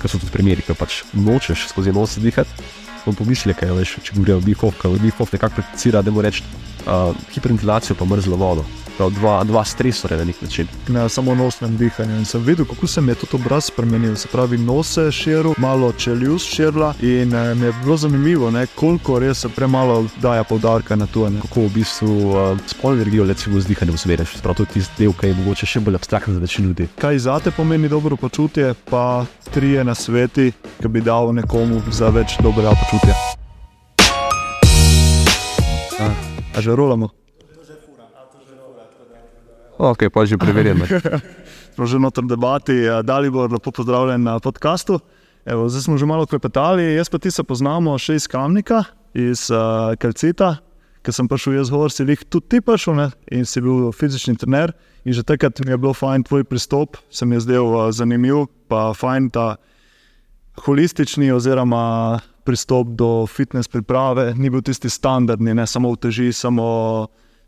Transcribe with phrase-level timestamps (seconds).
[0.00, 2.68] ker so tudi primeri, ki pač nočeš skozi nos dihati.
[3.02, 6.44] Smo pomislili, kaj veš, če govorijo o bihovkah, bihov nekako prakticira, da mu reče
[6.86, 8.64] uh, hiperventilacijo, pa mrzlo vodo
[9.08, 10.66] dva, dva stresorja na nek način.
[10.88, 12.16] Ne, samo nosnem dihanju.
[12.16, 14.16] In sem videl, kako se mi je tudi obraz spremenil.
[14.16, 16.94] Se pravi, nos se je širil, malo čeljus širila.
[17.00, 21.30] In eh, mi je bilo zanimivo, ne, koliko res se premalo daje poudarka na to.
[21.30, 21.40] Ne.
[21.40, 23.26] Kako v bistvu uh, spolno energijo
[23.60, 24.36] z dihanjem usmerjaš.
[24.42, 26.88] Prav to je tisti del, ki je mogoče še bolj abstraktno za večino ljudi.
[26.98, 29.24] Kaj za te pomeni dobro počutje, pa
[29.54, 30.52] trije na sveti,
[30.82, 33.39] ki bi dal nekomu za več dobrega počutja.
[36.60, 37.08] A že rolamo?
[39.80, 40.84] Ok, pa že preverjeno.
[41.72, 45.00] smo že noter debati, da li bo lepo pozdravljen na podkastu.
[45.48, 48.84] Evo, zdaj smo že malo klepetali, jaz pa ti se poznamo še iz Kamnika,
[49.16, 50.60] iz uh, Kalcita,
[51.00, 53.08] ker sem prišel jaz gor, si jih tudi ti prišel ne?
[53.32, 54.76] in si bil fizični trener.
[55.08, 58.52] In že takrat mi je bilo fajn tvoj pristop, se mi je zdel uh, zanimiv,
[58.68, 59.56] pa fajn ta
[60.60, 66.66] holistični oziroma pristop do fitness priprave, ni bil tisti standardni, ne samo v teži, samo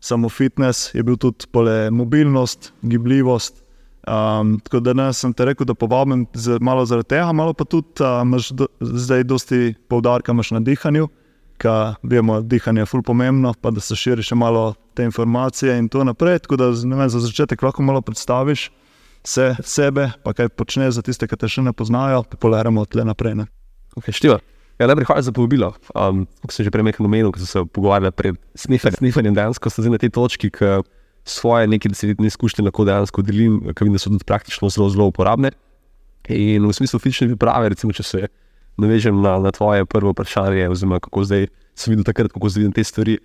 [0.03, 3.63] samo fitness, je bil tudi pole mobilnost, gibljivost.
[4.07, 6.25] Um, tako da ne, sem te rekel, da povabim
[6.59, 11.07] malo zaradi tega, malo pa tudi uh, imaš do, zdaj dosti poudarka na dihanju,
[11.57, 15.77] ker vemo, da je dihanje ful pomembno, pa da se širi še malo te informacije
[15.79, 16.39] in tako naprej.
[16.39, 18.71] Tako da vem, za začetek lahko malo predstaviš
[19.23, 23.07] se, sebe, pa kaj počneš za tiste, ki te še ne poznajo, pa poleramo tle
[23.07, 23.45] naprej.
[23.95, 24.43] Okay,
[24.81, 25.73] Ja, najprej hvala za povabilo.
[25.93, 29.93] Um, kot sem že prej omenil, ko sem se pogovarjal pred snifanjem, dejansko sem zdaj
[29.93, 30.81] na tej točki, ki
[31.23, 35.07] svoje nekaj desetletne izkušnje lahko dejansko delim, ki vidim, da so tudi praktično zelo, zelo
[35.07, 35.53] uporabne.
[36.27, 38.27] In v smislu fizične priprave, recimo, če se
[38.79, 42.75] navežem na, na tvoje prvo vprašanje, oziroma kako zdaj sem videl takrat, kako zdaj vidim
[42.75, 43.17] te stvari.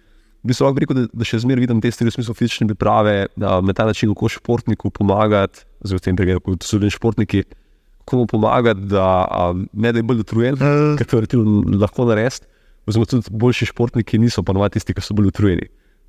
[0.47, 3.31] Bi se lahko rekel, da, da še zmeraj vidim te stvari v smislu fizične priprave,
[3.39, 7.43] da na ta način, kako športniku pomagati, zelo v tem primeru, kot so ljudje športniki
[8.09, 10.95] komu pomagati, da um, ne da je bolj utrujen, uh.
[10.99, 11.43] kar to
[11.79, 12.47] lahko naredi.
[12.89, 15.69] Oziroma, tudi boljši športniki niso pa novati tisti, ki so bolj utrujeni.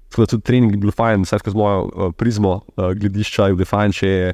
[0.10, 3.58] Tako da tudi trening je bil fajn, vsaj skozi mojo uh, prizmo uh, gledišča je
[3.60, 4.30] bil fajn, če je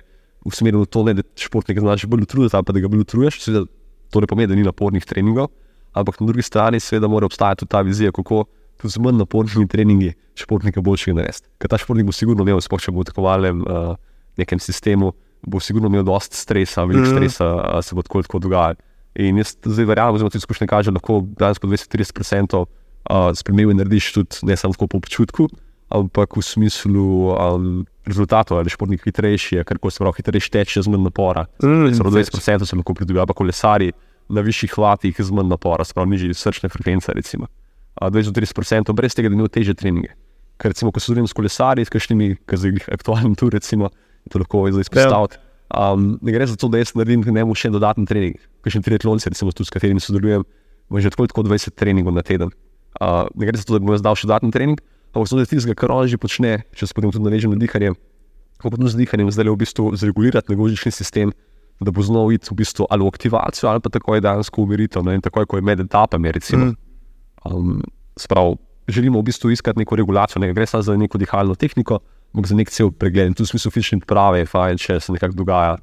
[0.46, 3.42] usmerjen v to, ne, da športnik znaš bolj utrujati, pa da ga bolj utruješ.
[3.44, 3.66] Seveda,
[4.14, 5.50] to ne pomeni, da ni napornih treningov,
[5.98, 8.46] ampak na drugi strani seveda mora obstajati tudi ta vizija, kako
[8.78, 11.50] tudi z manj napornimi treningi športnika boljšega narediti.
[11.60, 13.96] Ker ta športnik bo sigurno imel, sploh če bo v takovalnem uh,
[14.38, 17.16] nekem sistemu bo sigurno imel dosta stresa, veliko mm.
[17.16, 18.82] stresa se bo tako, tako dogajalo.
[19.16, 23.74] In jaz zdaj verjamem, da ti izkušnje kaže, da lahko danes po 20-30% uh, spremembe
[23.74, 25.48] narediš tudi ne samo po občutku,
[25.90, 30.92] ampak v smislu um, rezultatov, ali športnik hitrejši, ker ko se pravi hitrejši teče z
[30.92, 31.46] manj napora.
[31.64, 31.96] Mm.
[31.96, 33.94] 20% se lahko pridobiva, pa kolesari
[34.30, 37.14] na višjih vatih z manj napora, sprav nižji srčne frekvence.
[37.16, 37.48] Recimo.
[38.02, 40.12] 20-30% brez tega, da imajo teže treninge.
[40.60, 43.92] Ker recimo, ko zunaj s kolesari, s kakšnimi, ki zdaj aktualni tu recimo
[44.32, 45.42] to lahko zdaj izpostaviti.
[45.76, 49.32] Um, ne gre za to, da jaz naredim nekaj še dodatni trening, kot še triatlonci,
[49.34, 50.46] recimo, tu, s katerimi sodelujem,
[51.02, 52.54] že tako, tako 20 treningov na teden.
[53.02, 54.80] Uh, ne gre za to, da bom jaz dal še dodatni trening,
[55.12, 57.96] ampak zato, da tistega, kar on že počne, če se potem tudi navežem na dihanje,
[58.62, 61.34] kako pa z dihanjem zdaj v bistvu zregulirati negožični sistem,
[61.82, 65.04] da bo znal iti v bistvu ali v aktivacijo, ali pa tako je dejansko umiritev,
[65.04, 66.32] no, in tako je, ko je med etapami.
[66.32, 66.76] Recimo, mm.
[67.52, 67.82] um,
[68.16, 68.56] sprav,
[68.88, 72.00] želimo v bistvu iskati neko regulacijo, ne gre samo za neko dihalno tehniko
[72.36, 73.32] ampak za nek cel pregled.
[73.32, 75.78] In tu smo fizični pravi, fajn, če se nekaj dogaja,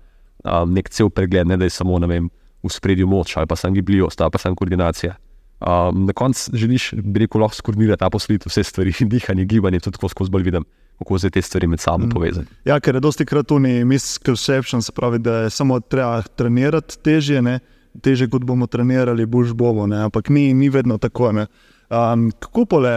[0.45, 2.29] um, nek cel pregled, ne da je samo vem,
[2.63, 5.17] v spredju moč ali pa samo gibljivost, ali pa samo koordinacija.
[5.63, 9.97] Um, na koncu želiš, bi rekel, lahko skoordinirati ta poslitev, vse stvari, dihanje, gibanje, tudi
[9.97, 10.65] tako skozi bolj vidim.
[10.99, 12.11] Kako se te stvari med sabo mm.
[12.11, 12.49] povezujejo?
[12.69, 16.99] Ja, ker je dosti krat tu ni misconception, se pravi, da je samo treba trenirati
[17.03, 17.59] težje, ne?
[18.03, 20.05] težje kot bomo trenirali, boš bomo, ne?
[20.07, 21.33] ampak ni, ni vedno tako.
[21.33, 22.93] Um, kako pole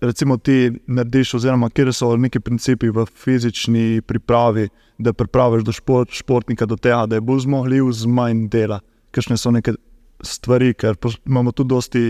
[0.00, 4.68] recimo, ti narediš, oziroma kje so neki principi v fizični pripravi,
[4.98, 8.80] da pripraviš do šport, športnika do tega, da je bolj zmogljiv z manj dela.
[9.10, 9.76] Kakšne so neke
[10.22, 10.96] stvari, ker
[11.26, 12.04] imamo tudi dosti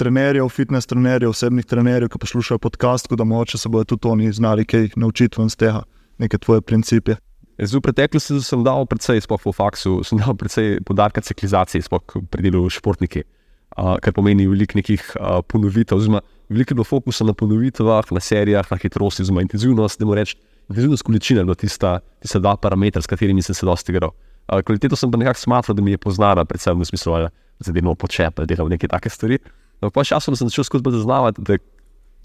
[0.00, 4.64] trenerjev, fitness trenerjev, osebnih trenerjev, ki poslušajo podcast, da moče se bodo tudi oni znali
[4.64, 5.82] kaj naučiti iz tega,
[6.18, 7.18] neke tvoje principe.
[7.60, 12.16] Zdaj, v preteklosti sem dal precej, sploh v faksu, sem dal precej podarka ciklizacije, sploh
[12.32, 13.26] pri delu športniki,
[13.76, 16.00] uh, kar pomeni veliko nekih uh, ponovitev
[16.50, 20.36] veliko je bilo fokusa na ponovitvah, na serijah, na hitrosti, zelo intenzivnost, da moramo reči,
[20.68, 24.10] intenzivnost količine, da tista, tista dva parametra, s katerimi sem se dosti igral.
[24.66, 27.94] Kvaliteto sem pa nekako smatral, da mi je poznana, predvsem v smislu, da se delamo
[27.94, 29.38] počep, da delamo neke take stvari.
[29.80, 31.58] No, pa časom sem začel skozi zaznavati, da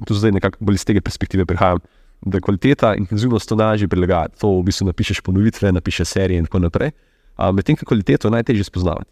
[0.08, 1.84] tu zdaj nekako bolj iz tega perspektive prihajam.
[2.26, 4.40] Da kvaliteta in intenzivnost to najlažje prilagajati.
[4.42, 6.92] To v bistvu napišeš ponovitve, napišeš serije in tako naprej.
[7.54, 9.12] Medtem ko kvaliteto je najtežje spoznavati.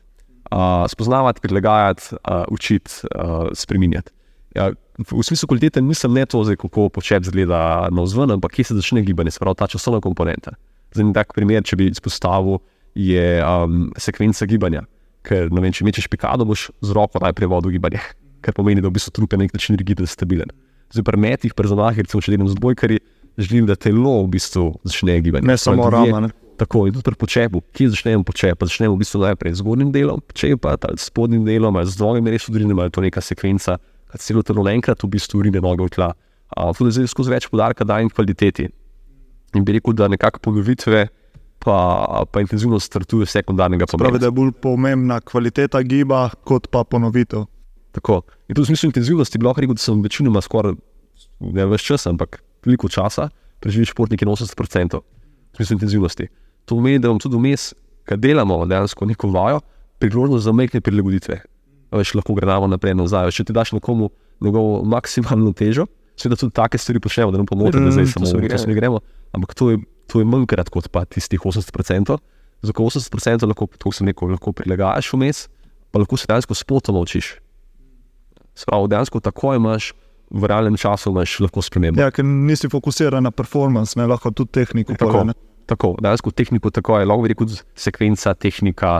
[0.54, 4.13] Uh, spoznavati, prilagajati, uh, učiti, uh, spremenjati.
[4.54, 8.70] Ja, v smislu kvalitete nisem ne to, zdaj, kako počep zgleda na vzven, ampak kje
[8.70, 10.54] se začne gibanje, se pravi ta časovna komponenta.
[10.94, 12.62] Za en tak primer, če bi izpostavil,
[12.94, 14.84] je um, sekvenca gibanja.
[15.26, 18.04] Ker vem, če mečeš pikado, boš z roko najprej vodil gibanje,
[18.46, 20.54] kar pomeni, da v bistvu trup je na nek način rigiden, stabilen.
[20.94, 23.02] Zdaj, pri metih, pri zonah, recimo, če delam z bojkari,
[23.42, 25.48] želim, da telo v bistvu začne gibati.
[25.50, 26.28] Ne samo rama.
[26.28, 26.30] Ne?
[26.58, 30.22] Tako in tudi pri počepu, kje začnemo počep, začnemo v bistvu najprej z zgornjim delom,
[30.22, 33.80] počepa, s spodnjim delom, ali z drugim res udrinjem, ali to neka sekvenca,
[34.14, 36.14] ki celo telo naenkrat v bistvu urine noge v tla.
[36.54, 38.70] Uh, tudi zdaj skozi več podarka dajem kvaliteti.
[39.58, 41.08] In bi rekel, da nekako ponovitve
[41.64, 41.78] pa,
[42.30, 44.10] pa intenzivnost startuje sekundarnega pomena.
[44.10, 47.48] Pravi, da je bolj pomembna kvaliteta giba, kot pa ponovitev.
[47.94, 48.22] Tako.
[48.50, 50.76] In tudi v smislu intenzivnosti bi lahko rekel, da sem večinoma skoraj
[51.54, 53.30] ne več časa, ampak veliko časa
[53.64, 56.28] preživel športnike na 80% v smislu intenzivnosti.
[56.68, 57.72] To pomeni, da vam tudi vmes,
[58.10, 59.62] kaj delamo, dejansko neko vajo,
[60.04, 61.40] priložnost za majhne prilagoditve.
[61.94, 63.32] Veš, lahko gremo naprej in nazaj.
[63.36, 64.10] Če ti daš nekomu
[64.42, 65.86] njegovo maksimalno težo,
[66.18, 69.02] seveda tudi take stvari počnemo, da ne pomočemo, da zdaj samo v gremo.
[69.34, 72.18] Ampak to je to je manjkrat kot pa tistih 80%.
[72.64, 73.68] Za 80% lahko,
[74.08, 75.48] rekel, lahko prilagajaš vmes,
[75.92, 77.36] pa lahko se dejansko spotoma učiš.
[78.56, 79.94] Spravo, dejansko tako imaš.
[80.34, 82.02] V realnem času imaš lahko spremembe.
[82.02, 84.96] Ja, ker nisi fokusiran na performance, ne lahko tudi tehniko.
[84.98, 85.28] Tako,
[85.70, 88.96] tako, dejansko tehniko tako je, lahko rekel, sekvenca, tehnika,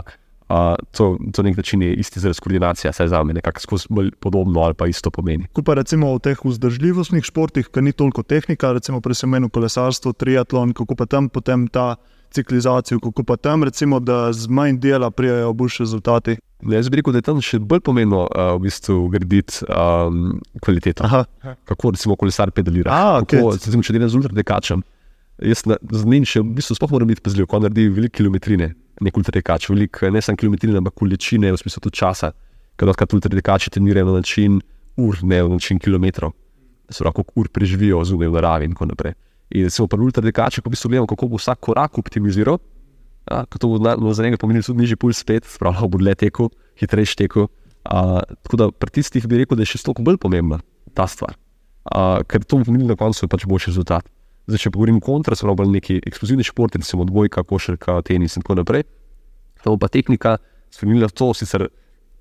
[0.48, 3.76] Uh, to, to nek način je isti za koordinacijo, saj za me nekako
[4.20, 5.46] podobno ali pa isto pomeni.
[5.52, 10.12] Ko pa recimo v teh vzdržljivostnih športih, ki ni toliko tehnika, recimo pri semenu kolesarstvo,
[10.12, 11.96] triatlon, kako pa tam potem ta
[12.34, 16.36] ciklizacija, kako pa tam recimo, da z manj dela prijajo boljši rezultati.
[16.62, 20.40] Ne, jaz bi rekel, da je tam še bolj pomembno uh, v bistvu graditi um,
[20.64, 21.04] kvaliteto.
[21.04, 21.24] Aha.
[21.64, 22.92] Kako recimo kolesar pedalira.
[22.92, 23.64] A, kako, okay.
[23.64, 24.84] recimo, če delam z ultradekačem.
[25.42, 29.16] Jaz z njim še v bistvu sploh moram biti pazljiv, ko naredi velike kilometrine nek
[29.18, 32.30] ultradekač, velik, ne samo kilometrine, ampak količine, v smislu tudi časa.
[32.78, 34.60] Ker lahko ultradekači trenirajo na način
[34.98, 36.34] ur, ne na način kilometrov,
[36.90, 39.16] se lahko ur preživijo zunaj v naravi in tako naprej.
[39.54, 42.58] In se pa ultradekači, ko bi se gledali, kako bo vsak korak optimiziral,
[43.30, 46.14] ja, to bo na, no, za njega pomenilo tudi nižji puls spet, spravno bo le
[46.14, 47.48] tekel, hitrejši tekel.
[47.84, 50.56] Uh, tako da pri tistih bi rekel, da je še toliko bolj pomembna
[50.96, 51.34] ta stvar,
[51.92, 54.08] uh, ker to bo pomenilo na koncu pač boljši rezultat.
[54.44, 58.58] Zdaj, če govorim kontra, so bolj neki eksplozivni športi, recimo odbojka, košarka, tenis in tako
[58.60, 58.84] naprej.
[59.62, 60.36] Ta bo pa tehnika
[60.74, 61.70] spremenila to, sicer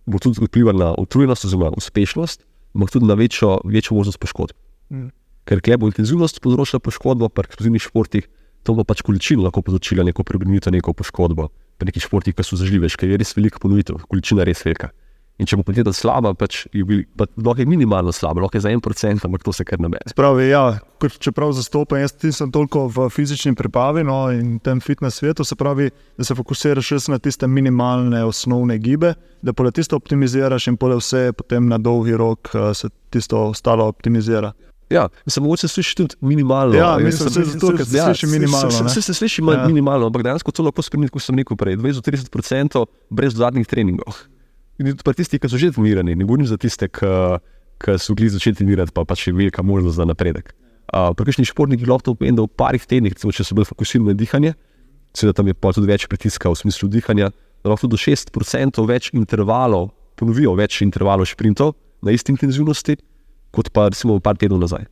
[0.08, 4.56] bo tudi vplivala na utrujenost, oziroma uspešnost, ampak tudi na večjo, večjo možnost poškodb.
[4.92, 5.12] Mm.
[5.44, 8.30] Ker kje bo intenzivnost povzročila poškodbo, pri eksplozivnih športih,
[8.64, 11.50] to bo pač količina lahko povzročila neko preobremenitev, neko poškodbo.
[11.76, 14.94] Pri nekih športih, ki so zaživeli, ker je res velika ponovitev, količina je res velika.
[15.42, 16.84] In če bo podjetje slabo, pač je
[17.18, 20.12] lahko minimalno slabo, lahko je za en procent, ampak to se kar ne bere.
[20.14, 25.46] Spravi, ja, čeprav zastopam, jaz nisem toliko v fizični pripravi no, in tem fitness svetu,
[25.48, 30.78] se pravi, da se fokusiraš na tiste minimalne osnovne gibe, da pa tisto optimiziraš in
[30.78, 34.54] pole vse potem na dolgi rok uh, se tisto ostalo optimizira.
[34.94, 36.76] Ja, mislim, mogoče se sliši tudi minimalno.
[36.78, 38.72] Ja, mislim, se, se, se, se sliši minimalno.
[38.72, 39.66] Se, se, se sliši ja.
[39.68, 44.22] minimalno, ampak dejansko to lahko spremeni, kot sem rekel prej, 20-30% brez dodatnih treningov.
[44.82, 48.64] In tudi tisti, ki so že trenirani, ne govorim za tiste, ki so bili začeti
[48.64, 50.54] trenirati, pa pač je velika možnost za napredek.
[50.94, 54.12] Uh, Prejšnji športniki lahko to pomeni, da v parih tednih, recimo, če so bili fokusirani
[54.12, 54.54] na dihanje,
[55.14, 57.30] seveda tam je pa tudi več pritiska v smislu dihanja,
[57.62, 62.98] da lahko do 6% več intervalov, ponovijo več intervalov sprintov na isti intenzivnosti,
[63.54, 64.90] kot pa recimo par tednov nazaj.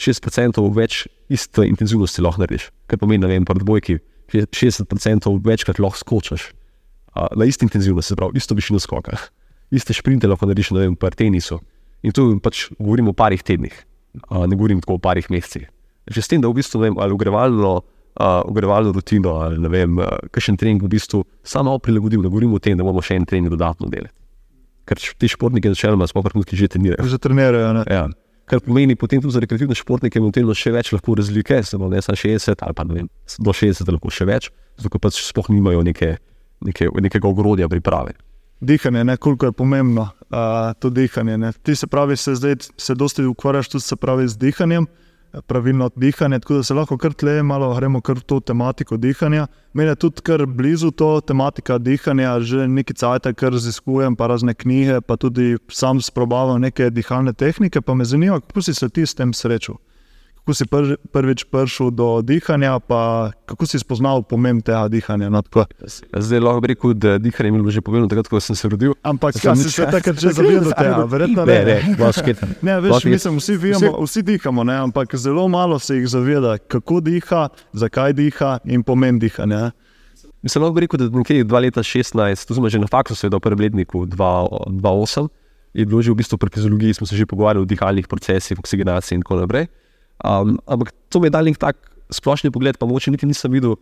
[0.00, 4.00] 6% več iste intenzivnosti lahko narediš, kar pomeni, da vem, pa dvojki,
[4.30, 6.50] 60% večkrat lahko skočiš
[7.14, 9.16] na isti intenzivnosti, se pravi, isto višino skoka,
[9.70, 11.60] iste šprinte lahko narediš na enem tenisu.
[12.02, 13.74] In tu pač govorimo o parih tednih,
[14.28, 15.68] a, ne govorim tako o parih mesecih.
[16.08, 17.82] Že s tem, da v bistvu vem, ali ogrevalno,
[18.48, 20.00] ogrevalno rutino, ali ne vem,
[20.32, 23.52] kakšen trening v bistvu samo prilagodim, da govorimo o tem, da moramo še en trening
[23.52, 24.16] dodatno delati.
[24.88, 27.04] Ker ti športniki začeloma smo tudi že trenirali.
[27.06, 27.84] Že trenirajo.
[27.86, 28.08] Ja.
[28.50, 32.00] Kar pomeni potem tudi za rekreativne športnike, da imamo še več lahko razlike, samo ne
[32.02, 33.06] samo 60 ali pa vem,
[33.38, 36.16] do 60 lahko še več, zato pač sploh nimajo neke
[36.60, 38.12] neke, nekega ogrodja priprave.
[38.60, 40.38] Dihanje, ne, koliko je pomembno uh,
[40.78, 41.38] to dihanje.
[41.38, 41.52] Ne.
[41.52, 44.86] Ti se pravi, se zdaj se dosti ukvarjaš tudi pravi z dihanjem,
[45.46, 49.46] pravilno dihanje, tako da se lahko kar tle malo gremo kar v to tematiko dihanja.
[49.72, 54.54] Meni je tudi kar blizu to tematika dihanja, že nekaj cajt, kar raziskujem, pa razne
[54.54, 59.06] knjige, pa tudi sam sprobavam neke dihalne tehnike, pa me zanima, kako si se ti
[59.06, 59.80] s tem srečal
[60.40, 65.28] kako si prvi, prvič prišel do dihanja, pa kako si spoznal pomen tega dihanja.
[65.28, 65.42] No,
[66.16, 68.96] Zdaj lahko rekel, da dihanje mi je že povedal, takrat, ko sem se rodil.
[69.04, 71.58] Ampak ja, si se takrat že zavedal tega, verjetno ne.
[71.64, 76.08] Ne, ne, ne veš, mislim, vsi, vijamo, vsi dihamo, ne, ampak zelo malo se jih
[76.08, 79.70] zaveda, kako diha, zakaj diha in pomen dihanja.
[80.42, 84.08] Mislim, lahko rekel, da je 2016, tu smo že na faksu, seveda v prvem letniku
[84.08, 85.28] 2008.
[85.76, 89.20] Je bilo že v bistvu pri fiziologiji, smo se že pogovarjali o dihalnih procesih, oksigenaciji
[89.20, 89.68] in tako naprej.
[90.20, 91.78] Um, ampak to mi je dal nek tak
[92.12, 93.78] splošni pogled, pa moče niti nisem videl.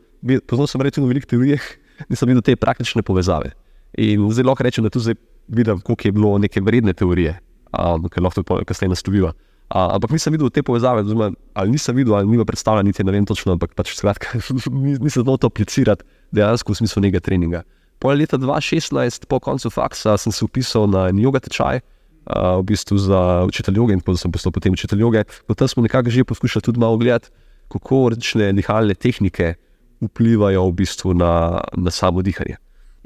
[0.46, 1.58] Poznal sem rečeno veliko teorij,
[2.10, 3.54] nisem videl te praktične povezave.
[3.98, 5.16] In zdaj lahko rečem, da tu zdaj
[5.48, 7.38] vidim, koliko je bilo neke vredne teorije,
[7.72, 9.32] um, ki lahko to kasneje nastoviva.
[9.68, 13.12] Uh, ampak nisem videl te povezave, zelo, ali nisem videl, ali nima predstavljanja, niti ne
[13.12, 14.38] vem točno, ampak pač skratka,
[15.04, 17.64] nisem znal to aplicirati dejansko v smislu nekega treninga.
[17.98, 21.97] Po leta 2016, po koncu faksa, sem se upisal na jogo tečaj, uh,
[22.28, 25.24] v bistvu za učitelj joge in sem postal potem učitelj joge.
[25.46, 27.28] Potem smo nekako že poskušali tudi malo gledati,
[27.68, 29.54] kako različne dihalne tehnike
[30.00, 32.56] vplivajo v bistvu na, na samo dihanje.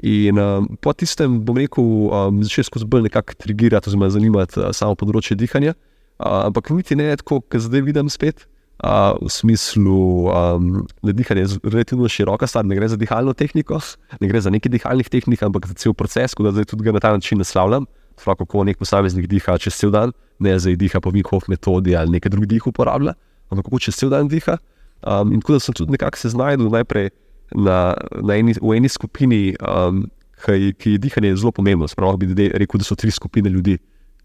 [0.03, 4.71] In um, po tistem, bom rekel, um, začel skozi bolj nekako trigirati, oziroma zanimati uh,
[4.75, 5.77] samo področje dihanja.
[6.19, 8.43] Uh, ampak niti ne tako, kot zdaj vidim spet,
[8.83, 13.79] uh, v smislu, um, da dihanje je relativno široka stvar, ne gre za dihalno tehniko,
[14.19, 17.15] ne gre za neki dihalnih tehnik, ampak za cel proces, da zdaj tudi na ta
[17.15, 17.87] način naslavljam.
[18.21, 22.29] Kako nek posameznik diha čez cel dan, ne za diha po Vinkoff metodi ali nekaj
[22.29, 23.15] drugih uporablja,
[23.49, 24.57] ampak kako čez cel dan diha.
[25.03, 27.09] Um, in tako da sem tudi nekako se znašel najprej
[27.55, 30.05] na, na eni, v eni skupini, um,
[30.45, 31.87] ki, ki je dihanje zelo pomembno.
[31.87, 33.77] Spravo bi rekel, da so tri skupine ljudi,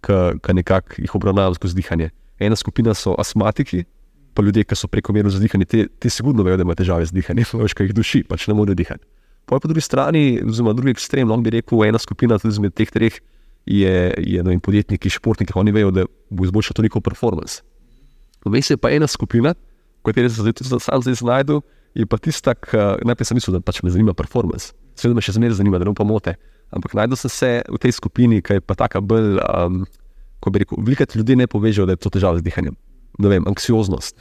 [0.02, 2.10] ki nekako jih obravnavajo skozi dihanje.
[2.38, 3.84] Ena skupina so astmatiki,
[4.34, 7.48] pa ljudje, ki so prekomerno zadihani, ti, ti sigurno vejo, da imajo težave z dihanjem,
[7.64, 9.04] veš, kaj jih duši, pač ne morejo dihati.
[9.48, 13.16] Po drugi strani, oziroma drugi ekstrem, lahko bi rekel, ena skupina tudi izmed teh treh
[13.68, 17.60] je, je vem, podjetniki, športniki, oni vejo, da bo izboljšal to njihov performance.
[18.46, 19.52] Vmes je pa ena skupina,
[20.00, 21.60] v kateri se zdaj sam zdaj znajdu
[21.98, 24.70] je pa tista, ki najprej sem mislil, da pač me zanima performance.
[24.98, 26.36] Seveda me še zmeraj zanima, da ne pomote.
[26.74, 29.82] Ampak najdel sem se v tej skupini, ki je pa tako bolj, um,
[30.44, 32.76] ko bi rekel, veliko ljudi ne poveže, da je to težava z dihanjem.
[33.18, 34.18] Ne vem, anksioznost,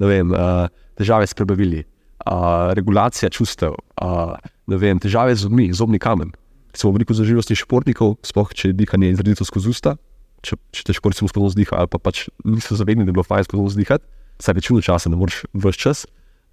[0.00, 1.82] ne vem, uh, težave s prebavili,
[2.24, 4.36] uh, regulacija čustev, uh,
[4.70, 6.32] vem, težave z zobmi, zobni kamen.
[6.72, 9.96] Recimo, veliko zaživosti športnikov, sploh če je dihanje izredno skozi usta,
[10.42, 13.26] če, če težko recimo skozi nos diha, ali pa pač niso zavedni, da je bilo
[13.26, 14.08] fajn skozi nos dihati,
[14.42, 16.04] saj večino časa ne moreš vse čas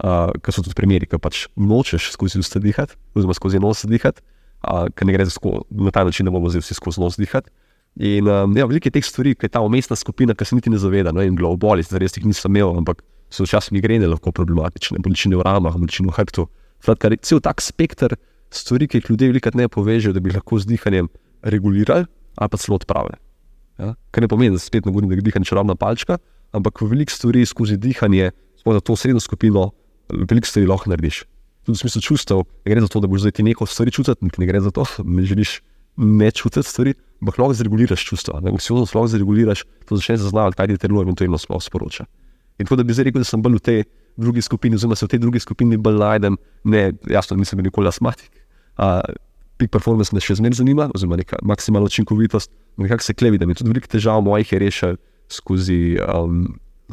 [0.03, 4.23] uh, ker so tudi primeri, ki pač nočeš skozi usta dihati, oziroma skozi nos dihati,
[4.63, 7.51] uh, ker ne gre sko, na ta način, da bomo vsi skozi nos dihati.
[8.05, 10.71] In um, ja, veliko je teh stvari, ki je ta umestna skupina, ki se niti
[10.71, 13.01] ne zaveda, no, in globoli, zdaj res jih nisem imel, ampak
[13.33, 16.47] so včasih migrene lahko problematične, bolečine v ramah, bolečine v hrbtu.
[16.85, 18.15] Skratka, cel tak spekter
[18.51, 21.09] stvari, ki jih ljudje veliko ne povežejo, da bi lahko z dihanjem
[21.41, 22.05] regulirali
[22.39, 23.17] ali pa celo odpravili.
[23.79, 23.95] Ja?
[24.11, 26.17] Kar ne pomeni, da spet ne govorim, da je dihanje čarobna palčka,
[26.55, 29.71] ampak veliko stvari skozi dihanje, smo za to srednjo skupino
[30.09, 31.23] veliko stvari lahko narediš.
[31.65, 34.15] Tudi v smislu čustev, ne gre za to, da boš zdaj ti neko stvari čutil,
[34.21, 35.59] ne gre za to, da želiš
[35.97, 38.41] ne čutiti stvari, ampak lahko zreguliraš čustva.
[38.59, 42.05] Si lahko zreguliraš, to začneš zaznavati, kaj ti telo eventualno sploh sporoča.
[42.59, 43.83] In tako da bi zdaj rekel, da sem bolj v tej
[44.19, 48.31] drugi skupini, oziroma se v tej drugi skupini bolj najdem, ne, jasno, nisem nikoli astmatik.
[48.79, 49.03] Uh,
[49.59, 52.47] Peak performance me še zmeraj zanima, oziroma neka maksimalna učinkovitost.
[52.79, 54.93] Nekako se klevi, da mi tudi veliko težav mojih je rešil
[55.27, 56.45] skozi, um,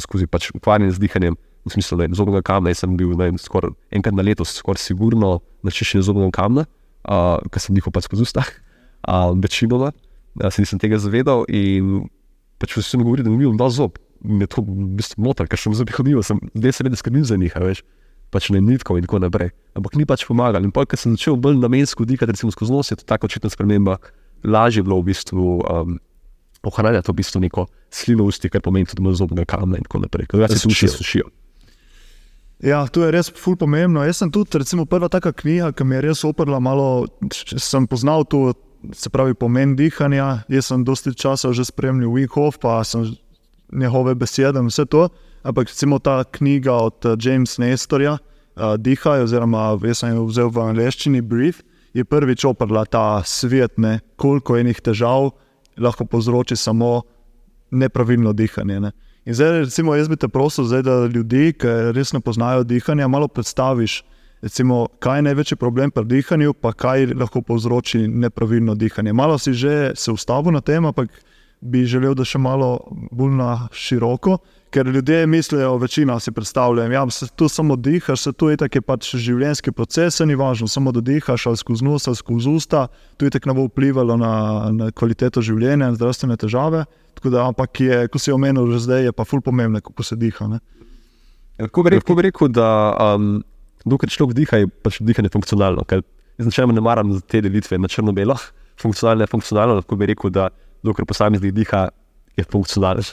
[0.02, 2.72] skozi pač ukvarjanje z dihanjem, v smislu, da zobnega kamna.
[2.74, 6.66] Jaz sem bil skoraj enkrat na leto, skoraj sigurno na čiščenju zobnega kamna,
[7.06, 8.42] uh, ker sem njihov pač skozi usta,
[9.38, 11.46] večinoma, uh, se nisem tega zavedal
[12.58, 13.98] pač vsi so mi govorili, da mi imam dva zob.
[14.26, 17.82] Me to v bistvu moti, ker sem sem zdaj seveda skrbim za njih, veš.
[18.34, 19.52] Pač ne nitko in tako naprej.
[19.78, 20.64] Ampak ni pač pomagal.
[20.66, 23.52] In pojk, ker sem začel bolj namensko dihati, recimo skozi nos, je to tako očitna
[23.52, 24.00] sprememba,
[24.42, 25.98] lažje bilo v bistvu um,
[26.66, 30.26] ohranjati v bistvu neko slino usti, kar pomeni tudi zobnega kamna in tako naprej.
[30.32, 30.92] Ker se sušijo.
[30.98, 31.28] sušijo.
[32.64, 34.00] Ja, to je res ful pomembno.
[34.06, 38.24] Jaz sem tudi, recimo, prva taka knjiga, ki mi je res oprla malo, sem poznal
[38.24, 38.56] to,
[38.96, 40.46] se pravi, pomen dihanja.
[40.48, 43.12] Jaz sem dosti časa že spremljal Wikov, pa sem
[43.72, 45.08] njegove besede in vse to.
[45.42, 50.50] Ampak recimo ta knjiga od uh, Jamesa Nestorja, uh, Dihaj, oziroma jaz sem jo vzel
[50.50, 51.62] v angleščini, Brief,
[51.94, 55.30] je prvič oprla ta svet, ne, koliko enih težav
[55.78, 57.02] lahko povzroči samo
[57.70, 58.80] nepravilno dihanje.
[58.80, 58.90] Ne.
[59.26, 63.08] In zdaj, recimo, jaz bi te prosil, zdaj, da ljudi, ki res ne poznajo dihanja,
[63.08, 64.02] malo predstaviš,
[64.42, 69.12] recimo, kaj je največji problem pri dihanju, pa kaj lahko povzroči nepravilno dihanje.
[69.12, 71.10] Malo si že se ustavil na tem, ampak
[71.70, 72.76] bi želel, da še malo
[73.10, 74.38] bolj na široko.
[74.74, 78.58] Ker ljudje mislijo, večina si predstavlja, da ja, se tu samo dihaš, se tu je
[78.60, 82.86] tako pač življenjski proces, ni važno, samo da dihaš ali skozi nos ali skozi usta,
[83.16, 84.32] tu je tako ne bo vplivalo na,
[84.74, 86.84] na kvaliteto življenja in zdravstvene težave.
[87.26, 90.46] Da, ampak, je, ko si omenil, že zdaj je pa ful pomembno, kako se diha.
[91.58, 92.68] Lahko bi, bi rekel, da
[93.16, 93.40] um,
[93.88, 95.86] dokaj človek diha, je pač dihanje funkcionalno.
[96.36, 98.36] Jaz načeloma ne maram te delitve na črno-belo,
[98.82, 99.80] funkcionalno je funkcionalno.
[99.80, 100.50] Lahko bi rekel, da
[100.82, 101.88] dokaj posameznik diha,
[102.36, 103.04] je funkcionalen.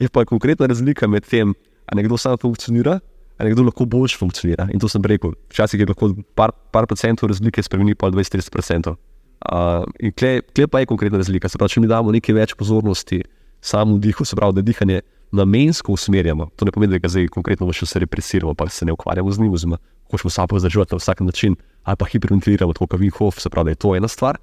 [0.00, 1.54] Je pa konkretna razlika med tem,
[1.86, 2.98] ali nekdo samo funkcionira,
[3.38, 4.68] ali nekdo lahko boljše funkcionira.
[4.72, 5.34] In to sem rekel.
[5.50, 8.96] Včasih je lahko par, par procentov razlike, spremeni pa 20-30 procentov.
[9.44, 10.40] Uh, in kle
[10.70, 11.48] pa je konkretna razlika.
[11.48, 13.22] Se pravi, če mi damo nekaj več pozornosti,
[13.60, 15.02] samo dihu, se pravi, da dihanje
[15.34, 18.94] namensko usmerjamo, to ne pomeni, da ga zdaj konkretno še se represiramo, pa se ne
[18.94, 19.78] ukvarjamo z njim, oziroma
[20.12, 23.80] hočemo samo vzdrževati na vsak način, ali pa hiperventiliramo, kot Vinhof, se pravi, da je
[23.82, 24.38] to ena stvar.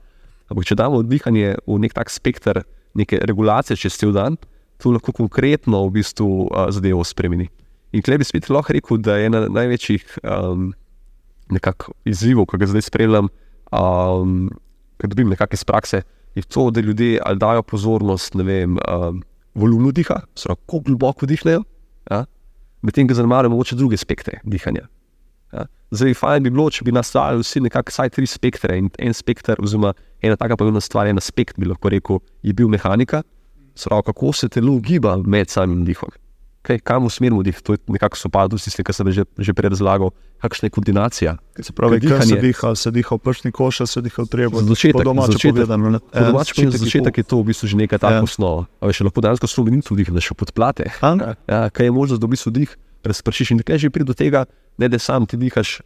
[0.52, 2.62] Ampak če damo dihanje v nek tak spektr,
[3.00, 4.36] neke regulacije čez cel dan,
[4.82, 7.48] to lahko konkretno v bistvu uh, zadevo spremeni.
[7.96, 10.72] In klej bi spet lahko rekel, da je ena največjih um,
[12.08, 13.32] izzivov, ki ga zdaj spremljam,
[13.72, 14.50] um,
[15.00, 16.04] ki dobim nekaj iz prakse,
[16.36, 19.24] je to, da ljudje ali dajo pozornost vem, um,
[19.56, 21.64] volumnu diha, zelo globoko dihnejo,
[22.12, 22.26] ja?
[22.82, 24.88] medtem ko zanemarjajo morda druge spektre dihanja.
[25.54, 25.68] Ja?
[25.92, 29.60] Zdaj, fajn bi bilo, če bi nastavili vsi nekako vsaj tri spektre in en spekter,
[29.60, 29.94] oziroma
[30.24, 33.24] ena taka pomembna stvar, en aspekt, bi lahko rekel, je bil mehanika,
[33.76, 36.12] zelo kako se telo giba med samim dihom
[36.62, 37.62] kaj, kam usmerimo dih.
[37.62, 41.36] To je nekako sopadlo s tistim, kar sem že, že prej razlagal, kakšna je koordinacija.
[41.60, 42.36] Se pravi, dihanje.
[42.36, 44.62] Se diha, se diha v pršni koš, se diha v trebu.
[44.70, 46.00] Začetek, domače začetek, povedano.
[46.00, 48.24] Po domače povedano, začetek je to v bistvu že neka taka ja.
[48.24, 48.70] osnova.
[48.82, 50.92] Veš, lahko dejansko slovi ni tudi, da še podplate.
[51.50, 52.70] Ja, kaj je možnost, da v bistvu dih
[53.02, 54.46] razpršiš in kaj že pride do tega,
[54.82, 55.80] ne da sam ti dihaš.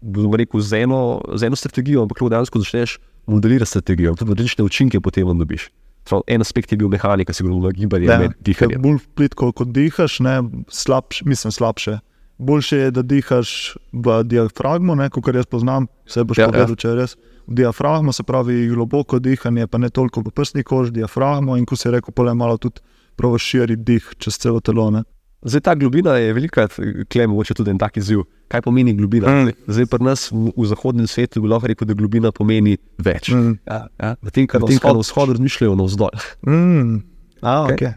[0.00, 4.64] Bom rekel z eno, z eno strategijo, ampak lahko dejansko začneš modelirati strategijo, tudi različne
[4.64, 5.68] učinke potem dobiš.
[6.08, 8.82] Prav, en aspekt je bil mehanika, se pravi, gibanje med dihanjem.
[8.82, 10.38] Bolj plitko, kot dihaš, ne,
[10.72, 11.98] slabš, mislim, slabše.
[12.38, 13.50] Boljše je, da dihaš
[13.92, 16.52] v diafragmo, kot jaz poznam, vse boš ja, ja.
[16.54, 16.82] povedal, ja.
[16.84, 17.16] če res.
[17.48, 21.76] V diafragmo se pravi globoko dihanje, pa ne toliko v prsni kož, diafragmo in ko
[21.76, 22.80] se rekel, pole malo tudi
[23.18, 24.90] prav širi dih čez celo telo.
[24.94, 25.02] Ne.
[25.42, 26.68] Zdaj, ta globina je velika,
[27.10, 28.24] klem, moče tudi en tak izziv.
[28.48, 29.28] Kaj pomeni globina?
[29.28, 29.52] Mm.
[29.68, 33.28] Zdaj, pri nas v, v zahodnem svetu bi lahko rekel, da globina pomeni več.
[33.28, 33.58] Mm.
[33.68, 34.12] Ja, ja.
[34.24, 36.16] V tem, kar na vzhodu razmišljajo navzdol.
[36.48, 37.00] Mm.
[37.44, 37.94] Okay.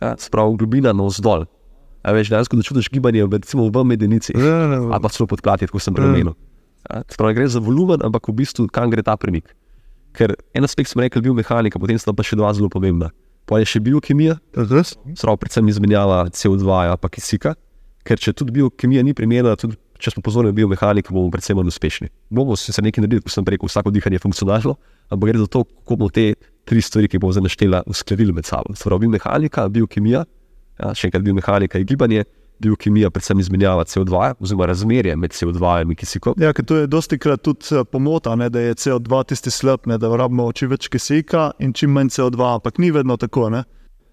[0.00, 1.44] Ja, Spravo globina navzdol.
[2.00, 4.32] A veš, dejansko čutiš gibanje, recimo v medenici.
[4.32, 4.44] Mm.
[4.46, 6.32] Ja, Ali pa celo podplati, kot sem premenil.
[6.32, 7.04] Mm.
[7.04, 9.52] Ja, gre za volumen, ampak v bistvu kam gre ta premik.
[10.16, 13.12] Ker en aspekt smo rekli, bil mehanika, potem sta pa še dva zelo pomembna
[13.50, 17.56] pa je še biokemija, zelo predvsem izmenjava CO2 in ja, kisika.
[18.06, 21.70] Ker če tudi biokemija ni primerna, tudi če smo pozorni na biomehaniko, bomo predvsem manj
[21.72, 22.10] uspešni.
[22.32, 24.76] Bomo se nekaj naredili, kot sem rekel, vsako dihanje je funkcionalno,
[25.12, 26.32] ampak gre za to, kako bomo te
[26.68, 28.74] tri stvari, ki bomo zdaj našteli, uskladili med sabo.
[28.78, 30.24] Sprav biomehanika, biokemija,
[30.80, 32.26] ja, še enkrat biomehanika in gibanje
[32.60, 36.34] biokemija, predvsem izmenjava CO2, oziroma razmerje med CO2 in kisikom.
[36.40, 39.98] Ja, to je dosti krat tudi eh, pomota, ne, da je CO2 tisti slab, ne,
[39.98, 43.48] da rabimo čim več kisika in čim manj CO2, ampak ni vedno tako.
[43.50, 43.64] Ne.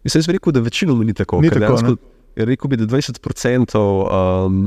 [0.07, 1.41] Jaz sem rekel, da večino ni tako.
[1.43, 1.97] Ni tako dejansko,
[2.45, 4.62] rekel bi, da 20%, um,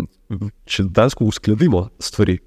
[0.66, 2.38] če dejansko uskladimo stvari,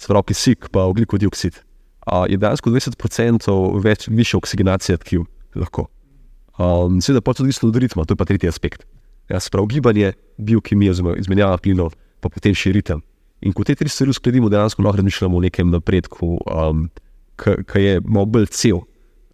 [0.00, 1.60] se pravi kisik, pa oglikov dioksid,
[2.06, 5.26] uh, je dejansko 20% več, više oksigenacije tkiv.
[5.54, 8.86] Um, Seveda pa tudi odvisno od ritma, to je pa tretji aspekt.
[9.28, 13.02] Ja, Spravo gibanje, biokemija, izmenjava plinov, pa potem še ritem.
[13.44, 16.86] In ko te tri stvari uskladimo, dejansko lahko razmišljamo o nekem napredku, um,
[17.36, 18.84] ki je malo bolj cel.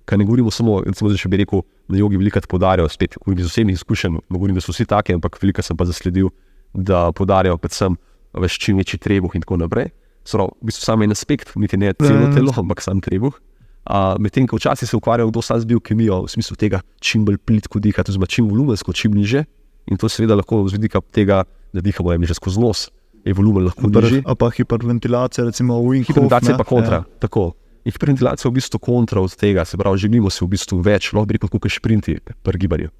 [0.08, 3.74] Kaj ne govorimo samo, recimo, če bi rekel, da jogi veliko podarijo, spet iz osebnih
[3.74, 6.30] izkušenj, ne govorim, da so vsi taki, ampak veliko sem pa zasledil,
[6.74, 7.98] da podarijo predvsem
[8.38, 9.90] več čim večji trebuh in tako naprej.
[10.24, 12.34] Sprav, v bistvu samo en aspekt, niti ne celo mm.
[12.36, 13.34] telo, ampak sam trebuh.
[13.90, 17.40] Uh, Medtem ko včasih se ukvarjajo, kdo sam z biokemijo, v smislu tega, čim bolj
[17.42, 19.46] plitko dihati, oziroma čim volumensko, čim niže,
[19.90, 22.90] In to seveda lahko z vidika tega, da dihamo že skozi nos,
[23.24, 24.22] je volumen lahko nižji.
[24.22, 26.12] Pa hiperventilacija, recimo v Inhofu.
[26.12, 27.02] Hiperventilacija pa kontra.
[27.02, 27.50] Ja.
[27.84, 31.12] In hiperventilacija je v bistvu kontra od tega, se pravi, želimo si v bistvu več,
[31.12, 32.90] lahko bi rekel, kot šprinti pri gibanju.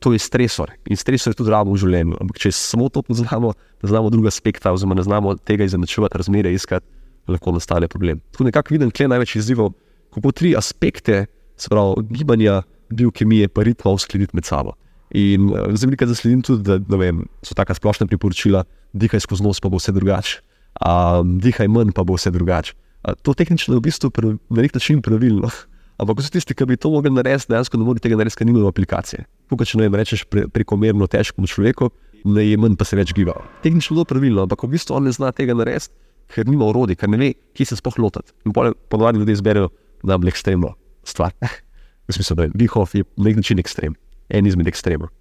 [0.00, 2.18] To je stresor in stresor je tudi rabo v življenju.
[2.20, 6.52] Ampak če samo to poznamo, da znamo druga aspekta, oziroma ne znamo tega izenačevati, razmere
[6.54, 6.86] iskati,
[7.28, 8.20] lahko nastane problem.
[8.32, 9.72] Tako nekako vidim, kje je največ izzivov,
[10.14, 11.24] kako tri aspekte,
[11.56, 12.62] se pravi, gibanja,
[12.94, 14.76] biokemije, pa ritma uskladiti med sabo.
[15.14, 19.60] In uh, zdaj nekaj zasledim tudi, da, vem, so tako splošna priporočila, dihaj skozi nos,
[19.62, 20.40] pa bo vse drugače,
[20.80, 22.74] um, dihaj manj, pa bo vse drugače.
[23.04, 24.10] To tehnično je v bistvu
[24.48, 25.50] na nek način pravilno.
[25.98, 28.70] Ampak vsi tisti, ki bi to mogli narediti, dejansko ne morejo tega narediti, ker nimajo
[28.72, 29.26] aplikacije.
[29.52, 31.90] Tukaj, če ne vem, rečeš pre, prekomerno težkemu človeku,
[32.34, 33.36] ne je manj, pa se več giba.
[33.62, 35.92] Tehnično je to pravilno, ampak v bistvu on ne zna tega narediti,
[36.34, 38.34] ker nima orodja, ker ne ve, kje se sploh lotiti.
[38.48, 39.70] In ponovadi ljudje izberejo
[40.02, 40.74] najbolj ekstremno
[41.06, 41.36] stvar.
[42.08, 43.94] v smislu, da je Vihov na nek način ekstrem
[44.28, 45.12] en izmed ekstremov.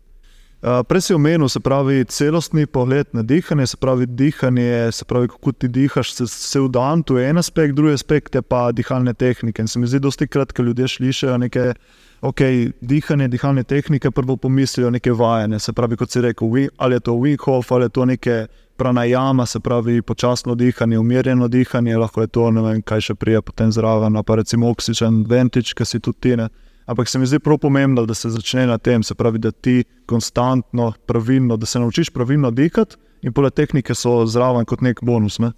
[0.64, 5.28] Uh, prej si omenil, se pravi, celostni pogled na dihanje, se pravi, dihanje, se pravi,
[5.28, 8.72] kako ti dihaš se, se v dan, to je en aspekt, drugi aspekt je pa
[8.72, 9.62] dihalne tehnike.
[9.62, 11.74] In se mi zdi, da dosti krat, ko ljudje slišijo nekaj,
[12.22, 12.40] ok,
[12.80, 16.48] dihanje, dihalne tehnike, prvo pomislijo neke vajene, se pravi, kot si rekel,
[16.78, 18.48] ali je to Winghoff, ali je to neke
[18.78, 23.42] pranajama, se pravi, počasno dihanje, umirjeno dihanje, lahko je to, ne vem, kaj še prije
[23.42, 26.48] potem zraven, pa recimo oksigen, ventič, ki si tudi ti ne.
[26.86, 29.84] Ampak se mi zdi prav pomembno, da se začne na tem, se pravi, da ti
[30.06, 35.40] konstantno, pravilno, da se naučiš pravilno dihati, in pole tehnike so zraven kot nek bonus.
[35.40, 35.54] Ne?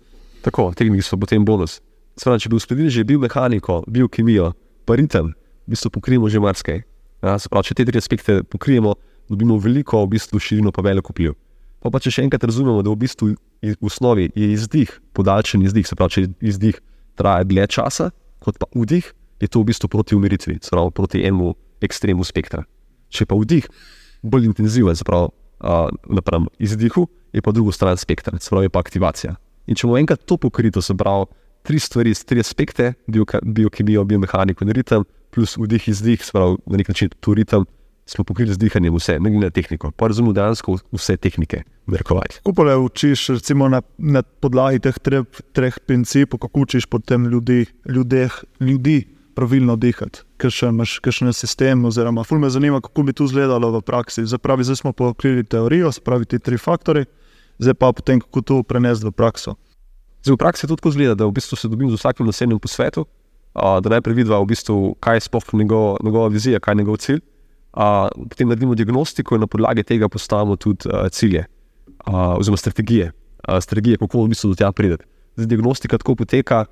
[0.45, 1.79] Tako, tehnike so potem bonus.
[2.15, 4.51] Sveda, če bi uskladili že biomehaniko, biokemijo,
[4.85, 5.33] pa ritem,
[5.65, 6.83] v bistvu pokrijemo že marsikaj.
[7.25, 8.93] Če te tri aspekte pokrijemo,
[9.29, 11.33] dobimo veliko, v bistvu širino pa veliko vpliv.
[11.81, 13.33] Pa, pa če še enkrat razumemo, da v bistvu
[13.65, 16.77] v osnovi je izdih, podaljšan izdih, se pravi, če izdih
[17.17, 18.11] traja dlje časa,
[18.45, 22.63] kot pa vdih, je to v bistvu proti umiritvi, pravi proti enemu ekstremu spektra.
[23.09, 23.67] Če pa vdih
[24.25, 29.35] bolj intenziven, pravi uh, napram izdihu, je pa druga stran spektra, se pravi pa aktivacija.
[29.67, 31.27] In če bomo enkrat to pokrito, se pravi
[31.65, 36.93] tri stvari, tri aspekte, biokemijo, biomehaniko in ritem, plus vdih, izdih, se pravi na nek
[36.93, 37.65] način tu ritem.
[38.05, 41.63] Smo pokrili z dihanjem vse, ne glede na tehniko, pa razumemo dejansko vse tehnike.
[42.45, 47.63] Kako le učiš, recimo na, na podlagi teh treh, treh principov, kako učiš potem ljudi,
[47.89, 48.99] ljudeh, ljudi
[49.35, 51.83] pravilno dihati, ker še imaš kakšen sistem.
[51.85, 54.23] Oziroma, ful me zanima, kako bi to izgledalo v praksi.
[54.25, 57.05] Zdaj, pravi, zdaj smo pokrili teorijo, spravi ti tri faktori,
[57.59, 59.57] zdaj pa potem, kako to prenesti v prakso.
[60.23, 62.59] Zdaj, v praksi je to tako zgleda, da v bistvu se dobim z vsakim naslednjim
[62.59, 63.05] po svetu,
[63.55, 67.21] da najprej vidiva, v bistvu, kaj je sploh njegova, njegova vizija, kaj je njegov cilj.
[67.75, 71.45] Potem naredimo diagnostiko in na podlagi tega postavimo tudi cilje,
[72.07, 73.11] oziroma strategije,
[73.59, 75.05] strategije, kako v bistvu do tega prideti.
[75.35, 76.65] Zdaj, diagnostika tako poteka,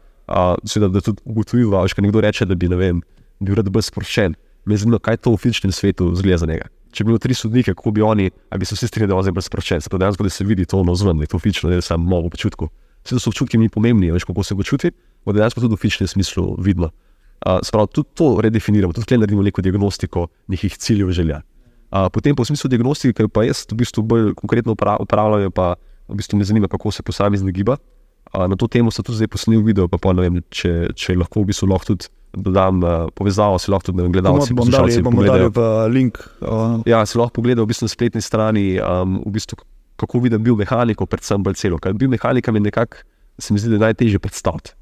[0.66, 3.02] seveda, da tudi ugotoviva, če nekdo reče, da bi vem,
[3.44, 4.38] bil rad bolj sproščen.
[4.66, 6.70] Me zanima, kaj to v fizičnem svetu zgleda za njega.
[6.94, 9.36] Če bi bilo tri sodnike, kako bi oni, ali bi se vsi strinjali, da je
[9.36, 11.82] bolj sproščen, se pravi, da se vidi to na zven, da je to fizično, ne
[11.82, 12.70] samo malo počutku.
[13.04, 14.94] Vse so občutki mi pomembni, veš, kako se počuti,
[15.26, 16.94] v dejansko tudi v fizičnem smislu vidno.
[17.44, 21.42] Uh, Spravo, tudi to redefiniramo, tudi tukaj naredimo neko diagnostiko nekih ciljev želja.
[21.92, 25.76] Uh, potem pa v smislu diagnostike, ki pa jaz v bistvu bolj konkretno upravljam, pa
[26.08, 27.76] v bistvu me zanima, kako se posameznik giba.
[28.34, 31.44] Na to temo sem tudi zdaj posnel video, pa, pa ne vem, če, če lahko
[31.44, 35.52] v bistvu lahko tudi dodam uh, povezavo, si lahko tudi gledalci poslušalci pogledajo.
[35.54, 36.18] V link.
[36.42, 36.82] Uh.
[36.90, 39.60] Ja, si lahko pogledal v bistvu na spletni strani, um, v bistvu,
[40.02, 41.78] kako vidim biomehaniko, predvsem bolj celo.
[41.78, 43.06] Ker biomehanika mi nekako,
[43.38, 44.74] se mi zdi, da je najtežje predstaviti.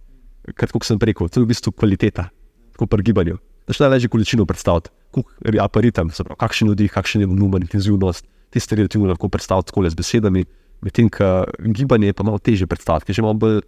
[0.56, 2.30] Ker kot sem rekel, to je v bistvu kvaliteta,
[2.72, 3.36] tako pri gibanju.
[3.68, 6.08] Da še najlažje količino predstaviti, kako je ritem,
[6.40, 10.48] kakšen ljudi, kakšen je volumen, intenzivnost, te stvari lahko predstaviti skole z besedami
[10.82, 13.62] medtem ko gibanje je pa malo teže predstaviti, že malo bolj,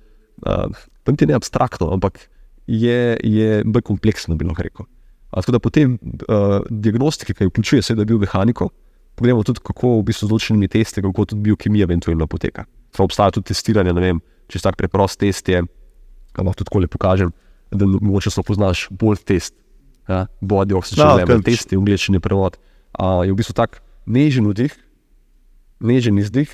[0.46, 0.70] uh,
[1.28, 2.30] ne abstraktno, ampak
[2.68, 4.86] je, je bolj kompleksno, bi lahko rekel.
[5.34, 8.70] Tako da potem uh, diagnostike, ki vključuje seveda biomehaniko,
[9.16, 12.66] pogledamo tudi, kako v bistvu z določenimi testi, kako tudi biokemija eventualno poteka.
[12.94, 15.64] Prav obstaja tudi testiranje, ne vem, če je tak preprost test, je,
[16.38, 17.34] lahko tudi tako pokažem,
[17.74, 19.58] da mogoče samo poznaš bolj test.
[20.10, 22.58] Ja, body oxygen no, level test, v angleščini prevod.
[23.00, 24.74] Uh, je v bistvu tak nežen vdih,
[25.80, 26.52] nežen izdih,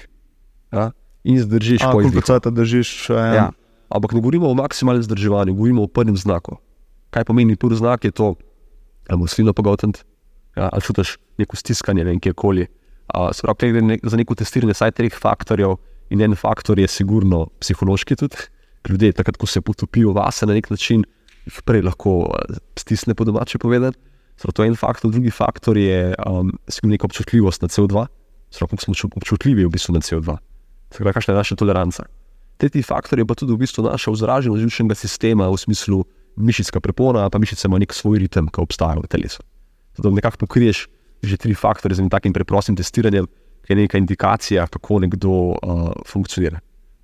[0.71, 0.91] ja,
[1.23, 2.23] in zdržiš po izdihu.
[2.25, 3.37] Kot da držiš še en.
[3.37, 3.47] Ja.
[3.89, 6.59] Ampak ne govorimo o maksimalnem zdrževanju, govorimo o prvem znaku.
[7.09, 8.05] Kaj pomeni prvi znak?
[8.05, 8.35] Je to,
[9.09, 10.03] da imaš slino pogotent,
[10.53, 12.67] ja, ali čutiš neko stiskanje, ne vem, kjerkoli.
[13.09, 15.79] Spravi, ne, za neko testiranje vsaj treh faktorjev,
[16.13, 18.45] in en faktor je sigurno psihološki tudi.
[18.89, 21.01] Ljudje, takrat, ko se potopijo vase na nek način,
[21.49, 22.29] jih prej lahko
[22.77, 23.97] stisne po domače povedati.
[24.37, 26.53] Spravi, to je en faktor, drugi faktor je um,
[26.83, 28.05] neka občutljivost na CO2,
[28.53, 30.37] spravi, kako smo občutljivi v bistvu na CO2
[30.89, 32.03] tako kakšna je naša toleranca.
[32.59, 36.03] Tretji faktor je pa tudi v bistvu naša vzraženost živčnega sistema v smislu
[36.35, 39.43] mišička prepona, pa mišice ima nek svoj ritem, ki obstaja v telesu.
[39.95, 40.87] Zato nekako pokriješ
[41.19, 43.25] že tri faktore z enim takim preprostim testiranjem,
[43.67, 46.61] ki je neka indikacija, kako nekdo uh, funkcionira.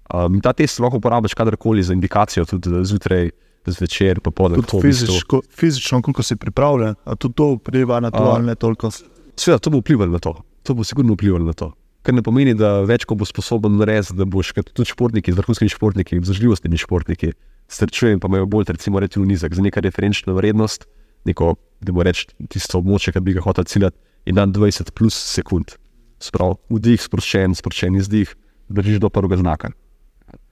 [0.07, 3.27] Um, ta test lahko uporabiš kadarkoli za indikacijo, tudi zjutraj,
[3.65, 4.61] zvečer, popoldne.
[4.63, 8.55] Tudi fizično, fizično, koliko si pripravljen, a tudi to vpliva na to, uh, ali ne
[8.55, 8.91] toliko.
[9.35, 10.37] Sveda, to bo vplivalo na to.
[10.63, 11.73] To bo sigurno vplivalo na to
[12.05, 16.21] kar ne pomeni, da več ko bo sposoben narediti, da boš tudi športniki, vrhunski športniki,
[16.25, 17.31] zažljivostni športniki,
[17.71, 20.85] srčujem pa imajo bolj, recimo, relativno nizek, za neka referenčna vrednost,
[21.25, 23.97] neko, da bo reč tisto območje, ki bi ga hotel ciljati,
[24.29, 25.73] in dan 20 plus sekund.
[26.21, 28.29] Sprav, vdih, sproščen, sproščen izdih,
[28.73, 29.73] držiš do prvega znaka.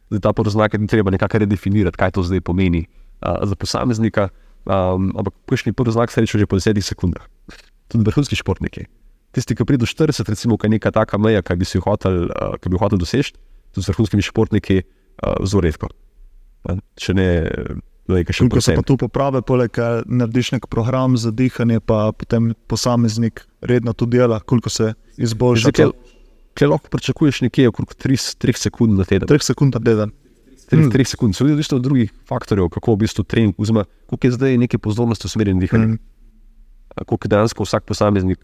[0.10, 4.28] Zdaj, ta prvi znak je treba nekako redefinirati, kaj to zdaj pomeni uh, za posameznika.
[4.64, 7.26] Um, ampak, kakšni prvi znak se reče že po 10 sekundah.
[7.90, 8.86] Tudi vrhunski športniki
[9.34, 12.28] tisti, ki pride do 40, recimo, je neka taka meja, ki bi si jo hotel,
[12.30, 13.34] uh, bi hotel doseči,
[13.74, 15.90] tudi z vrhunskimi športniki, uh, zelo redko.
[17.00, 17.28] Če ne,
[18.08, 18.56] da je še nekaj.
[18.56, 23.46] Ko se pa tu popravi, poleg tega narediš nek program za dihanje, pa potem posameznik
[23.64, 25.92] redno to dela, koliko se izboljša.
[26.54, 29.26] Kaj lahko pričakuješ nekje okrog 3 sekund na teden?
[29.28, 30.14] 3 sekund na teden.
[30.70, 31.06] 3 hmm.
[31.06, 34.78] sekund, so videli od drugih faktorjev, kako v bistvu trening, oziroma koliko je zdaj neke
[34.78, 35.86] pozornosti usmerjene dihanje.
[35.86, 37.06] Hmm.
[37.06, 38.40] Koliko dejansko vsak posameznik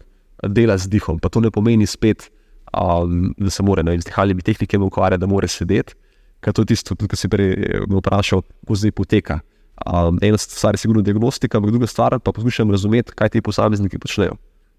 [0.48, 1.18] dela z dihom.
[1.18, 2.30] Pa to ne pomeni spet,
[2.72, 5.94] um, da se mora z dihalnimi tehnikami ukvarjati, da mora sedeti.
[6.40, 9.40] Ker to je tisto, kar si prej eh, vprašal, kako zdaj poteka.
[9.84, 13.98] Um, ena stvar je sigurno diagnostika, ampak druga stvar pa poskušam razumeti, kaj ti posamezniki
[14.00, 14.36] počnejo.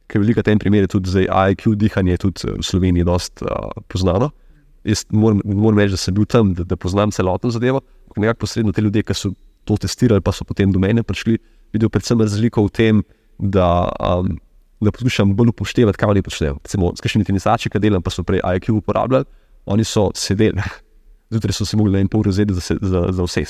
[0.09, 4.31] Ker veliko tem primerov tudi za IQ dihanje, tudi v Sloveniji, dosta uh, poznano.
[4.83, 7.81] Jaz moram, moram reči, da sem bil tam, da, da poznam celotno zadevo.
[8.17, 9.33] Nekako posredno te ljudje, ki so
[9.65, 11.37] to testirali, pa so potem do mene prišli,
[11.73, 13.03] vidijo predvsem razliko v tem,
[13.37, 14.33] da um,
[14.81, 16.57] da poskušam bolj upoštevati, kaj oni počnejo.
[16.63, 19.25] Recimo, s kakšnimi tenisači, ki delam, pa so prej IQ uporabljali,
[19.65, 20.61] oni so sedeli,
[21.31, 23.45] zjutraj so se mogli en pol razreda za, za, za vse.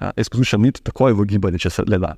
[0.00, 2.14] Ja, jaz poskušam iti takoj v gibanje, če se le da.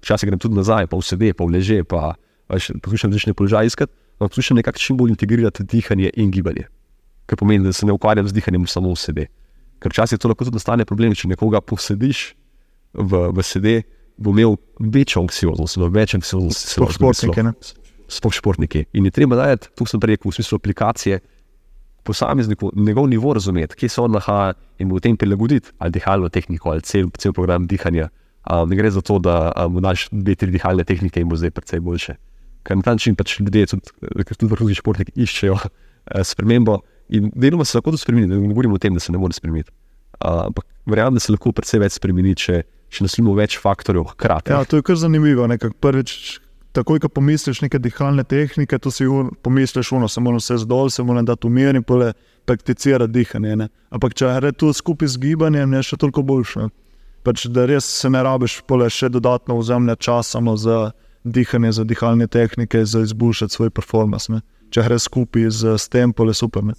[0.00, 2.14] Včasih grem tudi nazaj, pa v sede, pa v leže, pa
[2.52, 6.68] veš, poskušam različne položaje iskati, ampak poskušam nekako čim bolj integrirati dihanje in gibanje.
[7.26, 9.26] Kar pomeni, da se ne ukvarjam z dihanjem samo v sede.
[9.80, 12.34] Ker včasih to lahko tudi nastane problem, če nekoga posediš
[12.92, 13.74] v, v sede,
[14.20, 16.66] bo imel večjo anksioznost, več anksioznosti.
[16.68, 17.54] se Sploh ne?
[18.10, 18.84] sploh športniki.
[18.92, 21.20] In je treba najti, tu sem prej rekel, v smislu aplikacije,
[22.06, 26.28] posamezniku njegov nivo razumeti, kje se on nahaja in mu v tem prilagoditi, ali dihalno
[26.32, 28.08] tehniko, ali cel, cel program dihanja.
[28.50, 31.36] Um, ne gre za to, da um, mu daš dve, tri dihalne tehnike in bo
[31.36, 32.16] zdaj precej boljše.
[32.64, 35.68] Ker na ta način pač ljudje, tudi, eh, tudi vrhunski športniki, iščejo uh,
[36.24, 36.80] spremembo
[37.12, 38.32] in deloma se lahko tudi spremeni.
[38.32, 39.70] Ne govorim o tem, da se ne more spremeniti.
[40.24, 44.52] Uh, ampak verjamem, da se lahko precej več spremeni, če, če naslovimo več faktorjev hkrati.
[44.52, 45.46] Ja, to je kar zanimivo.
[45.50, 46.40] Nekak prvič,
[46.76, 50.90] takoj, ko pomisliš neke dihalne tehnike, to si un, pomisliš, uno, se moram vse zdol,
[50.90, 52.12] se moram dati umir in pole
[52.50, 53.56] prakticirati dihanje.
[53.56, 53.68] Ne?
[53.94, 56.70] Ampak če gre tu skupaj z gibanjem, je še toliko boljše.
[57.26, 60.90] Pač, da res se ne rabiš pole še dodatno vzemljati čas samo za
[61.24, 64.32] dihanje, za dihalne tehnike, za izboljšati svoj performance.
[64.32, 64.40] Ne?
[64.72, 66.64] Če gre skupaj z, s tem, pole super.
[66.64, 66.78] Ne?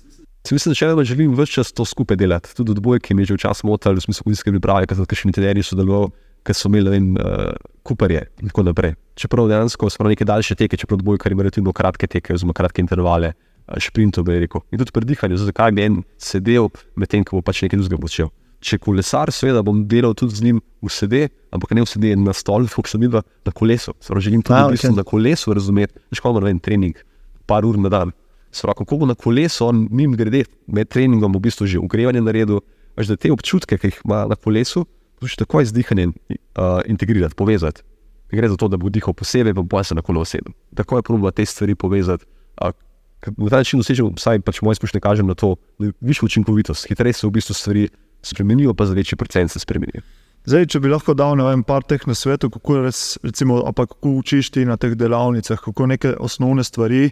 [0.50, 3.68] Mislim, da če želim več čas to skupaj delati, tudi odbojke mi je že včasih
[3.70, 6.10] motili, v smislu kondijske priprave, ker so kakšni trenerji sodelovali,
[6.44, 7.54] ker so imeli vem, uh,
[7.86, 8.96] kuparje in tako naprej.
[9.16, 13.32] Čeprav dejansko so neke daljše teke, čeprav odbojkari imajo relativno kratke teke, oziroma kratke intervale,
[13.32, 14.66] uh, šprintov bi rekel.
[14.74, 18.34] In tudi zato zakaj bi en sedel, medtem ko bo pač nekaj drugega počel.
[18.62, 22.34] Če kolesar, seveda bom delal tudi z njim v sede, ampak ne v sede na
[22.34, 23.94] stolu, kot sem videl na kolesu.
[24.02, 24.98] Sprav, želim tudi A, v bistvu okej.
[25.00, 26.98] na kolesu razumeti, veš, kako ima en trening,
[27.50, 28.14] par ur na dan.
[28.52, 32.60] Sprav, kako bo na kolesu, on mim grede, med treningom v bistvu že ugrevanje naredil,
[33.00, 34.86] veš, da te občutke, ki jih ima na kolesu,
[35.22, 37.84] poskuša takoj z dihanjem uh, integrirati, povezati.
[38.32, 40.54] Ne gre za to, da bo dihal posebej, pa bo se na kolo usedel.
[40.76, 42.26] Tako je problem te stvari povezati.
[42.62, 42.72] Uh,
[43.38, 46.88] na ta način dosežemo, vsaj pač moje izkušnje kaže na to, da je višja učinkovitost,
[46.90, 47.88] hitreje se v bistvu stvari
[48.22, 50.02] spremenijo, pa za večji procent se spremenijo.
[50.46, 54.16] Zdaj, če bi lahko dal ne vem, par teh na svetu, kako, res, recimo, kako
[54.24, 57.12] učiš ti na teh delavnicah, kako neke osnovne stvari,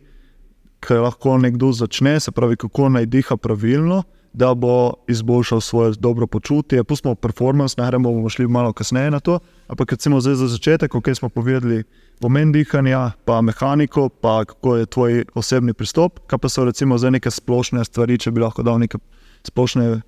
[0.80, 6.28] ki lahko nekdo začne, se pravi, kako naj diha pravilno, da bo izboljšal svoje dobro
[6.28, 6.84] počutje.
[6.84, 9.40] Pustimo performance, ne gremo, bomo šli malo kasneje na to.
[9.68, 11.84] Ampak recimo zdaj za začetek, ok, smo povedali
[12.22, 17.12] pomen dihanja, pa mehaniko, pa kako je tvoj osebni pristop, kaj pa so recimo zdaj
[17.12, 18.98] neke splošne stvari, če bi lahko dal neke
[19.44, 20.02] splošne uh,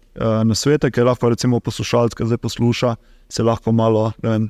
[0.45, 2.95] nasvete, ki lahko recimo poslušalec, ki zdaj posluša,
[3.29, 4.49] se lahko malo ne vem,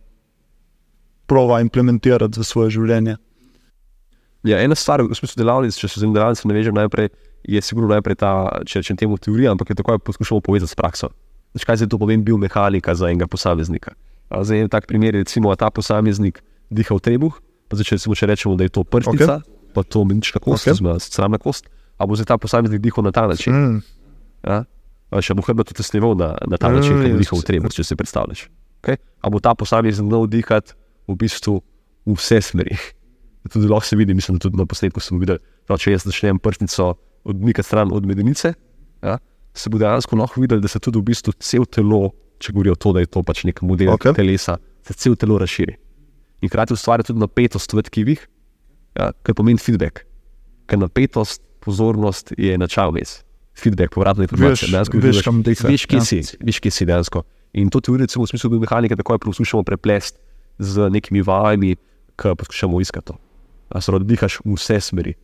[1.26, 3.16] prova implementirati v svoje življenje.
[4.44, 7.12] Ja, ena stvar, v smislu delavnic, če se z delavnico navežem najprej,
[7.46, 8.32] je sigurno najprej ta,
[8.66, 11.12] če rečem temu teorija, ampak je tako poskušamo povezati s prakso.
[11.54, 13.94] Znači, kaj se to pomeni biomehanika za enega posameznika?
[14.32, 18.18] A Zdaj je tak primer, recimo, ta posameznik diha v trebuh, pa zdaj, če, recimo,
[18.18, 19.74] če rečemo, da je to prstica, okay.
[19.76, 20.80] pa to menična kost, Okej.
[20.80, 21.04] okay.
[21.04, 21.68] sramna kost,
[22.00, 23.54] a bo zdaj ta posameznik dihal na ta način?
[23.54, 23.82] Mm.
[24.48, 24.64] Ja?
[25.12, 27.46] A Še bo hrbet tesnival na, na ta način, Mm, kot bo jaz dihal v
[27.52, 28.48] trebuh, če si predstavljaš.
[28.82, 28.98] Okay?
[29.22, 30.74] A bo ta posameznik znal dihati
[31.06, 31.60] v bistvu
[32.08, 32.80] v vse smeri.
[33.50, 36.94] Tudi lahko se vidi, mislim, tudi na posnetku smo videli, da če jaz začnem prstnico
[37.26, 38.54] odmikati stran od medenice,
[39.02, 39.18] ja,
[39.54, 42.94] se bo dejansko lahko videl, da se tudi v bistvu cel telo, če govorijo to,
[42.94, 44.14] da je to pač nek model okay.
[44.18, 45.76] telesa, se cel telo razširi.
[46.42, 48.22] In hkrati ustvarja tudi napetost v tkivih,
[48.98, 50.06] ja, kar pomeni feedback.
[50.70, 53.20] Ker napetost, pozornost je načal vmes.
[53.58, 54.70] Feedback, povratna informacija.
[54.70, 56.06] Veš- veš, diha, Veš, kje ja.
[56.06, 57.26] si, veš, kje si dejansko.
[57.54, 60.18] In to teorijo, recimo, v smislu biomehanike, tako poskušamo preplesti
[60.58, 61.76] z nekimi vajami,
[62.16, 63.18] ki poskušamo iskati
[63.72, 63.78] to.
[63.78, 65.16] A se rodi dihaš v vse smeri.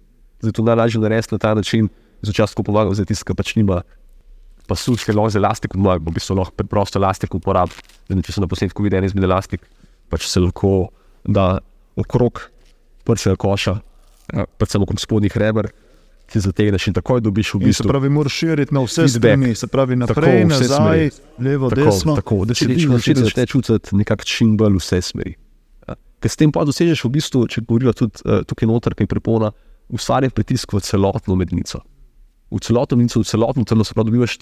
[0.41, 1.89] Zato najlažje narediti na ta način,
[2.21, 3.81] začasno ko pomagam za tiste, ki pač nima
[4.67, 7.75] pasu, ki lahko z elastiko, no, v bistvu lahko preprosto elastiko uporabim.
[8.07, 9.63] Če se na posnetku vidi en izmed elastik,
[10.11, 10.89] pač se lahko
[11.27, 11.59] da
[11.99, 12.47] okrog
[13.07, 13.75] prstnega koša,
[14.35, 15.71] ja, predvsem okrog spodnjih reber,
[16.27, 19.55] ti zategneš in takoj dobiš v In se bistvu pravi, moraš širiti na vse strani,
[19.55, 21.49] se pravi naprej, Tako, nazaj, smeri.
[21.49, 22.15] levo, tako, desno.
[22.19, 22.87] tako, da ti čutiš.
[23.15, 25.35] začneš čutiti nekako čim bolj vse smeri.
[26.17, 29.51] Ker s tem pa dosežeš v bistvu, če govorimo tudi uh, tukaj noter, kaj prepona,
[29.93, 31.83] ustvarja pritisk v celotno mednico.
[32.49, 34.37] V celotno mednico, v celotno telo, se pravi, dobivaš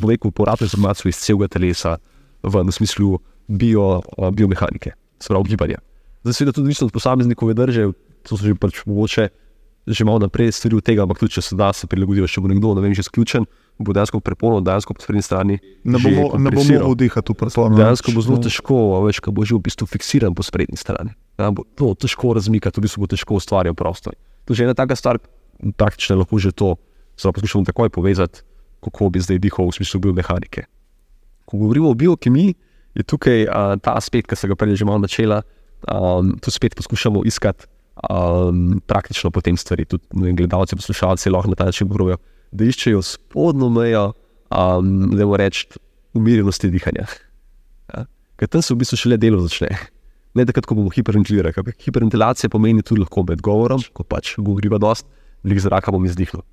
[0.00, 1.96] veliko uporabno informacijo iz celega telesa,
[2.42, 3.18] v, v smislu
[3.48, 5.82] bio, uh, biomehanike, se pravi gibanja.
[6.22, 7.90] Zdaj, seveda, tudi odvisno od posameznikove drže,
[8.28, 9.30] to so že pač mogoče
[9.86, 12.50] že malo naprej stvari od tega, ampak tudi če se da, se prilagodijo, če bo
[12.50, 13.46] nekdo, ne vem, že sključen,
[13.80, 15.58] bo dejansko prepono, dejansko po sprednji strani.
[15.84, 17.80] Ne bo, ne bo mogel dihati v performance.
[17.80, 21.16] Dejansko bo zelo težko, a veš, ko bo že v bistvu fiksiran po sprednji strani.
[21.40, 24.16] Ja, bo to težko razmikati, v bistvu bo težko ustvarjati prostor.
[24.44, 25.20] To je že ena taka stvar,
[25.76, 26.76] praktično lahko že to,
[27.16, 28.44] zelo poskušamo takoj povezati,
[28.84, 30.68] kako bi zdaj dihal v smislu biomehanike.
[31.44, 32.54] Ko govorimo o biokemiji,
[32.94, 35.42] je tukaj a, ta aspekt, ki se ga prej že malo načela,
[35.88, 37.68] um, tu spet poskušamo iskati
[38.08, 39.84] um, praktično potem stvari.
[39.84, 42.16] Tudi gledalci, poslušalci lahko na ta način pravijo,
[42.52, 44.04] da iščejo spodnjo mejo,
[44.50, 45.66] um, da moramo reči,
[46.18, 47.06] umirjenosti dihanja.
[47.92, 48.04] Ja?
[48.40, 49.70] Ker tam se v bistvu šele delo začne.
[50.34, 51.74] Ne takrat, ko bomo hiperventilirali.
[51.84, 55.06] Hiperventilacija pomeni tudi lahko med govorom, ko pač govoriva dost,
[55.42, 56.44] veliko zraka bom izdihnil.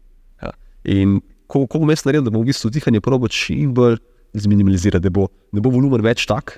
[0.41, 0.53] Ja?
[0.93, 3.99] In ko, ko bom jaz naredil, da bom v bistvu dihanje probo čim bolj
[4.37, 6.57] zminimalizirati, da bo, ne bo volumen več tak,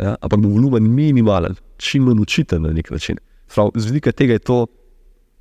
[0.00, 0.16] ja?
[0.20, 3.20] ampak bo volumen minimalen, čim manj učiten na nek način.
[3.52, 4.58] Prav, z vidika tega je to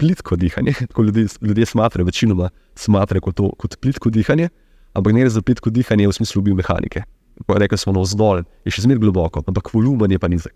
[0.03, 4.49] plitko dihanje, kot ljudje, ljudje smatrajo, večinoma smatrajo kot, to, kot plitko dihanje,
[4.93, 7.05] ampak ne gre za plitko dihanje v smislu biomehanike.
[7.47, 10.53] Rekli smo navzdol, je še zmeraj globoko, ampak volumen je pa nizek.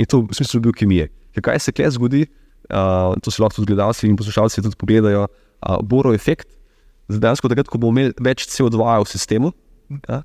[0.00, 1.10] In to v smislu biokemije.
[1.38, 2.24] Kaj se kje zgodi,
[2.70, 6.48] uh, to si lahko tudi gledalci in poslušalci tudi pogledajo, uh, borov efekt.
[7.10, 9.52] Zdaj, takrat, ko bomo imeli več CO2 v sistemu,
[10.06, 10.22] ja,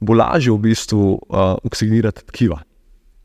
[0.00, 2.62] bo lažje v bistvu uh, oksigenirati tkiva.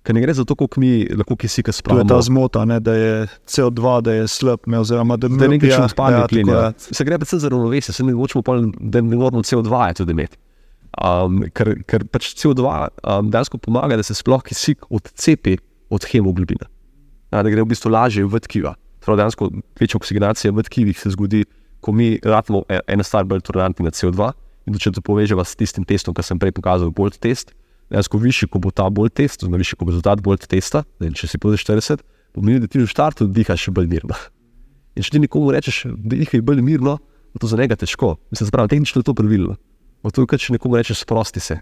[0.04, 2.04] Ker ne gre za to, koliko mi lahko kisika spravimo.
[2.04, 5.72] To je ta zmota, ne, da je CO2, da je slab, oziroma da, da nekaj
[5.72, 6.66] čemu spadne ja, Ja.
[6.66, 6.74] je.
[6.92, 10.38] Se gre predvsem za ravnovesje, se ne hočemo, pol, da ne moramo CO2 tudi imeti.
[10.94, 15.56] Um, ker, ker pač CO2 um, dejansko pomaga, da se sploh kisik odcepi
[15.90, 16.68] od hemoglobina.
[17.32, 18.76] Ja, da gre v bistvu lažje v tkiva.
[19.06, 21.46] Prav dejansko večja oksigenacija v tkivih se zgodi,
[21.82, 24.32] ko mi ratimo e- ena stvar bolj tolerantni na CO2.
[24.68, 27.52] In če to povežemo s tistim testom, ki sem prej pokazal, Bolt test,
[27.92, 31.14] dejansko višji, ko bo ta Bolt test, oziroma višji, ko bo rezultat Bolt testa, vem,
[31.18, 34.18] če si podeš 40, pomeni, da ti v štartu dihaš še bolj mirno.
[34.96, 36.98] In če ti nekomu rečeš, da dihaj bolj mirno,
[37.34, 38.16] bo to za njega težko.
[38.34, 39.58] Mislim, tehnično je to pravilno.
[40.06, 41.60] Zato, ker če nekomu rečeš, sprosti se,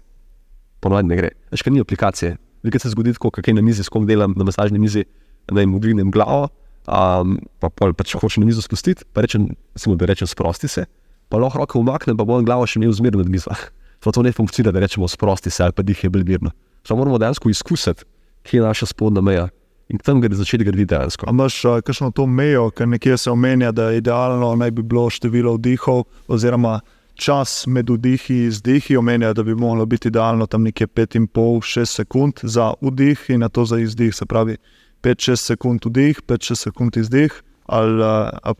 [0.84, 1.30] ponovadi ne gre.
[1.52, 2.36] Veš, ker ni aplikacije.
[2.66, 5.06] Nekaj se zgodi, tako, kaj na mizi, s kom delam, na masažni mizi,
[5.50, 6.50] da jim dvignem glavo,
[6.86, 10.70] um, pa, pol, pa če hočeš na mizo spustiti, pa rečem, samo da rečem, sprosti
[10.70, 10.86] se,
[11.32, 13.54] pa lahko roke umaknem, pa bom glavo še imel zmerno nad mizo.
[14.02, 16.50] Zato to ne funkcionira, da rečemo, sprosti se ali pa dih je bolj mirno.
[16.84, 18.04] Samo moramo dejansko izkusiti,
[18.42, 19.48] kje je naša spodnja meja
[19.88, 21.26] in tam gre začeti graditi dejansko.
[21.30, 25.10] Imaš uh, kakšno to mejo, ker nekje se omenja, da je idealno naj bi bilo
[25.10, 26.80] število vdihov, oziroma
[27.14, 28.96] čas med vdihi in izdihi.
[28.96, 33.64] Omenja, da bi moralo biti idealno tam nekje 5,5-6 sekund za vdih in na to
[33.64, 34.14] za izdih.
[34.14, 34.56] Se pravi,
[35.02, 37.42] 5-6 sekund vdih, 5-6 sekund izdih.
[37.66, 38.02] Ali,
[38.42, 38.54] a,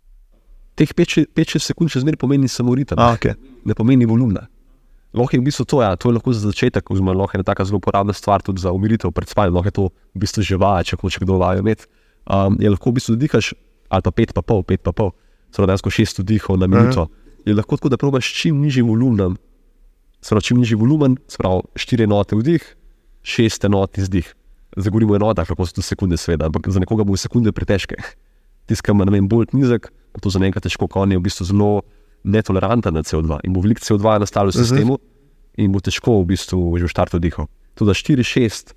[0.73, 3.37] Teh 5-6 sekund še zmeraj pomeni samo ritem, a, okay.
[3.69, 4.47] ne pomeni volumna.
[5.12, 7.44] Lahko je v bistvu to, ja, to je lahko za začetek, oziroma lahko je ena
[7.44, 10.57] tako zelo uporabna stvar tudi za umiritev pred spanjem, lahko je to v bistvu že
[10.57, 11.85] vaja, če hoče kdo vajo imeti.
[12.25, 13.53] Um, je lahko v bistvu dihaš,
[13.92, 15.12] ali pa pet, pa pol, pet, pa pol,
[15.53, 17.12] zelo dejansko šest vdihov na minuto.
[17.44, 19.37] Je lahko tako, da probaš čim nižji volumen,
[20.25, 22.64] zelo čim nižji volumen, sprav štiri enote vdih,
[23.20, 24.33] šest enot izdih.
[24.72, 28.01] Zdaj govorimo o enotah, lahko so to sekunde, seveda, ampak za nekoga bo sekunde pretežke.
[28.64, 29.92] Tiskam, ne vem, bolj nizek,
[30.25, 31.83] to za njega težko, ko on je v bistvu zelo
[32.25, 34.99] netoleranten na CO2 in bo veliko CO2 nastalo v sistemu
[35.59, 37.49] in bo težko v bistvu že v štartu dihal.
[37.77, 38.75] To da 4, 6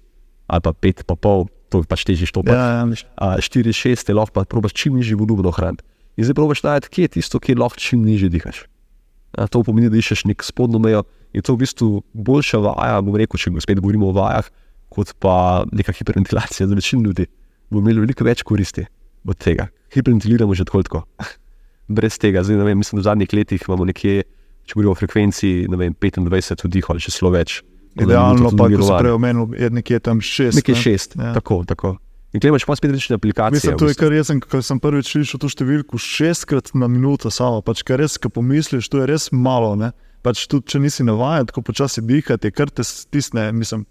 [0.47, 2.53] ali pa 5, pa pol, to je pač težje štopati.
[2.53, 5.83] ja, ja, miš- A 4, 6 je lahko pa probaš čim nižji volumen ohraniti.
[6.17, 8.69] In zdaj probaš najti, kje je tisto, kjer lahko čim nižje dihaš.
[9.35, 11.03] A, to pomeni, da iščeš nek spodnjo mejo
[11.35, 14.47] in to je v bistvu boljša vaja, bom rekel, če spet govorimo o vajah,
[14.87, 17.25] kot pa neka hiperventilacija za večino ljudi.
[17.67, 18.85] Bomo imeli veliko več koristi
[19.27, 19.67] od tega.
[19.91, 20.83] Hiperventiliramo že tako.
[20.83, 20.99] tako.
[21.87, 24.23] Brez tega, zdaj, ne vem, mislim, da v zadnjih letih imamo nekje,
[24.65, 27.59] če govorimo o frekvenci, ne vem, 25 vdihov ali še celo več.
[27.95, 28.97] Idealno pa, kot mirovanja.
[29.03, 30.57] prej omenil, je nekje tam 6.
[30.59, 31.31] Nekje šest, ja.
[31.37, 31.95] tako, tako.
[32.35, 33.55] In klej imaš pa spet različne aplikacije.
[33.55, 37.31] Mislim, to je kar jaz, sem, ko sem prvič slišal to številko, šestkrat na minuto
[37.31, 37.61] samo.
[37.63, 39.71] Pač, kar res, ko pomisliš, to je res malo.
[39.79, 39.93] Ne?
[40.25, 43.85] Pač tudi, če nisi navaden, tako počasi dihati, kar te stisne, mislim,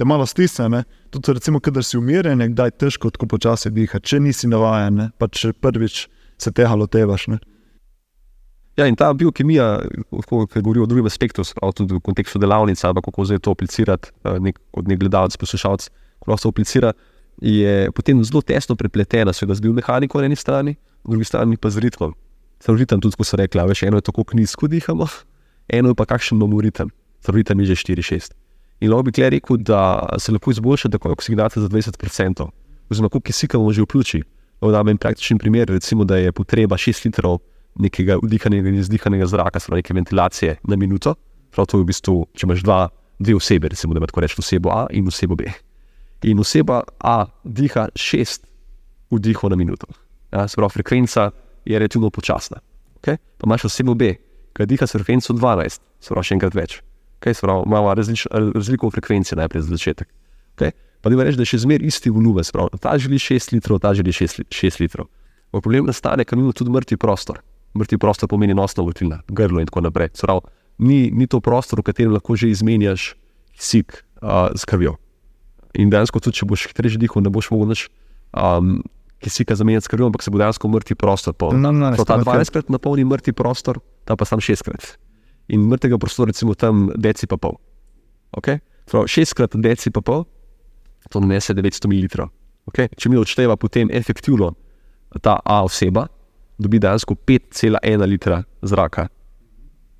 [0.00, 0.70] te malo stisne.
[0.72, 0.80] Ne?
[1.12, 5.10] Tudi, recimo, kadar si umirjen, je kdaj težko tako počasi dihati, če nisi navaden, ne?
[5.20, 6.06] pač prvič
[6.42, 7.26] se tega lotevaš.
[7.32, 7.38] Ne?
[8.78, 9.66] Ja, in ta biokemija,
[10.28, 14.12] ko govori o drugem aspektu, prav tudi v kontekstu delavnice, pa kako zdaj to aplicirati,
[14.24, 15.88] eh, nek, kot nek gledalec, poslušalec,
[16.20, 16.92] ko lahko to aplicira,
[17.40, 21.70] je potem zelo tesno prepletena, seveda z biomehaniko na eni strani, na drugi strani pa
[21.70, 22.14] z ritmom.
[22.60, 25.08] Sam ritem, tudi ko so rekli, a veš, eno je tako nizko dihamo,
[25.76, 26.90] eno je pa kakšen imamo ritem.
[27.20, 28.32] Sam ritem je že 4-6.
[28.80, 32.48] In lahko bi tukaj rekel, da se lahko izboljša tako oksigenacija za 20%,
[32.90, 34.22] oziroma koliko kisika bomo že v pljuči.
[34.60, 37.38] Lahko dam en praktičen primer, recimo, da je potreba 6 litrov
[37.80, 41.14] nekega vdihanega in izdihanega zraka, se pravi neke ventilacije na minuto.
[41.50, 42.80] Prav to je v bistvu, če imaš dva,
[43.18, 45.48] dve osebe, recimo, da imaš reči osebo A in osebo B.
[46.28, 48.44] In oseba A diha 6
[49.10, 49.86] vdihov na minuto.
[50.32, 51.30] Ja, se pravi, frekvenca
[51.64, 52.60] je relativno počasna.
[53.00, 53.16] Okay?
[53.38, 54.14] Pa imaš osebo B,
[54.52, 56.82] ki diha s frekvenco 12, se pravi, še enkrat več.
[57.20, 57.32] Okay?
[57.32, 60.08] Se pravi, imamo različ, razliko v frekvenci najprej za začetek.
[60.54, 60.76] Okay?
[61.00, 64.12] Pa da reči, da je še zmeraj isti pravi, ta želi 6 litrov, ta želi
[64.12, 65.08] 6, li- 6 litrov.
[65.50, 67.40] Pa problem nastane, ker imamo tudi mrtvi prostor.
[67.74, 70.10] Mrtvi prostor pomeni nosna votlina, grlo in tako naprej.
[70.14, 70.40] Se Pravi,
[70.78, 73.14] ni, ni to prostor, v katerem lahko že izmenjaš
[73.56, 74.96] kisik uh, z krvjo.
[75.78, 77.86] In dejansko, tudi če boš hitreje dihal, ne boš mogel nič
[78.34, 78.82] um,
[79.22, 81.60] kisika zamenjati s krvjo, ampak se bo dejansko mrtvi prostor polnil.
[81.62, 84.96] No, no, ne, So ta stavim, kaj- 12krat napolni mrtvi prostor, ta pa sam 6krat.
[85.48, 87.56] In mrtvega prostora, recimo tam deci pa pol.
[88.36, 88.60] Okay?
[88.86, 90.24] Prav, 6krat deci pa pol,
[91.10, 92.28] to nanese 900 ml.
[92.70, 92.90] Okay?
[92.96, 94.54] Če mi odšteva potem efektivno
[95.22, 96.06] ta A oseba,
[96.60, 99.08] dobi dejansko 5,1 litra zraka,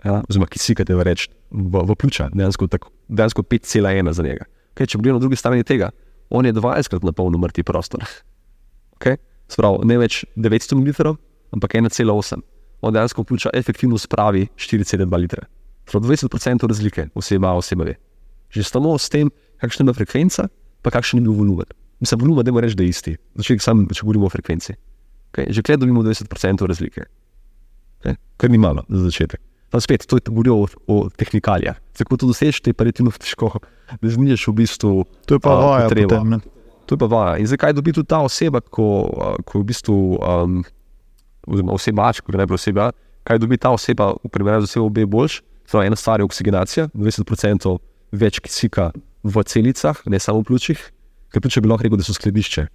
[0.04, 0.20] ja?
[0.28, 2.68] oziroma kisika, te reč, v, v pljuča, dejansko,
[3.08, 4.46] dejansko 5,1 za njega.
[4.74, 4.86] Okay?
[4.86, 5.90] Če pogledamo na drugi strani tega,
[6.30, 8.06] on je 20krat napolnil mrtvi prostor.
[9.00, 9.18] Okay?
[9.50, 11.16] Sprav, ne več 900 ml,
[11.56, 12.44] ampak 1,8.
[12.86, 15.48] On dejansko pljuča efektivno spravi 4,2 litra.
[15.90, 17.96] Prav 20% razlike oseba A oseba ve.
[18.50, 19.30] Že samo s tem,
[19.60, 20.46] kakšna je frekvenca,
[20.82, 21.68] pa kakšen je bil volumen.
[22.00, 23.16] Mislim, volumen, da reči, da je isti.
[23.36, 24.74] Začetek sam, če govorimo o frekvenci.
[25.32, 25.52] Okay?
[25.52, 27.04] Že klej dobimo 20% razlike.
[28.00, 28.16] Okay?
[28.40, 29.40] Kar ni malo za začetek.
[29.70, 31.76] Tam spet, to je govorijo o, o tehnikalijah.
[31.94, 33.52] Tako to dosežeš, te pa je relativno težko,
[34.00, 35.04] da znižaš v bistvu.
[35.30, 36.08] To je pa a, vaja potrebo.
[36.16, 36.38] potem, ne.
[36.88, 37.36] To je pa vaja.
[37.38, 38.88] In zakaj dobi tudi ta oseba, ko,
[39.46, 40.64] ko v bistvu, um,
[41.46, 42.88] oziroma oseba, če ne bi oseba,
[43.28, 45.38] kaj dobi ta oseba v primerjavi z osebo B boljš?
[45.70, 47.76] Ena stvar je oksigenacija, 20%
[48.10, 48.88] več kisika
[49.22, 50.80] v celicah, ne samo v pljučih,
[51.32, 52.66] ker pljuča bi lahko rekel, da so skladišče.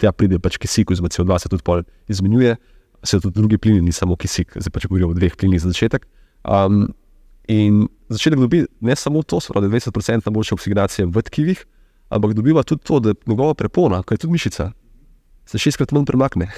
[0.00, 2.56] Tja pride pač kisik, oziroma CO2 se tudi pol izmenjuje,
[3.04, 6.06] se tudi drugi plini, ni samo kisik, zdaj pač govorimo o dveh plinih za začetek.
[6.42, 6.88] Um,
[7.50, 11.64] in začetek dobi ne samo to, se pravi 20% boljše oksigenacije v tkivih,
[12.10, 14.72] ampak dobiva tudi to, da njegova prepona, ki je tudi mišica,
[15.46, 16.50] se šestkrat manj premakne.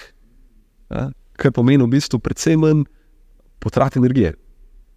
[0.91, 1.11] Ja?
[1.41, 2.85] Kar pomeni v bistvu predvsem manj
[3.59, 4.35] potrati energije.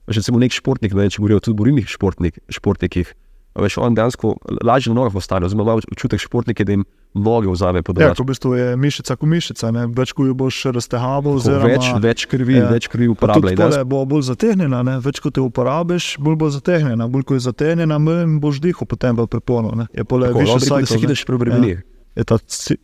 [0.08, 3.27] Veš, recimo nek športnik, ne če govorijo tudi borilnih športnik, športnikih, a
[3.58, 7.98] veš, on dejansko lažje na nogah ostane, oziroma občutek športnike, da jim noge vzame pod
[7.98, 8.18] Ja, roke.
[8.18, 9.88] ko v bistvu je mišica kot mišica, ne?
[9.88, 12.64] več ko jo boš raztehaval, Več, več krvi, Ja.
[12.64, 12.70] ja.
[12.70, 13.42] več krvi Pa uporablja.
[13.50, 14.96] tudi tole bo bolj zategnjena, ne?
[15.00, 17.08] več kot jo uporabiš, bolj bo zategnjena.
[17.08, 19.72] Bolj ko je zategnjena, manj boš dihal potem v prepono.
[19.74, 19.88] Ne?
[19.92, 21.70] Je pole Tako, bi rekel, da se cycle, hitreje preobremeni.
[21.70, 21.82] Ja.
[22.16, 22.38] Je ta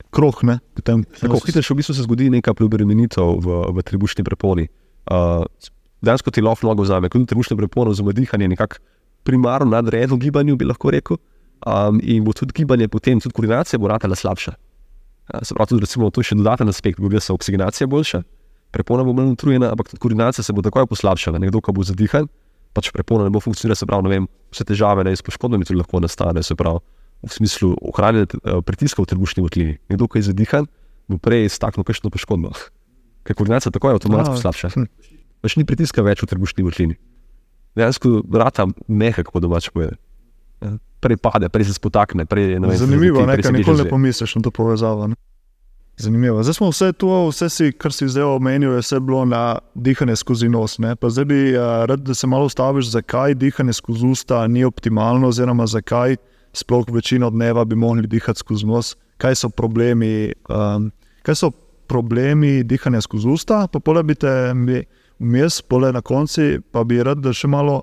[0.10, 0.60] krog, ne?
[0.74, 4.68] Potem, Tako hitro v bistvu se zgodi neka preobremenitev v, v trebušni preponi.
[5.06, 5.42] Uh,
[6.00, 8.78] dejansko ti lahko nogo vzame, kot trebušne prepone, oziroma dihanje, nekako
[9.24, 11.20] primarno nadrejeno gibanju, bi lahko rekel.
[11.64, 14.54] Um, in bo tudi gibanje, potem tudi koordinacija bo ratala slabša.
[14.54, 18.24] Uh, se pravi, tudi recimo, to je še dodaten aspekt, bo se oksigenacija boljša,
[18.76, 21.40] prepona bo manj utrujena, ampak tudi koordinacija se bo takoj poslabšala.
[21.40, 22.28] Nekdo, ki bo zadihan,
[22.76, 26.04] pač prepona ne bo funkcionirala, se pravi, vem, vse težave ne, s poškodbami tudi lahko
[26.04, 26.84] nastane, se pravi,
[27.24, 29.80] v smislu ohranjanja eh, pritiska v trebušni votlini.
[29.88, 30.68] Nekdo, ki je zadihan,
[31.08, 32.52] bo prej staknil kakšno poškodbo.
[33.24, 34.76] Ker koordinacija takoj avtomatsko Ah, slabša.
[35.40, 37.00] Pač ni pritiska več v trebušni votlini.
[37.76, 40.00] Dejansko vrata mehak, po domač povedano.
[40.62, 42.24] Ja, Prej pade, prej se spotakne.
[42.26, 44.52] Prej, ne vem, Zanimivo, zvrti, ne, prej se ker bliže nikoli ne pomisliš na to
[44.56, 45.08] povezavo.
[45.12, 45.16] Ne?
[45.98, 46.44] Zanimivo.
[46.44, 50.16] Zdaj smo vse to, vse si, kar si zdaj omenil, je vse bilo na dihanje
[50.16, 50.78] skozi nos.
[50.80, 55.68] Zdaj bi uh, rad, da se malo ustaviš, zakaj dihanje skozi usta ni optimalno, oziroma
[55.68, 56.16] zakaj
[56.54, 61.52] sploh večino dneva bi mogli dihati skozi nos, kaj so problemi, um, kaj so
[61.88, 64.54] problemi dihanja skozi usta, pa pole bi te
[65.24, 67.82] vmes, pole na konci, pa bi rad, da še malo,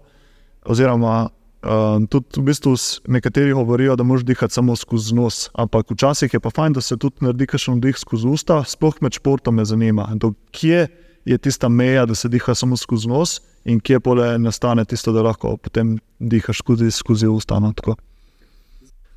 [0.68, 1.30] oziroma
[1.60, 2.72] Um, tudi v bistvu
[3.12, 6.96] nekateri govorijo, da moraš dihati samo skozi nos, ampak včasih je pa fajn, da se
[6.96, 10.06] tudi naredi kakšen dih skozi usta, sploh med športom me zanima.
[10.24, 10.86] To, kje
[11.28, 15.20] je tista meja, da se diha samo skozi nos in kje pole nastane tisto, da
[15.22, 17.60] lahko potem dihaš skozi, skozi usta.
[17.60, 17.98] No, tako.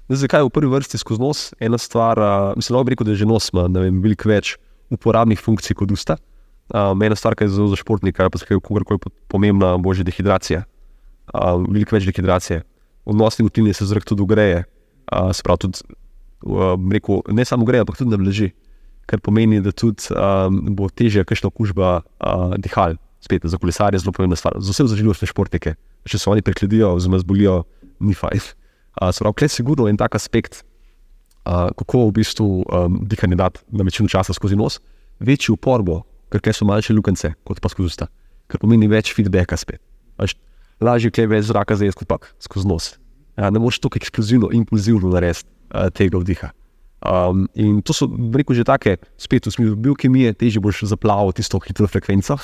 [0.09, 1.45] Zdaj, zakaj v prvi vrsti skozi nos?
[1.63, 4.57] Ena stvar, uh, mislim, lahko bi rekel, da že nos ima veliko več
[4.91, 6.19] uporabnih funkcij kot usta.
[6.71, 10.05] Um, ena stvar, ki je zelo za športnika, pa se kogarkoli po- pomembna, bo že
[10.07, 10.63] dehidracija.
[11.33, 12.63] Um, veliko več dehidracije.
[13.03, 14.63] V nosni utlini se zrak tudi ugreje,
[15.11, 15.83] uh, se pravi, tudi,
[16.47, 18.53] uh, rekel, ne samo ugreje, ampak tudi nableži.
[19.05, 22.95] Kar pomeni, da tudi um, bo težje kakšna okužba uh, dihal.
[23.19, 24.55] Spet za kolesarje je zelo pomembna stvar.
[24.63, 25.75] Za vse zaželjivostne športnike,
[26.07, 27.63] če se oni prekledijo, oziroma zbolijo,
[27.99, 28.39] ni fajn.
[28.39, 30.63] Uh, Sprav, klej sigurno en tak aspekt,
[31.43, 34.79] uh, kako v bistvu um, dihanje dati na večino časa skozi nos,
[35.19, 36.01] večji upor bo,
[36.33, 38.09] ker klej so manjše lukence kot pa skozi usta,
[38.49, 39.81] kar pomeni več feedbacka spet.
[40.17, 40.33] Až,
[40.81, 42.89] lažje klej več zraka zajeti kot pa skozi nos.
[43.37, 46.51] Ja, ne moreš tako eksplozivno, impulzivno narediti uh, tega vdiha.
[47.03, 51.59] Um, in to so, rekel, že take, spet v smislu biokemije, težje boš zaplavil tisto
[51.65, 52.37] hitro frekvenco,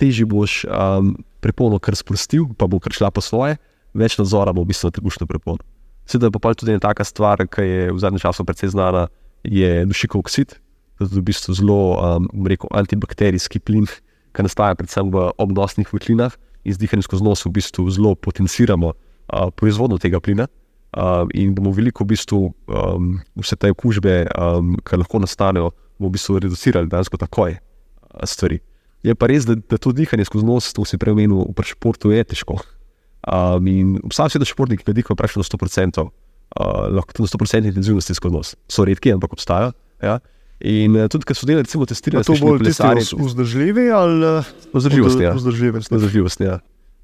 [0.00, 1.12] težje boš um,
[1.44, 3.58] prepono kar sprostil, pa bo kar šla po svoje,
[3.92, 5.60] več nadzora bo v bistvu na trebušno prepono.
[6.08, 9.08] Sedaj pa pol tudi ena taka stvar, ki je v zadnjem času precej znana,
[9.44, 10.56] je dušikov oksid,
[10.98, 13.86] to je v bistvu zelo um, rekel, antibakterijski plin,
[14.34, 16.34] ki nastaja predvsem v obnosnih votlinah
[16.64, 20.48] in z dihanjem skozi nos v bistvu zelo potenciramo uh, proizvodnjo tega plina.
[20.94, 22.38] Uh, in bomo veliko v bistvu
[22.70, 28.22] um, vse te okužbe, um, ki lahko nastanejo, bomo v bistvu reducirali dejansko takoj uh,
[28.22, 28.60] stvari.
[29.04, 32.14] Je pa res, da, da to dihanje skozi nos, to si prej omenil, v športu
[32.14, 32.60] je težko.
[33.26, 38.16] Um, in obstajajo seveda športniki, ki dihajo praktično 100%, uh, lahko tudi na 100% intenzivnosti
[38.16, 38.54] skozi nos.
[38.70, 39.74] So redki, ampak obstajajo.
[39.98, 40.20] Ja?
[40.62, 43.88] In uh, tudi, ker so delali, recimo, testirali, A to bolj tisti kolesarji, vz- vzdržljivi
[43.90, 45.24] ali eh, vzdržljivostni.
[45.24, 45.32] Ja.
[45.34, 45.94] vzdržljivosti?
[45.94, 46.46] Vzdržljivostni.
[46.46, 46.60] Ja.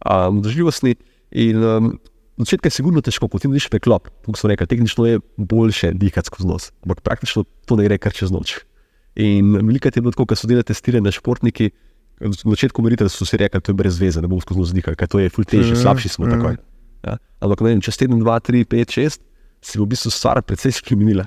[0.07, 0.95] Um, vzdržljivostni.
[1.31, 1.91] In um,
[2.39, 4.09] na začetku je sigurno težko, ko ti vidiš preklop.
[4.25, 8.15] Kot so rekli, tehnično je boljše dihati skozi nos, ampak praktično to ne gre kar
[8.15, 8.61] čez noč.
[9.19, 11.73] In veliko je bilo tako, ko so delali testiranje športniki.
[12.21, 14.97] Na začetku meritev so si rekli, da je brez veze, da bomo skozi nos dihali,
[14.97, 16.37] ker to je ful težje, Ja, slabši smo ja.
[16.37, 16.57] takoj.
[17.05, 17.17] Ja.
[17.41, 19.25] Ampak ne vem, čez teden, dva, tri, pet, šest,
[19.65, 21.25] si bo v bistvu stvar precej spremenila.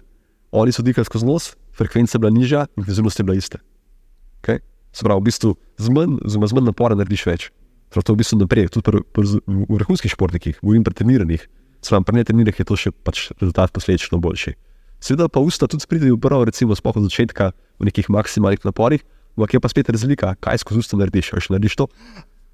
[0.54, 3.58] Oni so dihali skozi nos, frekvenca je bila nižja in vizivnost je bila ista.
[4.44, 4.62] Okay?
[4.94, 7.48] Se pravi, v bistvu z manj, z manj napora narediš več.
[7.90, 11.48] Prav to je v bistvu naprej, tudi pri, pri, v vrhunskih športnikih, govorim pri treniranih.
[11.82, 14.54] Pravi, pri netreniranih je to še pač rezultat posledično boljši.
[15.02, 17.50] Seveda pa usta tudi pridejo prav, recimo, sploh od začetka
[17.82, 19.02] v nekih maksimalnih naporih,
[19.34, 21.34] ampak je pa spet razlika, kaj skozi usta narediš.
[21.34, 21.90] Veš, narediš to,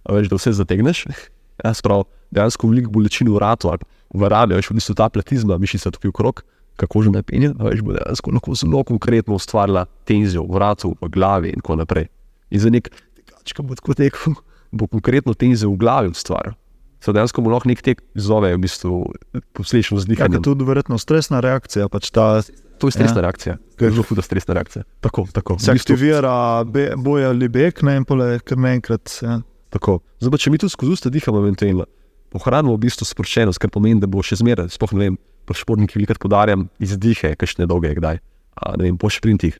[0.07, 1.03] veš, da vse zategneš.
[1.59, 3.83] Ja, sprav, dejansko veliko bolečin v vratu ali
[4.15, 6.39] v rami, veš, v bistvu ta platizma, mišica tukaj okrog,
[6.79, 11.51] kako že napenja, veš, bo dejansko lahko zelo konkretno ustvarila tenzijo v vratu, v glavi
[11.51, 12.07] in tako naprej.
[12.49, 14.39] In za nek tekač, ki bo tako tekel,
[14.71, 16.55] bo konkretno tenzijo v glavi ustvaril.
[16.99, 19.03] Se dejansko mu lahko nek tek izzove, v bistvu
[19.53, 20.35] posledično Ja, zdihanje.
[20.35, 21.87] ker tudi verjetno stresna reakcija.
[21.87, 22.41] Pač ta,
[22.79, 23.21] To je stresna Ja.
[23.21, 24.83] reakcija, to je zelo huda stresna reakcija.
[24.99, 25.59] Tako, tako.
[25.59, 29.19] se v bistvu- aktivira be, boj ali beg, ne in pole kar naenkrat.
[29.21, 29.41] Ja.
[29.69, 29.99] Tako.
[30.19, 31.83] Zdaj, če mi tudi skozi usta dihamo, eventualno,
[32.33, 35.17] ohranimo v bistvu sproščenost, kar pomeni, da bo še zmeraj, sploh ne vem,
[35.49, 38.21] pri športnikih velikrat podarjam izdihe, kakšne dolge je kdaj,
[38.55, 39.57] a, ne vem, po sprintih.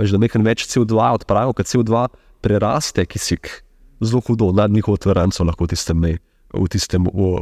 [0.00, 2.06] Veš, da nekaj več CO2 odpravijo, ker CO2
[2.42, 3.60] preraste kisik
[4.02, 6.16] zelo hudo nad njihovo toleranco, lahko v tistem, ne,
[6.54, 7.32] v tistem v,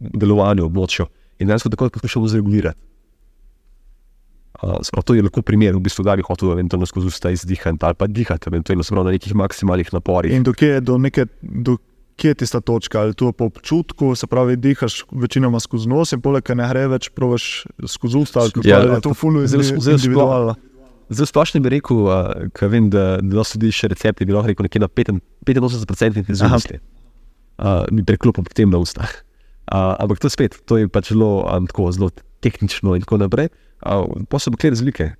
[0.00, 1.08] v delovanju, območju.
[1.40, 2.80] In dejansko tako poskušamo zregulirati.
[4.62, 7.94] Uh, to je lahko primer, v bistvu, da bi hotel eventualno skozi usta izdihati ali
[7.94, 10.32] pa dihati, eventualno na nekih maksimalnih naporih.
[10.32, 11.76] In do kje, do neke, do
[12.16, 16.20] kje je tista točka, ali to po občutku, se pravi, dihaš večinoma skozi nos in
[16.20, 18.40] poleg tega ne gre več, provaš skozi usta.
[18.40, 20.54] ali kako, Ja, ali je to fulno zelo- zelo individualno.
[21.10, 24.64] Zelo splošno bi rekel, uh, ker vem, da, dosti ljudi še recepti, bi lahko rekel
[24.66, 26.80] nekje na 85% intenzivnosti.
[27.58, 29.06] Uh, mi preklopim potem na usta.
[29.72, 32.10] Uh, ampak to spet, to je pač zelo, um, tako, zelo
[32.40, 33.48] tehnično in tako naprej.
[33.84, 35.12] Uh, pa kje razlike.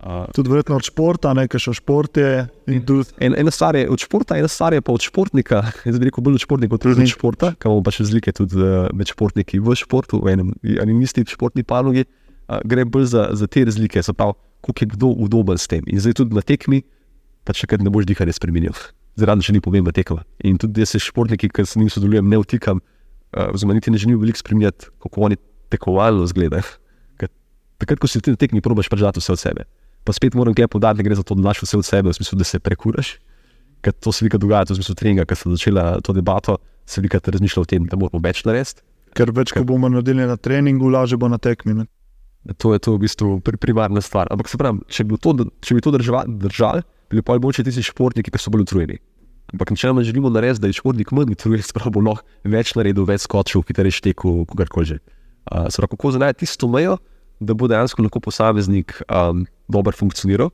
[0.00, 2.48] Uh, Tudi verjetno od športa, nekaj še šport je.
[2.86, 5.60] tudi- En, ena stvar je od športa, ena stvar je pa od športnika.
[5.84, 8.88] Jaz bi rekel bolj od športnika kot od športa, ker imamo pač razlike tudi uh,
[8.96, 12.06] med športniki v športu, v enem ali isti športni panogi.
[12.48, 14.32] Uh, gre bolj za, za te razlike, se pravi,
[14.64, 15.84] koliko je kdo udoben s tem.
[15.84, 16.80] In zdaj tudi na tekmi,
[17.44, 18.72] pač takrat ne boš dihanje spremenil.
[19.20, 20.24] Zaradi tega ni pomembna tekma.
[20.40, 24.00] In tudi jaz se športniki, ki se njim sodelujem, ne vtikam, uh, oziroma niti ne
[24.00, 25.36] želim veliko spremenjati, kako oni
[25.68, 26.64] tekmovalno izgledajo.
[27.20, 27.28] Ker
[27.76, 29.68] Takrat, ko si ti na tekmi, probaš pač dati vse od sebe.
[30.04, 32.16] Pa spet moram tukaj povedati, da gre za to, da daš vse od sebe, v
[32.16, 33.18] smislu, da se prekuraš.
[33.84, 36.58] Ker to se veliko dogaja, to je v smislu treninga, ker sem začela to debato,
[36.86, 38.84] se veliko razmišljala o tem, da moramo več narediti.
[39.16, 41.74] Ker več, ko bomo naredili na treningu, lažje bo na tekmi.
[41.80, 41.88] Ne?
[42.62, 44.30] To je to v bistvu pri, primarna stvar.
[44.32, 47.66] Ampak se pravi, če bi to, če bi to država, držali, bi bili pa boljši
[47.68, 49.00] tisti športniki, ki so bolj utrujeni.
[49.52, 53.26] Ampak načeloma želimo narediti, da je športnik manj utrujen, sprav bo lahko več naredil, več
[53.26, 55.00] skočil, hitreje štekel, kogarkoli že.
[55.50, 56.98] Uh, se pravi, kako zanaj tisto mejo,
[57.40, 60.50] da bo dejansko lahko posameznik um, dobro funkcioniral,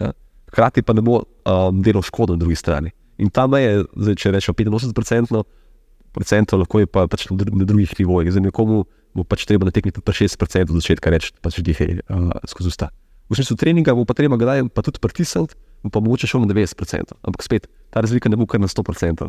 [0.00, 0.12] ja?
[0.50, 2.92] hkrati pa ne bo um, delal škodo na drugi strani.
[3.22, 5.44] In ta meja, če rečemo 85%,
[6.16, 8.32] procentov, lahko je pa pač na, dru na drugih nivojih.
[8.32, 8.84] Za nekomu
[9.16, 12.90] bo pač treba natekniti pa 60% od začetka reči, pač dihaj uh, skozi usta.
[13.28, 16.50] V smislu treninga bo pa treba kdaj pa tudi pritisniti, bo pa mogoče šel na
[16.52, 17.16] 90%.
[17.26, 19.28] Ampak spet, ta razlika ne bo kar na 100%.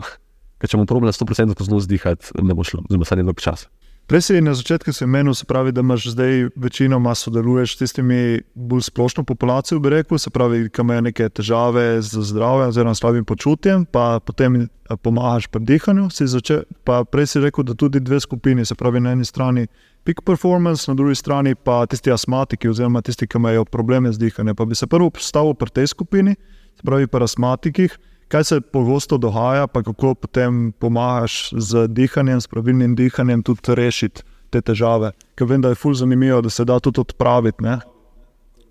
[0.57, 3.41] Ker če bomo probali na 100% skozi nos dihati, ne bo šlo, zelo sanje dolg
[3.41, 3.67] čas.
[4.07, 8.41] Prej si na začetku se menil, se pravi, da imaš zdaj večinoma sodeluješ s tistimi
[8.55, 13.25] bolj splošno populacijo, bi rekel, se pravi, ki imajo neke težave z zdravjem oziroma slabim
[13.25, 16.07] počutjem, pa potem eh, pomagaš pri dihanju.
[16.19, 19.67] Začel, pa prej si rekel, da tudi dve skupini, se pravi, na eni strani
[20.03, 24.55] peak performance, na drugi strani pa tisti astmatiki oziroma tisti, ki imajo probleme z dihanjem.
[24.55, 26.35] Pa bi se prvo postavil pri tej skupini,
[26.79, 27.99] se pravi, pri astmatikih.
[28.27, 34.23] Kaj se pogosto dogaja, pa kako potem pomagaš z dihanjem, s pravilnim dihanjem, tudi rešiti
[34.51, 35.13] te težave?
[35.39, 37.63] Ker vem, da je fully zanimivo, da se da tudi odpraviti.
[37.63, 37.79] Ne?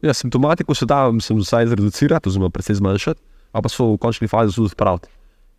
[0.04, 3.20] Ja, simptomatiko se da sem vsaj zreducirati, oziroma precej zmanjšati,
[3.52, 5.09] a pa so v končni fazi tudi odpraviti.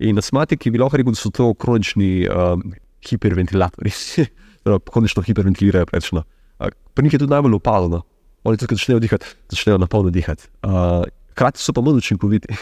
[0.06, 2.70] In astmatiki bi lahko rekel, da so to kronični um,
[3.10, 3.94] hiperventilatorji,
[4.68, 6.22] Torej, kronično hiperventilirajo prečno.
[6.60, 8.04] Uh, pri njih je tudi najbolj opazno.
[8.44, 10.52] Oni tudi, ko začnejo dihati, začnejo na polno dihati.
[10.62, 11.02] Uh,
[11.34, 12.54] Hkrati so pa manj učinkoviti.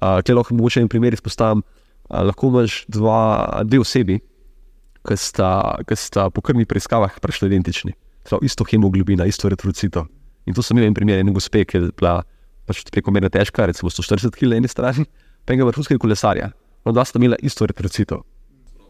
[0.00, 1.62] Če lahko mogoče en primer izpostavim,
[2.10, 4.18] lahko imaš dva, dve osebi,
[5.04, 5.50] ki sta,
[5.84, 7.92] ki sta po krvnih preiskavah prišli identični.
[8.24, 10.06] Prav, isto hemoglobina, isto retrocito.
[10.48, 12.22] In to sem imel en primer ene gospe, ki je bila
[12.64, 15.04] pač prekomerno težka, recimo 140 kg na eni strani,
[15.44, 16.50] pa enega vrhunskega kolesarja.
[16.84, 18.22] No, dva sta imela isto retrocito.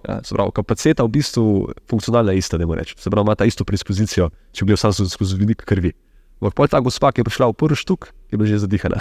[0.04, 1.44] Ja, pravi, kapaciteta v bistvu
[1.90, 2.94] funkcionalna je ista, da moramo reči.
[2.98, 5.94] Se pravi, ima ta isto predispozicijo, če gledajo samo skozi vidik krvi.
[6.42, 9.00] Ampak pol ta gospa, ki je prišla v prvi štuk, je bila že zadihana.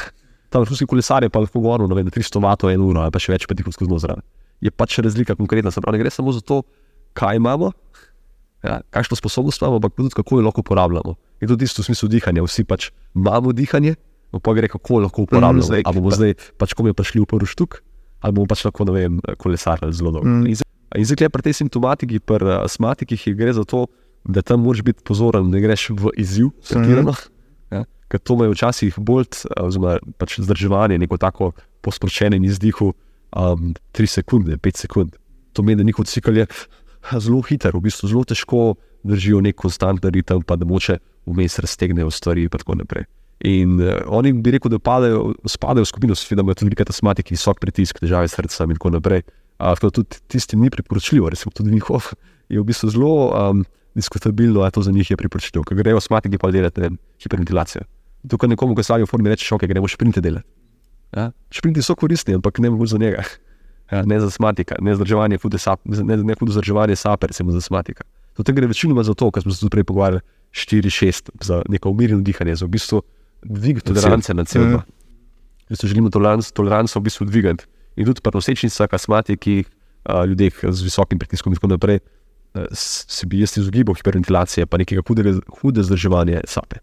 [0.54, 3.18] Tam ruski kolesar je pa lahko govoril, ne vem, 300 vatov eno uro ali pa
[3.18, 4.22] še več, pa ti skozi noč zraven.
[4.62, 6.62] Je pač razlika konkretna, se pravi, ne gre samo za to,
[7.14, 7.72] kaj imamo,
[8.62, 11.16] ja, kakšno sposobnost imamo, ampak tudi kako jo lahko uporabljamo.
[11.42, 12.44] In tudi isto v smislu dihanja.
[12.44, 13.98] Vsi pač imamo dihanje,
[14.32, 15.58] pa gre kako lahko uporabljamo.
[15.58, 17.82] Mm, zdaj, ali bomo pa- zdaj pač, ko bomo prišli v prvi štuk,
[18.22, 20.30] ali bomo pač lahko, ne vem, kolesarili zelo dolgo.
[20.30, 20.54] Mm.
[20.94, 23.90] In zdaj- pri tej simptomatiki, pri astmatikih, gre za to,
[24.24, 27.12] da tam moraš biti pozoren, da greš v izziv, pretirano.
[27.12, 27.33] Ja,
[28.14, 31.52] ker to imajo včasih bolj, uh, oziroma pač zdrževanje, neko tako
[31.84, 32.92] posproščenje izdihu,
[33.34, 35.18] um, 3 sekunde, 5 sekund.
[35.54, 36.48] To pomeni, da njihov cikl je
[37.26, 42.12] zelo hiter, v bistvu zelo težko držijo nek konstantni ritem, pa da moče vmes raztegnejo
[42.14, 43.10] stvari in tako naprej.
[43.50, 47.36] In uh, oni bi rekel, da padajo, spadajo v skupino, da imajo tudi velike astmatiki,
[47.36, 49.26] visok pritisk, težave s srcem in tako naprej.
[49.60, 52.14] Uh, to tudi tistim ni priporočljivo, recimo tudi njihov
[52.50, 55.64] je v bistvu zelo um, diskutabilno, ali to za njih je priporočljivo.
[55.64, 56.90] Ker grejo astmatiki pa delati
[57.24, 57.84] hiperventilacijo.
[58.30, 60.48] Tukaj nekomu, ki stavi v formi, reče, ok, gremo šprinte delati.
[61.14, 61.32] Ja?
[61.54, 63.26] Šprinti so koristni, ampak ne bolj za njega.
[63.92, 67.60] Ja, ne za astmatika, ne za vzdrževanje hude sape, ne, hudo vzdrževanje sape, recimo za
[67.60, 68.06] astmatika.
[68.34, 70.22] To gre večinoma za to, kar smo se tudi prej pogovarjali,
[70.56, 73.02] 4-6, za neko umirjeno dihanje, za v bistvu
[73.44, 74.80] dvig tolerance na CO2.
[74.80, 74.88] Mhm.
[75.68, 77.68] Če se želimo toleranc, toleranco v bistvu dvigati.
[78.00, 79.70] In tudi pri nosečnicah, astmatikih,
[80.06, 82.00] a, ljudeh z visokim pritiskom in tako naprej,
[82.72, 86.82] se bi jaz izogibal hiperventilacije, pa nekega hudega, hude vzdrževanja sape.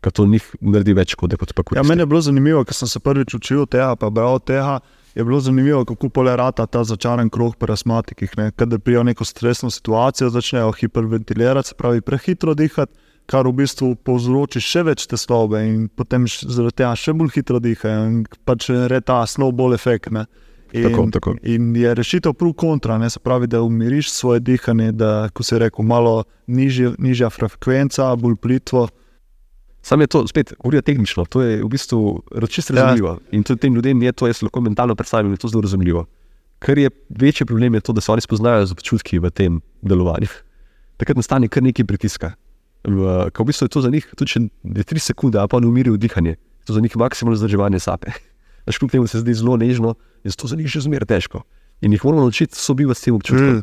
[0.00, 1.88] Ker to njih naredi več kot kot pa Ja, koristi.
[1.88, 4.78] meni je bilo zanimivo, ker sem se prvič učil tega, pa bral tega.
[5.14, 8.36] Je bilo zanimivo, kako polerata ta začaran krog pri astmatikih.
[8.36, 8.50] ne.
[8.52, 12.92] Kadar prijo neko stresno situacijo, začnejo hiperventilirati, se pravi prehitro dihati,
[13.26, 18.06] kar v bistvu povzroči še več tesnobe in potem zaradi tega še bolj hitro dihajo.
[18.06, 20.10] In pač je ta snowball efekt.
[20.10, 20.26] Ne.
[20.70, 21.34] In, Tako, tako.
[21.42, 23.10] in je rešitev prav kontra, ne?
[23.10, 28.36] se pravi, da umiriš svoje dihanje, da, ko se reče, malo nižje, nižja frekvenca, bolj
[28.36, 28.88] plitvo.
[29.82, 32.82] Sam je to spet, govorijo tehnično, to je v bistvu čisto Ja.
[32.82, 33.18] razumljivo.
[33.32, 36.06] In tudi tem ljudem je to, jaz lahko mentalno predstavljam, da je to zelo razumljivo.
[36.58, 40.26] Kar je večji problem, je to, da se oni spoznajo z občutki v tem delovanju.
[40.96, 42.32] Takrat nastane kar nekaj pritiska.
[42.84, 45.66] V, v bistvu je to za njih, tudi če je tri sekunde, a pa ne
[45.66, 48.10] umirijo dihanje, je to za njih maksimalno zdrževanje sape.
[48.66, 51.42] Až kljub temu se zdi zelo nežno, je to za njih še zmeraj težko.
[51.80, 53.62] In jih moramo naučiti sobivati s tem občutkom.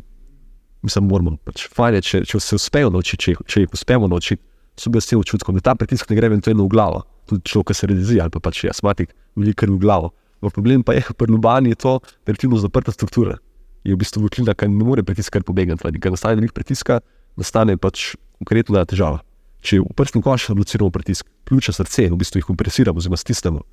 [0.82, 1.36] Mislim, moramo.
[1.44, 4.42] Pač, fajn je, če, če se uspejo naučiti, če, če jih uspemo naučiti,
[4.76, 7.02] so bili s tem občutkom, da ta pritisk ne gre eventualno v glavo.
[7.26, 10.12] Tudi človek, se redi, ali pa pač je astmatik, veliko krvi v glavo.
[10.40, 13.38] Ampak problem pa je, pri lubani je to relativno zaprta struktura.
[13.86, 15.94] Je v bistvu votlina, ki ne more pritiskati pobegati.
[16.00, 17.00] Ker nastane veliko pritiska,
[17.38, 19.22] nastane pač konkretna težava.
[19.64, 23.64] Če v prstni koš reduciramo pritisk, pljuča srce, v bistvu jih kompresiramo, oziroma stisnemo,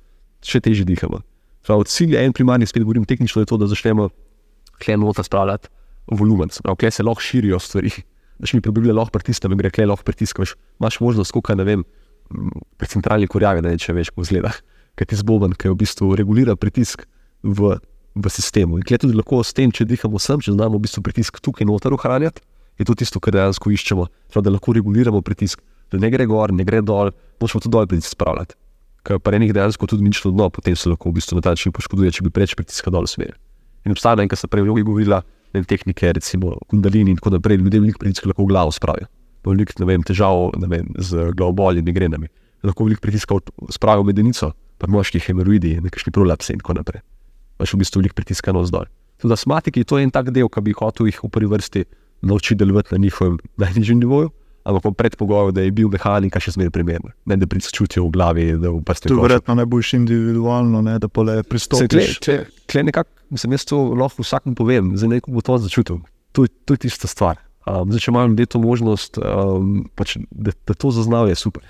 [0.42, 1.20] še težje dihamo.
[1.64, 4.08] Prav, cilj je en primarni, spet govorim tehnično, je to, da začnemo
[4.82, 5.70] kle nota spravljati
[6.10, 6.50] volumen.
[6.50, 7.92] Se pravi, kle se lahko širijo stvari.
[8.42, 10.56] Veš mi prebili lahko pritisnem, gre kle lahko pritiskaš.
[10.80, 11.84] Imaš možnost, koliko ne vem,
[12.78, 14.54] pri centralni korjavi, ne vem, če veš, kako zgleda.
[14.98, 17.06] Ker ti zboben, ki v bistvu regulira pritisk
[17.42, 17.76] v,
[18.14, 18.78] v sistemu.
[18.78, 21.66] In kle tudi lahko s tem, če dihamo sem, če znamo v bistvu pritisk tukaj
[21.66, 22.42] noter ohranjati,
[22.78, 24.06] je to tisto, kar dejansko iščemo.
[24.34, 27.12] Prav, da lahko reguliramo pritisk, da ne gre gor, ne gre dol,
[27.42, 28.58] močemo tudi dol pritisk spravljati.
[29.04, 31.74] Ker pa enih dejansko tudi nič dno, potem se lahko v bistvu na ta način
[31.74, 33.36] poškoduje, če bi preveč pritiska dol usmerili.
[33.84, 35.20] In obstaja, ne, kar sem prej v vlogi govorila,
[35.54, 39.08] vem, tehnike, recimo kundalini in tako naprej, ljudem veliko pritiska lahko v glavo spravijo.
[39.46, 42.28] Veliko vem, težav vem, z glavoboli in migrenami.
[42.64, 43.38] Lahko veliko pritiska
[43.70, 47.04] spravijo v medenico, pa moški hemeroidi, nekakšni prolapsi in tako naprej.
[47.60, 48.90] Pač v bistvu veliko pritiska na vzdolj.
[49.22, 51.84] Tudi astmatiki, to je en tak del, ki bi hotel jih v prvi vrsti
[52.24, 54.32] naučiti delovati na njihovem najnižjem nivoju,
[54.64, 57.12] ampak po predpogoju, da je bil mehanika še zmeraj primerna.
[57.28, 60.98] Ne da pritisk čutijo v glavi, da v prsti To je verjetno najboljš individualno, ne,
[60.98, 62.18] da pole pristopiš.
[62.24, 66.00] Če nekako, mislim, jaz to lahko vsakmu povem, za neko bo to začutil.
[66.34, 67.40] To, to je tista stvar.
[67.64, 71.64] Um, zdaj, če imajo ljudje to možnost, um, pač, da, da to zaznajo, je super.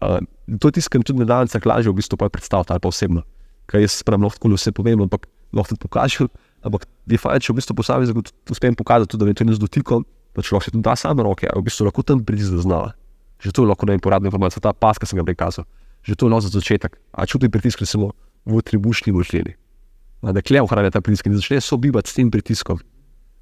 [0.00, 0.20] Uh,
[0.60, 2.90] to je tisto, kar mi tudi na daljnicah lažje v bistvu pol predstaviti ali pa
[2.92, 3.24] osebno.
[3.70, 6.30] Ker jaz pravim, lahko tako vse povem, ampak lahko tudi pokažem.
[6.60, 9.62] Ampak je fajn, če v bistvu posameznik uspem pokazati, tudi, da je to ne z
[9.62, 10.04] dotikom,
[10.36, 12.92] pač lahko se tudi da samo roke, a v bistvu lahko tam pritisk zaznava.
[13.40, 15.64] Že to je lahko neuporabna informacija, ta pas, ki sem ga prikazal.
[16.04, 17.00] Že to je lahko za začetek.
[17.16, 18.12] A čuti pritisk recimo
[18.44, 19.56] v tribušni vošljeni.
[20.22, 22.80] Da kle ohranja ta pritisk in začne sobivati s tem pritiskom,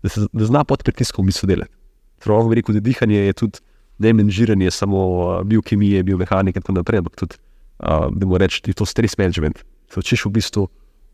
[0.02, 1.74] da, se, da zna pod pritiskom misli delati.
[2.22, 3.62] Pravno bi rekel, da dihanje je tudi
[3.98, 7.38] ne menžiranje samo uh, biokemije, biomehanike in tako naprej, ampak tudi,
[7.78, 9.64] uh, da moramo reči, da je to stres management.
[9.90, 10.68] Se učиш v bistvu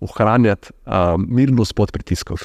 [0.05, 2.37] ohranjati uh, mirnost pod pritiskom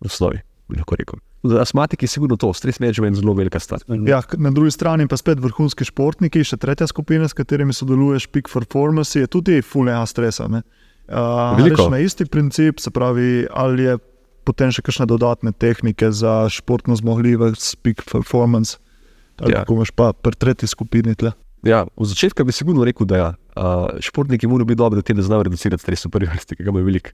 [0.00, 1.20] v osnovi, bi lahko rekel.
[1.42, 3.80] Za astmatike je sigurno to, stres management zelo velika stvar.
[4.06, 8.48] Ja, na drugi strani pa spet vrhunski športniki, še tretja skupina, s katerimi sodeluješ, Peak
[8.52, 10.48] Performance, je tudi fulejna stresa.
[10.48, 10.62] ne.
[11.12, 13.98] Uh, Na isti princip, se pravi, ali je
[14.44, 18.78] potem še kakšne dodatne tehnike za športno zmogljivost, Peak Performance,
[19.38, 19.62] ali Ja.
[19.62, 21.32] kako imaš pa pri tretji skupini tle.
[21.62, 23.28] Ja, v začetku bi sigurno rekel, da ja.
[23.54, 26.88] uh, športniki morajo biti dobri v tem, da znajo reducirati stres superiornosti, ki ga imajo
[26.88, 27.12] veliko.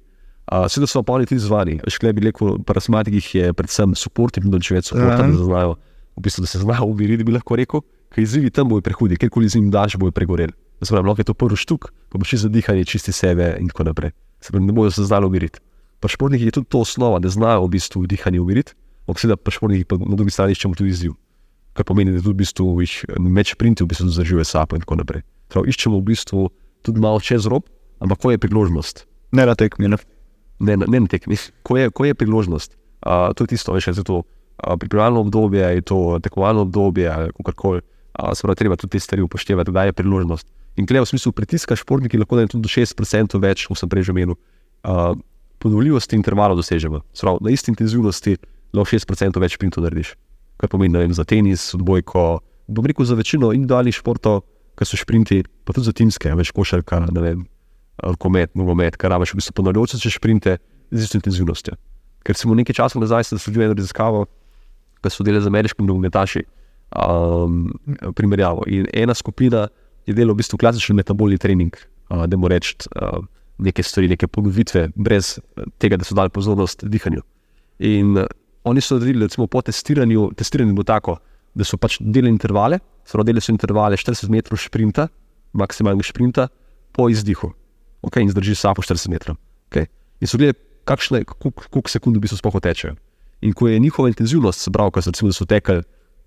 [0.49, 1.75] Uh, Seveda so pa oni tudi zvani.
[1.85, 5.29] Škle bi rekel, parasmatikih je predvsem support in tudi več supporta, Ja.
[5.29, 5.75] da, znajo,
[6.17, 7.85] v bistvu, da se znajo umiriti, bi lahko rekel.
[8.09, 10.55] Ker izzivi tam bojo prehudi, kjerkoli z njim daš, bojo pregoreli.
[10.83, 13.89] Se pravi, lahko je to prvi štuk, pa še za dihanje čisti sebe in tako
[13.91, 14.13] naprej.
[14.41, 15.59] Se pravi, ne bojo se znali umiriti.
[15.99, 18.77] Pa športniki je tudi to osnova, da znajo v bistvu dihanje umiriti,
[19.09, 21.17] ampak seveda pa športniki pa na drugi strani iščemo tudi izziv.
[21.75, 25.01] Kar pomeni, da tudi v bistvu jih med sprinti v bistvu zdržijo sapo in tako
[25.03, 25.27] naprej.
[25.51, 26.47] Prav, iščemo v bistvu
[26.87, 27.67] tudi malo čez rob,
[27.99, 29.89] ampak ko je priložnost, Ne na tekmi.
[29.89, 29.97] Ne.
[30.61, 32.77] ne, na- ne na tekmi, ko je, ko je priložnost.
[33.05, 37.31] Uh, to je tisto, veš, za to uh, pripravljalno obdobje, je to tekmovalno obdobje, ali
[37.37, 37.81] kakorkoli.
[38.19, 40.47] Uh, se pravi, treba tudi te stvari upoštevati, da je priložnost.
[40.79, 44.07] In glede v smislu pritiska, športniki lahko dajo tudi do 6% več, kot sem prej
[44.09, 44.39] že omenil.
[44.87, 45.19] Uh,
[45.59, 47.03] ponovljivosti intervalov dosežemo.
[47.13, 48.37] Se Pravi, na isti intenzivnosti
[48.73, 50.15] lahko 6% več sprintov narediš.
[50.59, 54.45] Kar pomeni, ne vem, za tenis, odbojko, bom rekel za večino individualnih športov,
[54.79, 57.43] ki so šprinti, pa tudi za timske, več košarka, ne vem,
[58.05, 60.59] rokomet, nogomet, kar rabiš v bistvu ponavljajoče se šprinte
[60.91, 61.75] z isto intenzivnostjo.
[62.23, 64.27] Ker smo nekaj časa nazaj sledili eno raziskavo,
[65.03, 66.45] ki so delali z ameriškimi nogometaši,
[66.95, 67.67] um,
[68.15, 68.67] primerjavo.
[68.71, 69.67] In ena skupina
[70.09, 73.21] je delala v bistvu klasičen metabolni trening, uh, da moramo reči uh,
[73.59, 77.25] neke stvari, neke ponovitve, brez eh, tega, da so dali pozornost dihanju.
[77.85, 78.29] In uh,
[78.69, 81.19] oni so naredili, recimo po testiranju, testiranje bo tako,
[81.59, 82.79] da so pač delali intervale,
[83.09, 85.09] zelo delali so intervale 40 metrov šprinta,
[85.59, 86.49] maksimalnega šprinta,
[86.95, 87.53] po izdihu.
[88.07, 89.37] Okay, in zdrži sapo 40 metrov.
[89.69, 89.91] Okay.
[90.23, 90.57] In so gledali,
[90.89, 92.95] kakšne, koliko sekund v bistvu sploh tečejo.
[93.45, 95.83] In ko je njihova intenzivnost, se pravi, recimo, da so tekli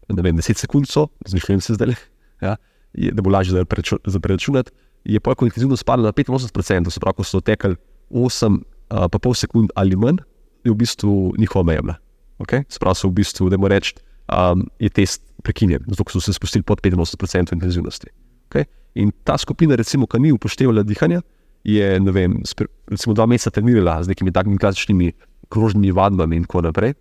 [0.10, 1.96] vem, 10 sekund, so, zmišljujem se zdaj,
[2.42, 2.56] ja,
[2.94, 4.72] je, da bo lažje za preraču- za preračunati,
[5.04, 7.76] je pa ko intenzivnost spadla na 85%, se pravi, ko so tekli
[8.10, 8.60] 8,
[8.92, 10.22] uh, sekund ali manj,
[10.64, 11.82] je v bistvu njihova meja.
[11.82, 11.96] bila,
[12.40, 12.64] Okay?
[12.70, 13.96] Se pravi, so v bistvu, da moramo reči,
[14.30, 18.08] um, je test prekinjen, zato so se spustili pod 85% intenzivnosti.
[18.50, 18.66] Okay?
[18.96, 21.22] In ta skupina, recimo, ki ni upoštevala dihanja,
[21.64, 22.42] je vem,
[22.90, 25.12] recimo dva meseca trenirala z nekimi takimi klasičnimi
[25.50, 26.94] krožnimi vadbami in tako naprej,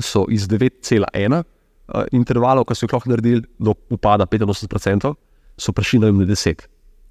[0.00, 1.42] so iz 9,1
[1.88, 5.14] uh, intervalov, ki so jih lahko naredili, do upada 85%,
[5.60, 6.66] so prišli na, vem, na 10.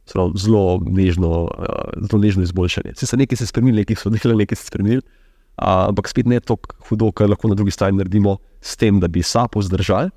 [0.06, 2.96] Se pravi, Zelo nežno, uh, zelo nežno izboljšanje.
[3.00, 6.30] Sicer nekaj se je spremenilo, nekaj so delali, nekaj se je spremenilo, uh, ampak spet
[6.30, 10.10] ne tako hudo, kar lahko na drugi strani naredimo s tem, da bi sapo zdržali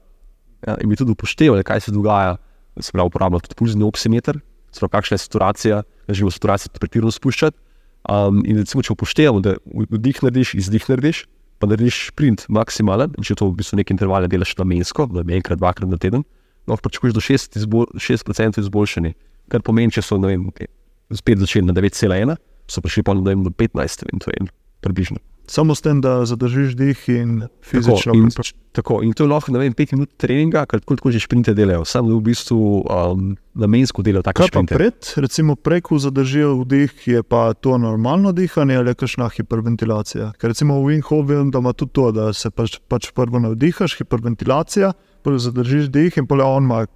[0.66, 2.36] ja, in bi tudi upoštevali, kaj se dogaja.
[2.80, 4.40] Se pravi, uporabljamo tudi pulzni oksimeter,
[4.72, 7.56] se pravi, kakšna je saturacija, da želimo saturacijo pretirano spuščati.
[8.04, 11.22] Um, in recimo, če upoštevamo, da vdih narediš, izdih narediš,
[11.64, 15.38] pa narediš sprint maksimalen, in če to v bistvu neke intervale delaš namensko, da bi
[15.38, 16.26] enkrat, dvakrat na teden,
[16.68, 19.14] lahko pričakuješ do 6%, izbol, 6 izboljšanje.
[19.52, 20.48] Kar pomeni, če so ne vem,
[21.12, 22.36] spet začeli na 9,1,
[22.68, 24.52] so prišli pa na ne vem, do 15, eventualno,
[24.84, 25.20] približno.
[25.46, 28.12] Samo s tem, da zadržiš dih in fizično.
[28.12, 28.30] Tako, in,
[28.72, 31.52] tako, in to je lahko ne vem, 5 minut treninga, kar tako, tako že šprinte
[31.54, 34.74] delajo, samo v bistvu um, namensko delajo Kaj pa šprinte.
[34.74, 40.32] pred, recimo preko zadržijo vdih, je pa to normalno dihanje ali kakšna hiperventilacija?
[40.40, 43.98] Ker recimo v Winhofu vem, da ima tudi to, da se pač, pač prvo navdihaš,
[44.00, 46.86] hiperventilacija, prvo zadržiš dih in pole on ima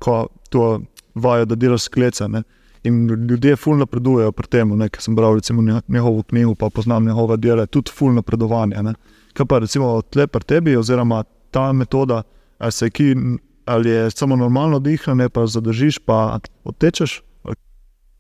[0.49, 0.81] to
[1.15, 2.29] vajo, da delaš sklece.
[2.33, 2.43] Ne?
[2.87, 7.05] In ljudje ful napredujejo pri tem, ker sem bral recimo nje- njegovo knjigo, pa poznam
[7.07, 8.83] njegove dele, tudi ful napredovanje.
[8.83, 8.95] Ne?
[9.33, 12.22] Kaj pa recimo tle pri tebi, oziroma ta metoda,
[12.59, 13.14] ali, se ki,
[13.66, 17.22] ali je samo normalno dihanje, pa zadržiš, pa odtečeš?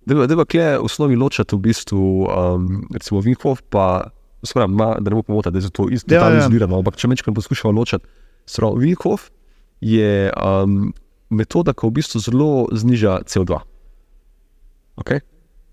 [0.08, 4.08] Da pa kje v osnovi ločati v bistvu, um, recimo Vinhof, pa
[4.42, 6.36] skoraj, ma, da ne bo pomota, da je zato isto Ja, ja, ja.
[6.36, 6.44] ja.
[6.46, 8.06] izbirano, ampak če mečkam poskušamo ločati.
[8.46, 9.28] Skratka, Vinhof
[9.80, 10.94] je um,
[11.30, 13.60] metoda, ki v bistvu zelo zniža CO2.
[14.98, 15.22] Okay?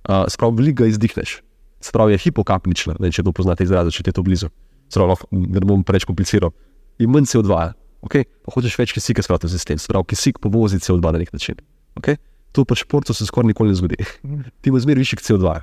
[0.05, 1.39] Uh, Sprav, veliko izdihneš.
[1.81, 4.51] Sprav je hipokapnična, ne, če to poznate izraz, če je to blizu.
[4.89, 6.53] Sprav, da ne bom preveč kompliciral.
[7.01, 7.73] In manj CO2.
[8.05, 8.29] Okay?
[8.45, 9.81] Pa hočeš več kisika spraviti v sistem.
[9.81, 11.59] Sprav, kisik povozi CO2 na nek način.
[11.99, 12.19] Okay?
[12.55, 13.97] To pa športu se skoraj nikoli ne zgodi.
[14.61, 15.55] Ti imaš zmeraj višji CO2,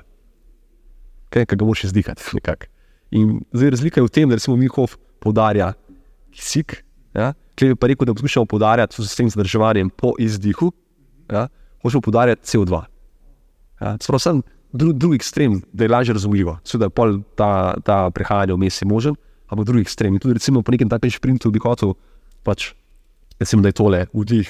[1.29, 1.47] okay?
[1.47, 2.23] ki ga moraš izdihati.
[2.37, 2.69] nekako.
[3.13, 5.73] In zdaj razlika je v tem, da recimo Mihov poudarja
[6.33, 6.81] kisik,
[7.13, 7.33] ja?
[7.53, 10.71] Klej bi pa rekel, da poskušamo poudarjati s tem zadrževanjem po izdihu,
[11.29, 11.47] ja?
[11.83, 12.92] hočemo poudarjati CO2.
[13.83, 13.97] Ja?
[13.99, 14.41] Sprav sem
[14.73, 16.57] dru, drugi ekstrem, da je lažje razumljivo.
[16.63, 19.17] Seveda pol ta, ta prehajanje vmes je možen,
[19.51, 20.15] ampak drugi ekstrem.
[20.15, 21.93] In tudi recimo po nekem takem sprintu bi hotel,
[22.43, 22.71] pač,
[23.39, 24.49] recimo, da je tole vdih,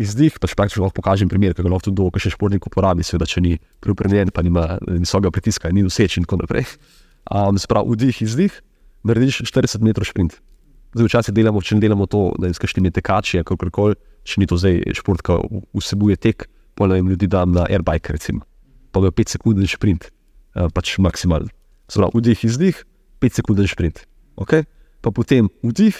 [0.00, 3.28] izdih, pač praktično lahko pokažem primer, ki ga lahko tudi dolgo še športnik uporabi, seveda,
[3.28, 6.68] če ni preopremljen, pa nima visokega pritiska, ni noseč in tako naprej.
[7.30, 8.54] Um, Sprav vdih, izdih,
[9.06, 10.38] narediš 40 metrov sprint.
[10.96, 13.94] Zdaj včasih delamo, če ne delamo to, da je s kakšnimi tekači, kakorkoli,
[14.26, 15.36] če ni to zdaj šport, ki
[15.78, 16.48] vsebuje tek,
[16.86, 18.44] ne vem, ljudi dam na airbike, recimo.
[18.94, 20.08] Pa ga 5 sekund sprint,
[20.56, 21.50] uh, pač maksimalen.
[21.90, 22.84] Sprav vdih, izdih,
[23.20, 24.04] 5 sekund sprint.
[24.40, 24.64] Okay?
[25.04, 25.96] Pa potem vdih,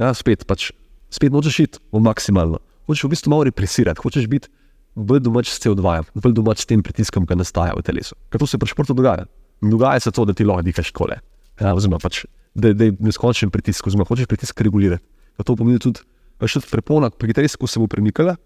[0.00, 0.72] ja, spet, pač,
[1.12, 2.60] spet nočeš iti v maksimalno.
[2.88, 4.50] Hočeš v bistvu malo represirati, hočeš biti
[4.94, 8.14] bolj domač s CO2, bolj domač s tem pritiskom, ki nastaja v telesu.
[8.30, 9.26] Ker to se pri športu dogaja.
[9.62, 11.18] Dogaja se to, da ti lahko dihaš kole.
[11.60, 12.24] Ja, oziroma, pač,
[12.54, 15.02] da, da je neskončen pritisk, oziroma hočeš pritisk regulirati.
[15.42, 16.04] To pomeni tudi,
[16.38, 18.36] da je prepona, pri kateri se bo premikala,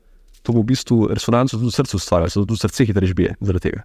[0.42, 3.64] to bo v bistvu resonanco tudi v srcu ustvarjalo, zato tudi srce hitreje bije zaradi
[3.68, 3.82] tega.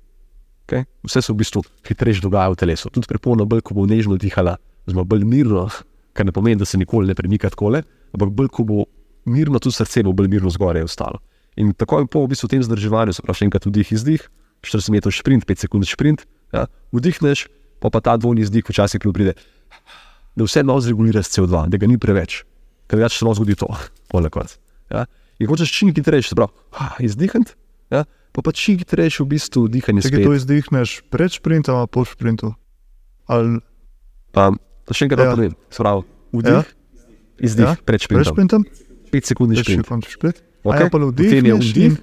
[0.68, 0.86] Okay?
[1.04, 2.90] Vse se v bistvu hitreje dogaja v telesu.
[2.94, 4.56] Tudi prepona, bolj ko bo nežno dihala,
[4.88, 5.68] oziroma bolj mirno,
[6.14, 7.84] kar ne pomeni, da se nikoli ne premika kole,
[8.16, 8.86] ampak bolj ko bo
[9.26, 11.20] mirno, tudi srce bo bolj mirno zgoraj ostalo.
[11.56, 14.24] In tako je po v bistvu tem zdrževanju, se pravi, enkrat vdih izdih,
[14.64, 16.24] 40 metrov sprint, 5 sekund sprint,
[16.56, 17.48] ja, vdihneš,
[17.84, 19.36] pa pa ta dvojni izdih včasih pride.
[20.34, 22.42] Da vse malo zreguliraš CO2, da ga ni preveč,
[22.88, 23.68] ker več se lahko zgodi to,
[24.10, 24.56] polekvat.
[24.90, 25.06] Ja.
[25.42, 26.54] In hočeš čim hitreje, se pravi,
[27.08, 27.56] izdihniti,
[27.94, 28.04] ja,
[28.34, 30.06] pa pa čim hitreje v bistvu dihanje.
[30.06, 32.54] Če to izdihneš pred sprintom ali po sprintu?
[33.32, 33.60] Ali...
[34.38, 35.36] Um, to še enkrat ja.
[35.36, 36.64] povem, se pravi, vdih, ja.
[37.42, 37.76] izdih ja.
[37.82, 38.24] pred sprintom.
[38.24, 38.68] Pred sprintom?
[39.14, 39.86] 5 sekund sprint.
[40.10, 40.42] sprint.
[40.64, 40.88] Okay.
[40.88, 41.98] Ja, pa vdih, vdih.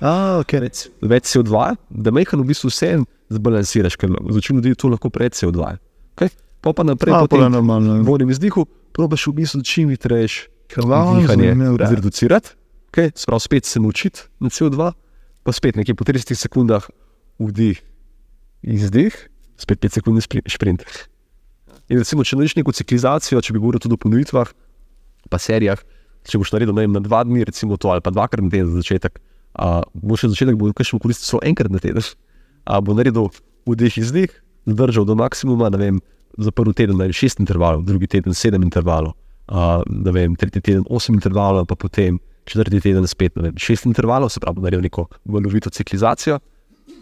[0.00, 0.70] Ah, okay.
[1.02, 2.92] Več se odvaja, da mehan v bistvu vse
[3.32, 5.80] zbalansiraš, ker začne ljudi to lahko pred se odvaja.
[6.14, 6.30] Okay?
[6.64, 7.98] Pa pa naprej, pa pa normalno.
[8.00, 8.66] V vodim izdihu,
[8.96, 9.92] probaš v bistvu čim
[10.74, 11.54] dihanje
[11.88, 12.54] zreducirati,
[12.90, 13.10] okay?
[13.14, 14.92] sprav spet se naučiti na CO2,
[15.42, 16.88] pa spet nekje po 30 sekundah
[17.38, 17.82] vdih,
[18.62, 19.14] izdih,
[19.56, 20.82] spet 5 sekund sprint.
[21.88, 24.50] In recimo, če narediš neko ciklizacijo, če bi govoril tudi o ponovitvah,
[25.30, 25.78] pa serijah,
[26.26, 28.82] če boš naredil vem, na dva dni, recimo to ali pa dvakrat na teden za
[28.82, 29.20] začetek,
[29.62, 33.30] uh, bo še začetek, bo še koristil samo enkrat na teden, uh, bo naredil
[33.70, 34.34] vdih iz njih,
[34.66, 36.02] zdržal do maksimuma, vem,
[36.42, 39.14] za prvi teden naredil šest intervalov, drugi teden sedem intervalov,
[39.48, 39.82] uh,
[40.12, 44.62] vem, tretji teden osem intervalov, pa potem četrti teden spet vem, šest intervalov, se pravi,
[44.62, 46.38] naredil neko valovito ciklizacijo.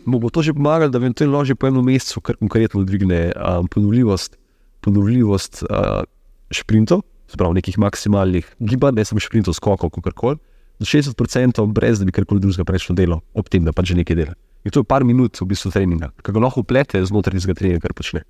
[0.04, 2.84] Mu bo to že pomagalo, da vem, to je loži po enem mesecu, kar konkretno
[2.84, 4.36] dvigne um, ponovljivost,
[4.84, 6.04] ponovljivost uh,
[6.52, 10.38] šprintov se pravi, nekih maksimalnih gibanj, ne samo šprintov, skokov, kako koli,
[10.78, 14.16] za 60% brez da bi karkoli drugega prejšlo delo, ob tem, da pač že nekaj
[14.16, 14.34] dela.
[14.64, 17.82] In to je par minut v bistvu treninga, ki ga lahko uplete znotraj tega treninga,
[17.84, 18.24] kar počne.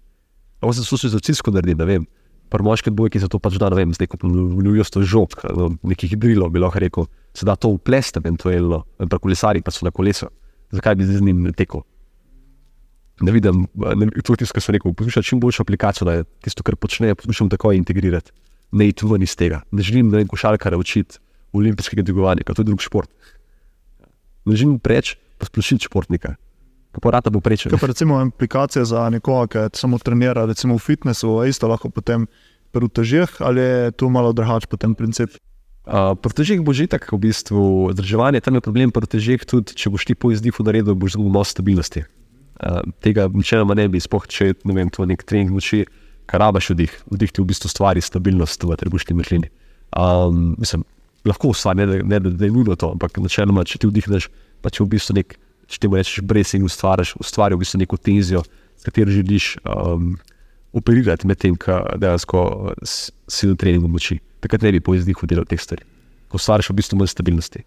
[0.60, 2.06] Ampak se to še za cisko naredi, da vem.
[2.52, 5.34] Prvoške bojke se to pač da, ne vem, zdaj ko ponujajo to žog,
[5.82, 9.90] nekih drilo bi lahko rekel, se da to upleste eventualno, pa kolesari pa so na
[9.90, 10.28] kolesu.
[10.74, 11.82] Zakaj bi z njim tekel?
[13.22, 16.26] Ne vidim, ne, to je tisto, kar sem rekel, poslušaj čim boljšo aplikacijo, da je
[16.46, 18.34] tisto, kar počne, poslušam tako integrirati
[18.74, 19.62] ne iti ven iz tega.
[19.70, 21.18] Ne želim, ne košarkare učiti
[21.54, 23.10] olimpijskega dvigovanja, to je drug šport.
[24.44, 26.34] Ne želim preč posplošiti športnika.
[27.02, 27.66] Porata bo preč.
[27.70, 32.28] Kaj pa recimo aplikacija za nekoga, ki samo trenira, recimo v fitnessu, isto lahko potem
[32.74, 35.38] pri težjih, ali je tu malo drugačen potem princip?
[35.84, 39.76] Uh, pri težjih bo že tako, v bistvu, zdrževanje, tam je problem pri težjih tudi,
[39.76, 42.06] če boš ti po izdihu naredil, boš zgubil malo stabilnosti.
[42.62, 45.84] Uh, tega načeloma ne bi, spoh če ne vem, to nek trening moči
[46.26, 49.50] kar rabaš vdih, vdih ti v bistvu stvari stabilnost v trebušni mehlini.
[49.92, 50.84] Um, mislim,
[51.28, 54.28] lahko ustvari, ne, ne, ne da je nujno to, ampak načeloma, če ti vdihneš,
[54.64, 55.36] pa če v bistvu nek,
[55.74, 58.44] če ti rečeš brez in ustvariš, ustvari v bistvu neko tenzijo,
[58.78, 60.14] s katero želiš um,
[60.74, 64.20] operirati med tem, kar dejansko si na treningu moči.
[64.44, 65.86] Takrat ne bi po izdihu delal teh stvari,
[66.28, 67.64] ko ustvariš v bistvu manj stabilnosti.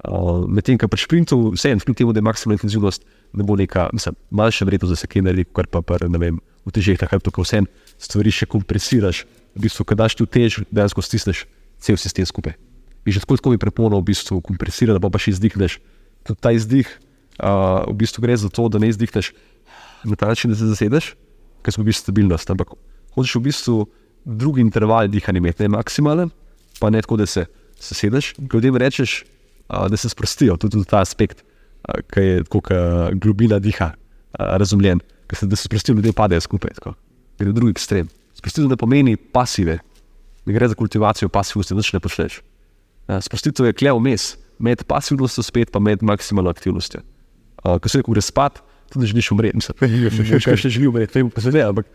[0.00, 3.04] Uh, Medtem, kar pri šprintu, vseeno, kljub temu, da je maksimalna intenzivnost,
[3.36, 6.38] ne bo neka, mislim, manjša vrednost, da se kaj naredi, kar pa, pa ne vem,
[6.64, 7.60] v težjih, tako da vse
[8.00, 9.26] stvari še kompresiraš.
[9.58, 11.44] V bistvu, ko daš ti v tež, dejansko stisneš
[11.82, 12.56] cel sistem skupaj.
[13.04, 15.80] In že tako, tako bi prepono v bistvu kompresirati, da pa še izdihneš.
[16.24, 16.88] Tudi ta izdih,
[17.42, 19.32] uh, v bistvu gre za to, da ne izdihneš
[20.04, 21.14] na ta način, da se zasedeš,
[21.62, 22.50] ker smo bili stabilnost.
[22.50, 22.72] Ampak
[23.14, 23.76] hočeš v bistvu
[24.24, 26.30] drugi interval dihanja imeti, ne maksimalen,
[26.80, 27.46] pa ne tako, da se
[27.80, 28.34] zasedeš.
[28.52, 29.24] Ljudem rečeš,
[29.68, 31.44] da se sprostijo, tudi ta aspekt,
[32.12, 32.60] ki je tako
[33.14, 33.92] globina diha,
[34.38, 35.00] razumljen,
[35.32, 36.74] se, da se sprostijo, ljudje padejo skupaj.
[36.74, 36.94] Tako.
[37.38, 38.08] Gre v drugi ekstrem.
[38.34, 39.78] Sprostitev ne pomeni pasive,
[40.46, 42.40] ne gre za kultivacijo pasivnosti, da ne počneš.
[43.20, 47.00] Sprostitev je klev vmes, med pasivnostjo spet, pa med maksimalno aktivnostjo.
[47.62, 48.60] Ko se neko gre spat,
[48.92, 51.88] tudi želiš umreti, misliš, da še želiš umreti, ne pa se ne, ampak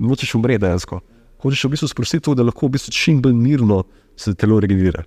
[0.00, 1.00] nočeš umreti dejansko.
[1.42, 3.82] Hočeš v bistvu sprostiti to, da lahko v bistvu čim bolj mirno
[4.16, 5.04] se telo regenerira.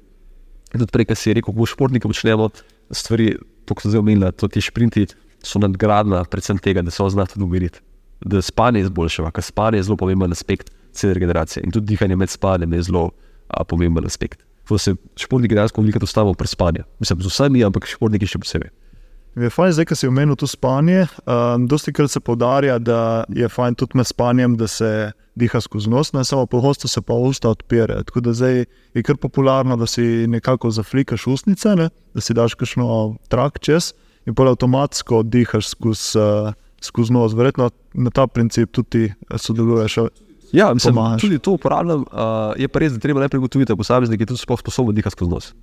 [0.73, 2.49] In tudi prej, kar si rekel, ko športniki počnemo
[2.93, 3.33] stvari,
[3.65, 5.07] to, kar so zdaj omenili, to ti šprinti
[5.45, 7.81] so nadgradna, predvsem tega, da se oznati umiriti.
[8.19, 12.29] Da spanje izboljšava, ker spanje je zelo pomemben aspekt cele regeneracije in tudi dihanje med
[12.29, 13.09] spanjem je zelo
[13.47, 14.43] a, pomemben aspekt.
[14.69, 16.83] Se športniki dejansko veliko dostavljajo pri spanju.
[16.99, 18.69] Mislim, z vsemi, ampak športniki še posebej.
[19.39, 21.05] Je fajn, zdaj, ko si omenil to spanje.
[21.23, 25.89] Um, dosti krat se poudarja, da je fajn tudi med spanjem, da se diha skozi
[25.89, 28.03] nos, ne samo pogosto se pa usta odpirajo.
[28.03, 31.89] Tako da zdaj je kar popularno, da si nekako zaflikaš usnice, ne?
[32.13, 33.93] da si daš kakšno trak čez
[34.27, 37.33] in pa avtomatsko dihaš skozi uh, skoz nos.
[37.33, 39.97] Verjetno na ta princip tudi sodeluješ.
[40.51, 42.03] Ja, mislim, tudi to uporabljam.
[42.11, 45.53] Uh, je pa res, da treba najprej ugotoviti, da posamezniki tudi sposobni dihati skozi nos.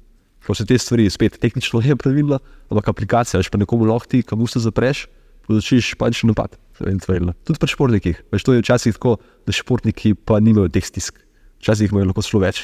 [0.45, 4.23] Ko se te stvari, spet tehnično je pravilno, ampak aplikacija, če pa nekomu lahko ti,
[4.27, 5.07] kam usta zapreš,
[5.47, 6.59] podočiš pač napad.
[6.77, 8.25] Tudi pri športnikih.
[8.35, 9.17] Veš, to je včasih tako,
[9.47, 11.23] da športniki pa nimajo teh stisk.
[11.63, 12.63] Včasih imajo lahko zelo več,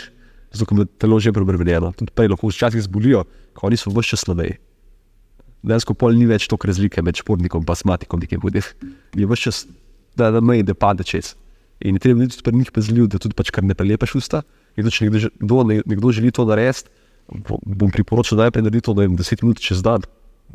[0.52, 1.94] zato ker je telo že prebrnjeno.
[1.96, 3.24] Tudi prej lahko včasih zbolijo,
[3.56, 4.58] ko oni so vse čas na meji.
[5.62, 8.66] Dejansko pol ni več toliko razlike med športnikom in smatikom, ki je vodil.
[9.20, 9.64] Je vse čas
[10.16, 11.34] da na meji, da pade čez.
[11.80, 14.42] In treba biti tudi pri njih pazljiv, da tudi pač kar ne prelepeš usta.
[14.76, 16.90] In tudi, če nekdo, nekdo želi to narediti,
[17.66, 20.04] bom priporočil najprej narediti to, da jim 10 minut čez dan,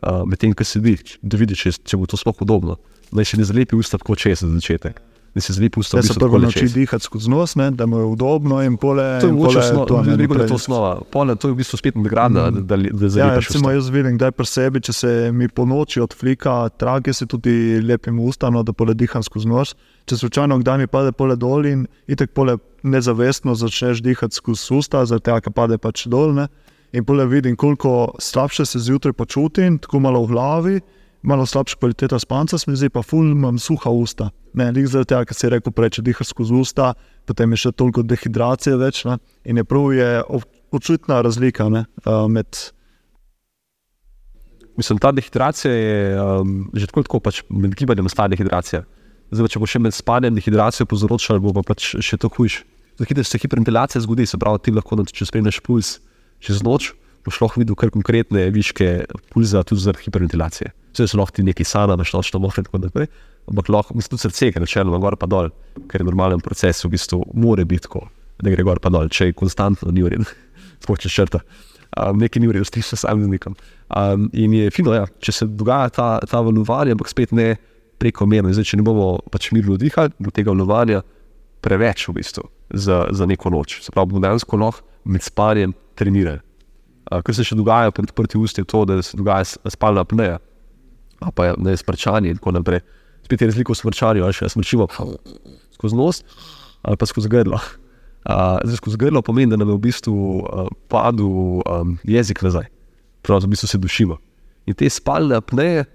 [0.03, 2.77] uh, medtem ko sedi, da vidi, če, če bo to sploh udobno.
[3.11, 5.01] Naj se ne zalepi usta tako čez za začetek.
[5.37, 7.97] Da se zalepi usta Da v se prvo nauči dihati skozi nos, ne, da mu
[7.99, 9.19] je udobno in pole.
[9.21, 11.01] To je mogoče pole osnova, to, ne, rekel, je to osnova.
[11.11, 12.55] Pol, to je v bistvu spet nagrada, mm.
[12.55, 15.45] da, da, da Ja, zalepiš recimo, jaz vidim, da je pri sebi, če se mi
[15.49, 19.75] po noči odflika, trage se tudi lepim ustano, da pole diham skozi nos.
[20.09, 25.05] Če slučajno kdaj mi pade pole dol in itek pole nezavestno začneš dihati skozi usta,
[25.05, 26.33] zaradi tega, ker pade pač dol.
[26.33, 26.47] Ne?
[26.97, 30.79] In pole vidim, koliko slabše se zjutraj počutim, tako malo v glavi,
[31.21, 34.29] malo slabša kvaliteta spanca, se mi zdi pa ful, imam suha usta.
[34.57, 36.93] Ne, lik zaradi tega, ker si rekel prej, če dihaš skozi usta,
[37.29, 39.03] potem je še toliko dehidracije več.
[39.05, 39.17] Ne?
[39.45, 42.71] In je prav je ob- občutna razlika ne, uh, med
[44.77, 48.83] Mislim, ta dehidracija je um, že tako, tako pač med gibanjem nastane dehidracija.
[49.33, 52.59] Zdaj, če bo še med spanjem dehidracijo povzročal, bo pa pač še to hujš.
[53.01, 55.97] Zato se hiperventilacija zgodi, se pravi, ti lahko, če spremljaš puls
[56.45, 56.91] čez noč,
[57.41, 60.71] lahko videl kar konkretne viške pulza tudi zaradi hiperventilacije.
[60.95, 63.09] Vse so lahko ti neki sana, imaš nočno mohre in tako naprej.
[63.51, 65.51] Ampak lahko, tudi srce, ker načeloma gor pa dol,
[65.91, 68.07] ker je normalen proces, v bistvu more biti tako,
[68.43, 70.27] da gre gor pa dol, če je konstantno, ni uredno,
[70.83, 71.43] sploh če črta.
[71.97, 73.55] Um, nekaj ni v redu, s tem se samim znikom.
[73.87, 77.55] Um, in je fino, ja, če se dogaja ta, ta valovanje, ampak spet ne
[78.01, 78.51] prekomerno.
[78.53, 81.01] Zdaj, če ne bomo pač mirno dihali, bo tega valovanja
[81.63, 83.79] preveč v bistvu za, za neko noč.
[83.85, 86.43] Se pravi, bomo dejansko lahko med spanjem trenirali.
[87.07, 90.39] Uh, kar se še dogaja pri odprtih ustih, je to, da se dogaja spalna apneja,
[91.23, 92.83] a pa je ne smrčanje in tako naprej.
[93.23, 94.87] Spet je razlika v smrčanju, ali še smrčimo
[95.77, 96.23] skozi nos
[96.87, 97.59] ali pa skozi grlo.
[98.27, 102.67] Uh, zdaj, skozi grlo pomeni, da nam je v bistvu uh, padel um, jezik nazaj,
[103.25, 104.17] prav v bistvu se dušimo.
[104.67, 105.85] In te spalne apneje,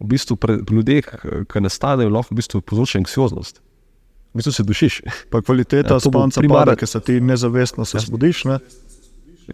[0.00, 3.62] v bistvu pri pri ljudeh, eh, ki nastanejo, lahko v bistvu povzročajo anksioznost.
[4.34, 4.94] V bistvu se dušiš.
[5.30, 8.44] Pa kvaliteta Ja, ja, spanca pada, ker se ti nezavestno se zbudiš.
[8.44, 8.58] Ne?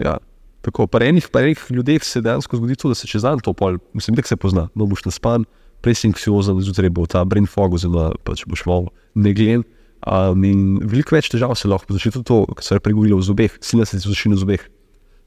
[0.00, 0.18] Ja.
[0.62, 3.80] Tako, pri enih, enih ljudeh se dejansko zgodi to, da se čez dan to pol,
[3.98, 5.44] mislim, da se pozna, no boš naspan,
[5.82, 9.66] prej si anksiozen, zjutraj bo ta brain fog, oziroma pač boš malo meglen.
[10.02, 13.26] Um, in veliko več težav se lahko začne tudi to, kar se je pregovorilo v
[13.26, 14.62] zobeh, silna se ti začne v zobeh,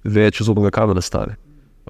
[0.04, 1.36] več zobnega kamna nastane.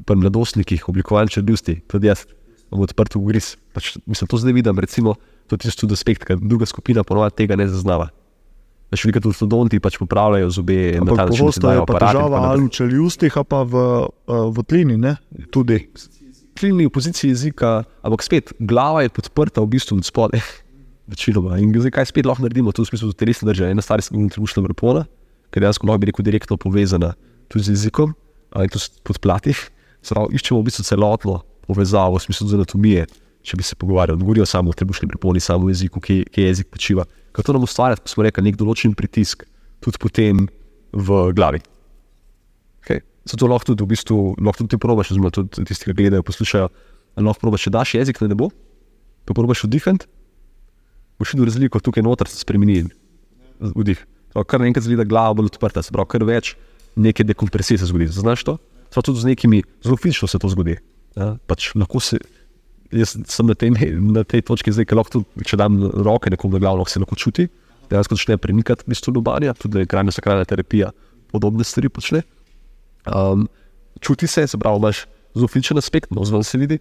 [0.05, 2.25] Pri mladostnikih, oblikovanje črljusti, tudi jaz
[2.71, 3.55] imam odprt ugriz.
[3.73, 5.15] Pač, mislim, to zdaj vidim, recimo,
[5.49, 8.09] to je tisti aspekt, ker druga skupina ponovadi tega ne zaznava.
[8.93, 13.49] Veš, veliko tudi študenti pač popravljajo zobe pogosto je pa težava ali v čeljustih, ali
[13.49, 13.81] pa v,
[14.29, 14.97] uh, v tlini.
[15.01, 15.17] Ne?
[15.49, 15.89] Tudi.
[16.55, 20.39] klini v poziciji jezika, ampak spet glava je podprta v bistvu od spodaj.
[21.11, 21.59] Večinoma.
[21.61, 24.63] In zdaj, kaj spet lahko naredimo, to v smislu telesne države, ena stvar je trebušna
[24.65, 25.03] vrpona,
[25.51, 27.13] ki je dejansko lahko bi rekel direktno povezana
[27.51, 28.15] tudi z jezikom
[28.55, 29.53] a, in to s podplati.
[30.05, 33.05] Pravi, iščemo v bistvu celotno povezavo, v smislu anatomije,
[33.45, 34.19] če bi se pogovarjali.
[34.21, 37.05] Govorijo samo o trebušni vrponi, samo o jeziku, ki, ki jezik počiva.
[37.35, 39.45] To nam ustvarja, kot smo rekli, nek določen pritisk
[39.83, 40.45] tudi potem
[40.95, 41.61] v glavi.
[42.81, 43.03] Okay.
[43.27, 46.69] Zato lahko tudi, v bistvu, lahko tudi ti probaš, oziroma tudi tisti, ki gledajo, poslušajo,
[47.21, 48.49] lahko probaš, če daš jezik na nebo,
[49.27, 50.07] pa probaš vdihati,
[51.19, 52.85] boš videl razliko, tukaj noter se spremeni
[53.59, 53.99] vdih.
[54.35, 56.55] Kar naenkrat da je glava bolj odprta, se pravi, kar več
[56.95, 58.07] neke dekompresije se zgodi.
[58.11, 58.57] Znaš to?
[58.91, 60.77] Prav tudi z nekimi, zelo fizično se to zgodi.
[61.15, 61.35] Ja?
[61.47, 62.19] Pač lahko se,
[63.01, 66.63] jaz sem na tej, na tej točki zdaj, lahko tudi, če dam roke nekomu na
[66.63, 67.47] glavo, lahko se lahko čuti,
[67.89, 70.91] dejansko začne premikati v bistvu lubanja, tudi krajna sakralna terapija
[71.31, 72.23] podobne stvari počne.
[73.05, 73.47] Um,
[74.01, 76.79] čuti se, se pravi, imaš zelo fizičen aspekt, no, zven se vidi,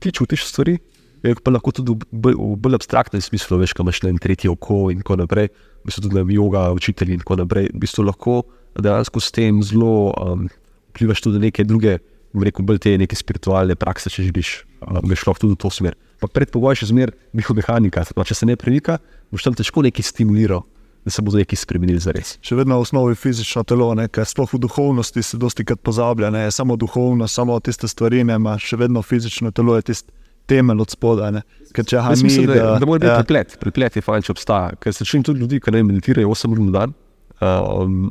[0.00, 0.78] ti čutiš stvari,
[1.22, 5.02] je pa lahko tudi v bolj, abstraktnem smislu, veš, kaj imaš na tretje oko in
[5.04, 5.50] tako naprej,
[5.82, 7.68] v bistvu tudi na yoga, učitelji in tako naprej.
[7.74, 8.40] V bistvu lahko
[8.80, 10.48] dejansko s tem zelo um,
[10.94, 11.98] vplivaš tudi na neke druge,
[12.32, 15.96] rekel, bolj te neke spiritualne prakse, če želiš, veš lahko tudi v to smer.
[16.20, 18.98] Pa predpogoj še zmer biomehanika, se pravi, če se ne premika,
[19.32, 20.64] boš tam težko nekaj stimuliral,
[21.04, 22.36] da se bo nekaj spremenil za res.
[22.44, 24.08] Še vedno v osnovi fizično telo, ne?
[24.12, 28.36] ker sploh v duhovnosti se dosti krat pozablja, ne samo duhovno, samo tiste stvari, ne,
[28.40, 30.12] ima še vedno fizično telo je tisti
[30.50, 31.42] temelj od spodaj.
[31.76, 33.54] Ker če ha Jaz mi, mislim, da, da, da mora biti ja, preplet.
[33.62, 34.74] Preplet je fajn, če obstaja.
[34.82, 36.96] Ker se čim tudi ljudi, ki ne meditirajo 8 ur na dan.
[37.40, 38.10] Um,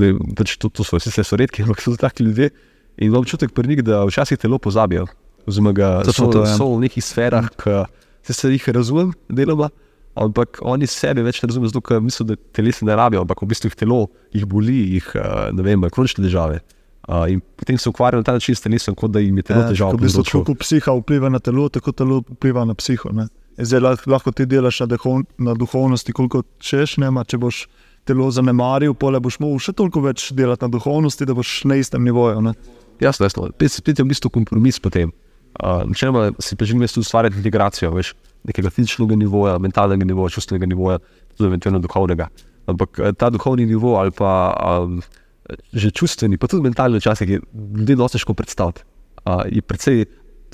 [0.00, 2.50] ne, pač to, to so vsi so redki, ampak so taki ljudje.
[2.96, 5.04] In imam občutek pri njih, da včasih telo pozabijo.
[5.46, 6.54] Oziroma, ga, so, to, ja.
[6.58, 7.82] so v nekih sferah, ki
[8.26, 9.70] se, se jih razumem, deloma,
[10.18, 13.70] ampak oni sebe več ne razumejo, ker mislijo, da telesa ne rabijo, ampak v bistvu
[13.70, 14.00] jih telo
[14.34, 16.62] jih boli, jih, eh, ne vem, kronične težave.
[17.06, 19.60] Uh, in potem se ukvarjajo na ta način s telesom, kot da jim je telo
[19.62, 19.92] Ja, težavo.
[19.94, 23.12] tako v bistvu, kot psiha vpliva na telo, tako telo vpliva na psiho.
[23.14, 23.28] Ne.
[23.62, 27.68] Zdaj lahko, ti delaš na, duhov, na duhovnosti, koliko češ, ne, ma, če boš
[28.06, 32.02] telo zanemaril, pole boš mogel še toliko več delati na duhovnosti, da boš na istem
[32.02, 32.42] nivoju.
[32.42, 32.56] Ne.
[32.98, 33.52] Jasno, jasno.
[33.54, 35.14] Spet je v bistvu kompromis potem.
[35.56, 38.12] Uh, Načeloma si pa želim jaz tu ustvarjati integracijo, veš,
[38.44, 40.98] nekega fizičnega nivoja, mentalnega nivoja, čustvenega nivoja,
[41.36, 42.28] tudi eventualno duhovnega.
[42.66, 44.52] Ampak eh, ta duhovni nivo ali pa
[44.82, 45.00] um,
[45.72, 48.82] že čustveni, pa tudi mentalni včasih je ljudem dosti težko predstaviti.
[49.24, 50.04] Uh, je precej,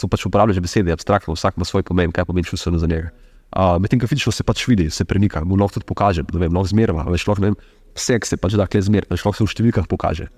[0.00, 3.10] to pač uporabljaš besede, abstraktno, vsak ima svoj pomen, kaj pomeni čustveno za njega.
[3.52, 6.52] Uh, Medtem ko fizično se pač vidi, se premika, mu lahko tudi pokaže, da vem,
[6.52, 7.58] lahko zmerva, veš, lahko ne vem,
[7.96, 10.28] vse se pač da kle zmer, veš, lahko se v številkah pokaže.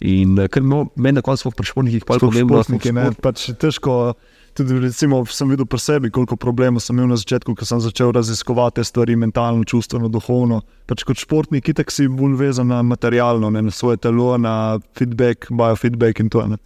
[0.00, 3.10] In eh, mo- meni na koncu sploh pri športnikih pa je Sploh pomembno, športniki, ne,
[3.20, 4.14] pač težko.
[4.56, 8.10] Tudi recimo, sem videl pri sebi, koliko problemov sem imel na začetku, ko sem začel
[8.10, 10.64] raziskovati te stvari, mentalno, čustveno, duhovno.
[10.90, 15.46] Pač kot športnik, itak si bolj vezan na materialno, ne, na svoje telo, na feedback,
[15.54, 16.42] biofeedback in to.
[16.50, 16.58] Ne.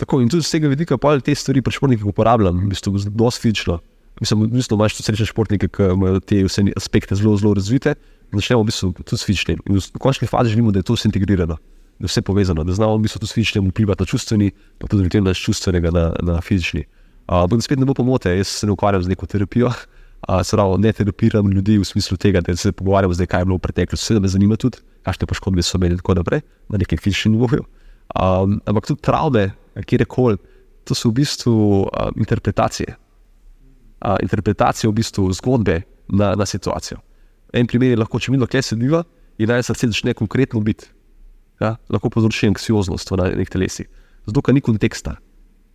[0.00, 3.30] Tako in tudi z tega vidika pa te stvari pri športnikih uporabljam, v bistvu zelo
[3.34, 3.80] fizično.
[4.20, 7.98] Mislim, v bistvu imaš tudi srečne športnike, ki imajo te vse aspekte zelo, zelo razvite.
[8.32, 9.60] Začnemo v bistvu tudi s fizičnim.
[9.68, 11.60] In v končni fazi želimo, da je to vse integrirano,
[11.98, 14.86] da je vse povezano, da znamo v bistvu tudi s fizičnim vplivati na čustveni, pa
[14.86, 16.84] tudi na čustvenega na, na fizični.
[17.26, 19.70] Ampak spet ne bo pomote, jaz se ne ukvarjam z neko terapijo.
[20.42, 23.56] Se pravi, ne terapiram ljudi v smislu tega, da se pogovarjamo, zdaj, kaj je bilo
[23.56, 24.06] v preteklosti.
[24.06, 27.64] Seveda me zanima tudi, kakšne poškodbe so imeli in tako naprej, na nekem fizičnem nivoju.
[28.14, 29.50] Ampak tudi travme,
[29.86, 30.38] kjerkoli,
[30.86, 32.94] to so v bistvu uh, interpretacije.
[34.00, 36.98] Uh, interpretacije v bistvu zgodbe na, na situacijo.
[37.52, 39.02] En primer je lahko, če mi lahko sediva
[39.38, 40.86] in naj srce začne konkretno biti.
[41.62, 43.88] Ja, lahko povzroči anksioznost v nekih telesih,
[44.28, 45.16] zato ker ni konteksta.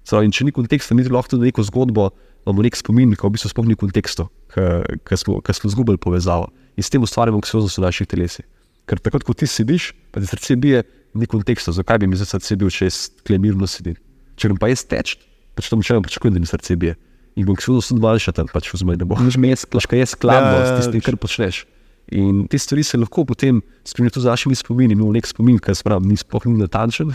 [0.05, 2.09] Pravi, če ni konteksta, mi lahko tudi neko zgodbo,
[2.45, 6.89] imamo nek spomin, ki v bistvu sploh ni kontekstu, ki smo, izgubili povezavo in s
[6.89, 8.45] tem ustvarjamo anksioznost v naših telesih.
[8.89, 12.25] Ker takrat, ko ti sediš, pa ti srce bije, ni konteksta, zakaj bi mi za
[12.25, 13.97] srce bil, če jaz tle mirno sedim.
[14.39, 15.17] Če grem pa jaz teč,
[15.57, 16.97] pač tam če pričakujem, da mi srce bije.
[17.39, 19.19] In bom anksioznost tudi manjša tam, pač vzmej, da bo.
[19.21, 21.63] Lahko je skladno Ja, ja, ja, s tistim, kar počneš.
[22.11, 24.93] In te stvari se lahko potem spremenijo tudi z našimi spomini.
[24.93, 27.13] Imamo nek spomin, ki je ni sploh ni natančen.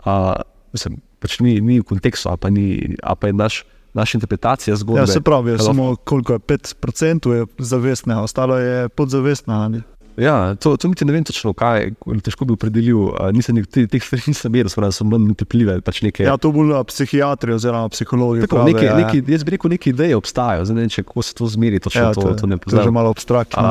[0.00, 0.34] Uh,
[0.72, 2.66] mislim, pač ni, ni v kontekstu, ali pa, ni,
[3.02, 5.00] ali pa je naš, naša interpretacija zgodbe.
[5.00, 9.68] Ja, se pravi, lahko- samo koliko je 5% je zavestnega, ostalo je podzavestnega.
[9.68, 9.82] ne.
[10.16, 13.08] Ja, to, to niti ne vem točno, kaj težko bi opredelil.
[13.32, 15.80] Nisem te, teh stvari nisem meril, spravo, so manj utepljive.
[15.80, 18.40] Pač neke, Ja, to bolj psihiatri oziroma psihologi.
[18.40, 19.06] tako, pravijo, neke, ja, ja.
[19.06, 20.64] neke, jaz bi rekel, neke ideje obstajajo.
[20.64, 22.68] Zdaj, ne vem, če kako se to zmeri, točno ja, to, to, to ne to
[22.68, 22.94] je že poznam.
[22.94, 23.62] malo abstraktno.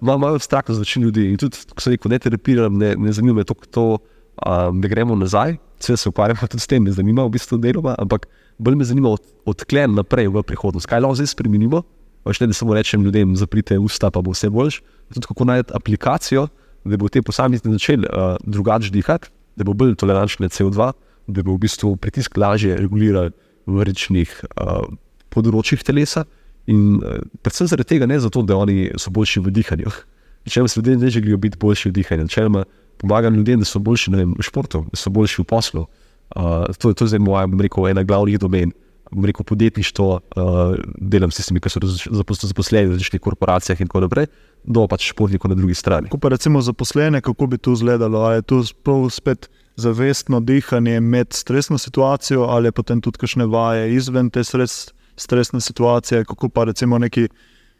[0.00, 1.30] Uh, Malo abstraktno za večino ljudi.
[1.30, 3.86] In tudi, ko sem rekel, ne terapiram, ne, ne zanima me to, to
[4.46, 5.56] um, da gremo nazaj.
[5.80, 8.26] Vse se ukvarjamo tudi s tem, me zanima v bistvu deloma, ampak
[8.58, 10.88] bolj me zanima od, odklen naprej v prihodnost.
[10.88, 11.82] Kaj lahko zdaj spremenimo?
[12.24, 14.80] Pač ne, da samo rečem ljudem, zaprite usta, pa bo vse boljš.
[15.14, 16.48] Tudi kako najti aplikacijo,
[16.84, 20.92] da bo te posamezniki začeli uh, drugače dihati, da bo bolj tolerančni na CO2,
[21.26, 23.32] da bo v bistvu pritisk lažje reguliral
[23.66, 24.84] v rečnih uh,
[25.32, 26.26] področjih telesa.
[26.66, 29.94] In uh, predvsem zaradi tega, ne zato, da oni so boljši v dihanju.
[30.48, 32.60] Če se ljudje ne želijo biti boljši v dihanju, če jim
[33.00, 35.86] pomagam ljudem, da so boljši vem, v športu, da so boljši v poslu.
[36.36, 38.72] Uh, to, to je zdaj moja, bom rekel, ena glavnih domen.
[39.10, 40.08] Rekel, podjetništvo,
[40.38, 44.28] uh, delam s tistimi, ki so raz- zapos- zaposleni v različnih korporacijah in tako naprej,
[44.62, 46.12] do pač športnikov na drugi strani.
[46.12, 48.22] Ko pa recimo zaposlene, kako bi to izgledalo?
[48.28, 48.62] Ali je to
[49.10, 49.48] spet
[49.80, 55.60] zavestno dihanje med stresno situacijo, ali je potem tudi kakšne vaje izven te stres, stresne
[55.60, 57.28] situacije, kako pa recimo neki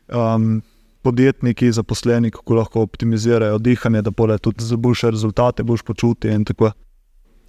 [0.09, 0.61] um,
[1.03, 6.45] podjetniki, zaposleni, kako lahko optimizirajo dihanje, da bodo tudi za boljše rezultate, boljš počutje in
[6.45, 6.73] tako.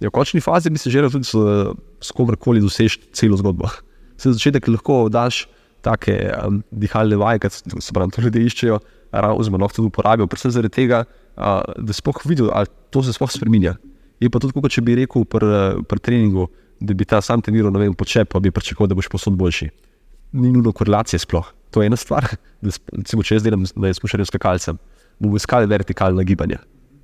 [0.00, 3.68] Ja, v končni fazi bi se želel tudi s, komorkoli doseči celo zgodbo.
[4.16, 5.46] Se za začetek lahko daš
[5.82, 7.50] take um, dihalne vaje, ki
[7.80, 8.80] se pravi, ljudje iščejo,
[9.12, 11.04] oziroma lahko tudi uporabijo, predvsem zaradi tega,
[11.36, 13.76] uh, da sploh vidijo, ali to se sploh spremenja.
[14.22, 16.48] Je pa tudi, kot če bi rekel pri, treningu,
[16.82, 19.70] da bi ta sam treniral, ne vem, počep, pa bi pričakoval, da boš posod boljši.
[20.32, 21.52] Ni nujno korelacije sploh.
[21.72, 22.28] To je ena stvar.
[22.62, 24.76] Da, recimo, če jaz delam z z smučarjem skakalcem,
[25.18, 26.60] bomo iskali vertikalna gibanja.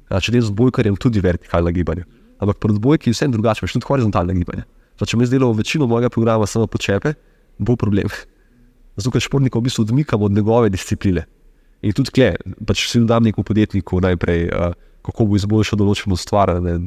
[0.06, 2.04] Ja, če delam z bojkarjem, tudi vertikalna gibanja.
[2.38, 4.62] Ampak pri odbojki je vse drugače, imaš tudi horizontalne gibanja.
[4.98, 7.16] Zdaj, če mi zdaj delamo večino mojega programa samo počepe,
[7.58, 8.06] bo problem.
[8.98, 11.26] Zato, ker športnika v bistvu odmikamo od njegove discipline.
[11.82, 12.32] In tudi kle,
[12.66, 16.78] pač si dam nekemu podjetniku najprej, uh, kako bo izboljšal določeno stvar ne,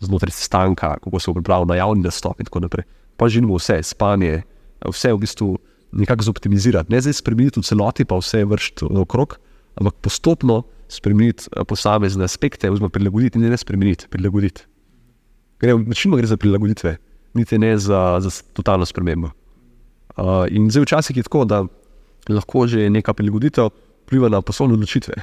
[0.00, 2.84] znotraj sestanka, kako se bo pripravil na javni nastop in tako naprej.
[3.16, 4.42] Pa želimo vse, spanje,
[4.88, 5.58] vse v bistvu
[5.92, 6.92] nekako zoptimizirati.
[6.92, 9.36] Ne zdaj spremeniti v celoti, pa vse vršiti okrog,
[9.76, 14.66] ampak postopno spremeniti eh, posamezne aspekte, oziroma prilagoditi, ne, ne spremeniti, prilagoditi.
[15.60, 16.96] Gre, večino gre za prilagoditve,
[17.34, 19.30] niti ne za, za totalno spremembo.
[20.16, 21.64] Uh, in zdaj včasih je tako, da
[22.28, 23.68] lahko že neka prilagoditev
[24.06, 25.14] vpliva na poslovne odločitve.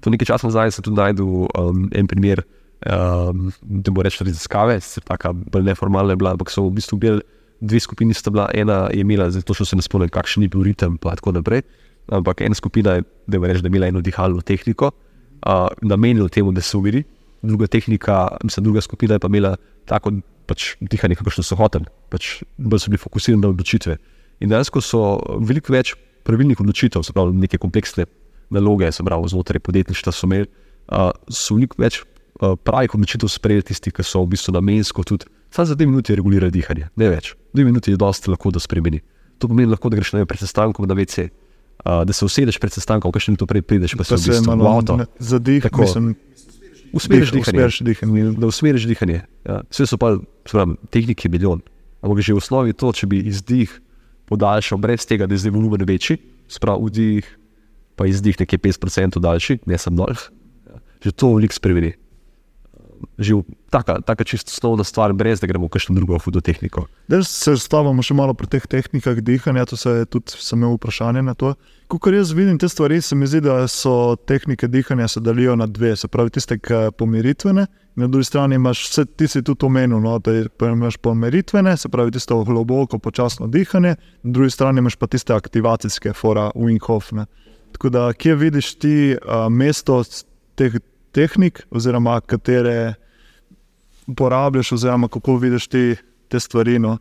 [0.00, 2.42] To nekaj časa nazaj sem tudi najdel um, en primer
[2.86, 6.98] um, da bo reči raziskave, sicer tako bolj neformalna je bila, ampak so v bistvu
[6.98, 7.20] bili
[7.60, 10.62] dve skupini, sta bila ena je imela, zato še se ne spomnim, kakšen je bil
[10.66, 11.64] ritem in tako naprej.
[12.14, 16.28] Ampak ena skupina je, da je reči, da je imela eno dihalno tehniko, uh, namenjeno
[16.28, 17.04] temu, da se umiri,
[17.42, 19.56] druga tehnika, mislim, druga skupina je pa imela
[19.86, 20.14] tako
[20.48, 23.98] pač, dihanje, kakšno so hoteli, pač, bolj so bili fokusirani na odločitve.
[24.40, 25.02] In dejansko so
[25.44, 25.92] veliko več
[26.24, 28.06] pravilnih odločitev, se pravi, neke kompleksne
[28.54, 30.48] naloge, se pravi, znotraj podjetništva so imeli,
[30.94, 32.00] uh, so veliko več
[32.38, 35.26] pravih odločitev sprejeli tisti, ki so v bistvu namensko tudi.
[35.50, 37.34] Sam za dve minuti regulira dihanje, ne več.
[37.54, 39.00] Dve minuti je dosti lahko, da spremeni.
[39.38, 42.74] To pomeni, lahko, da greš na pred sestankom na WC, uh, da se usedeš pred
[42.74, 44.98] sestankom, kaj še to prej prideš, pa, pa se v bistvu v avto.
[45.18, 46.14] Zadih, tako, mislim,
[46.92, 47.68] usmeriš dihanje.
[47.90, 48.30] dihanje.
[48.38, 49.22] Da usmeriš dihanje.
[49.48, 49.60] Ja.
[49.72, 50.14] Vse so pa
[50.46, 51.64] pravim, tehnike milijon.
[52.04, 53.72] Ampak že v osnovi to, če bi izdih
[54.30, 57.26] podaljšal brez tega, da je zdaj volumen večji, sprav vdih,
[57.98, 60.14] pa izdih nekje 5% daljši, ne sem dol.
[60.68, 60.78] Ja.
[61.02, 61.96] Že to veliko spremeni
[63.18, 63.34] že
[63.70, 66.86] taka, taka čisto osnovna stvar, brez da gremo v kakšno drugo fototehniko.
[67.08, 71.34] Da se stavimo še malo pri teh tehnikah dihanja, to se tudi samo vprašanje na
[71.34, 71.54] to.
[71.88, 75.66] Ko jaz vidim te stvari, se mi zdi, da so tehnike dihanja se delijo na
[75.66, 75.94] dve.
[75.96, 76.58] Se pravi, tiste
[76.98, 77.66] pomiritvene,
[77.96, 80.34] in na drugi strani imaš vse, ti si tudi omenil, no, da
[80.68, 86.12] imaš pomiritvene, se pravi, tisto globoko, počasno dihanje, na drugi strani imaš pa tiste aktivacijske,
[86.12, 87.14] fora, wing-off.
[87.72, 90.02] Tako da, kje vidiš ti uh, mesto
[90.54, 90.76] teh
[91.12, 92.94] tehnik, oziroma katere
[94.06, 95.96] uporabljaš, oziroma kako vidiš ti
[96.28, 96.78] te stvari.
[96.78, 96.98] No?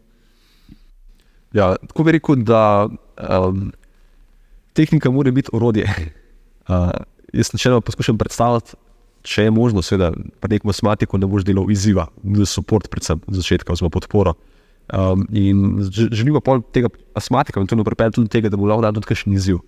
[1.53, 3.71] Ja, tako bi rekel, da um,
[4.73, 5.87] tehnika mora biti orodje.
[6.67, 6.89] Uh,
[7.33, 8.73] jaz načeloma poskušam predstavljati,
[9.23, 13.21] če je možno, da pri nekem matematiku ne boš delal izziva, da je podpor, predvsem
[13.27, 14.33] začetka, oziroma podporo.
[14.91, 15.79] Um, in
[16.11, 19.07] želimo pa tega astmatika, in to ne pripelje tudi tega, da bo lahko dal tudi
[19.07, 19.61] kakšen izziv.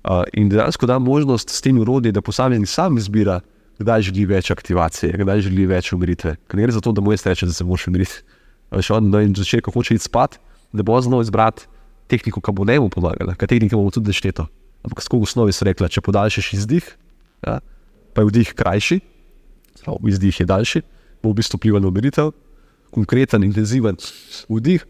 [0.00, 3.40] Uh, in dejansko da možnost s tem urodjem, da posameznik sam izbira,
[3.80, 6.36] kdaj želi več aktivacije, kdaj želi več umiritve.
[6.44, 8.20] Ker ne gre za to, da mu je reče, da se moraš umiriti.
[8.70, 10.36] Še on na začetku hoče iti spat,
[10.76, 11.66] da bo znal izbrati
[12.10, 14.46] tehniko, ki bo ne mu pomagala, ker tehnika bo tudi dešteto.
[14.84, 16.86] Ampak skozi osnovi so rekli, če podaljšaš izdih,
[17.46, 17.58] ja,
[18.14, 19.00] pa je vdih krajši,
[19.82, 20.82] pravi, izdih je daljši,
[21.24, 22.32] bo v bistvu vplival na umiritev,
[22.94, 23.98] konkreten, intenziven
[24.50, 24.84] vdih,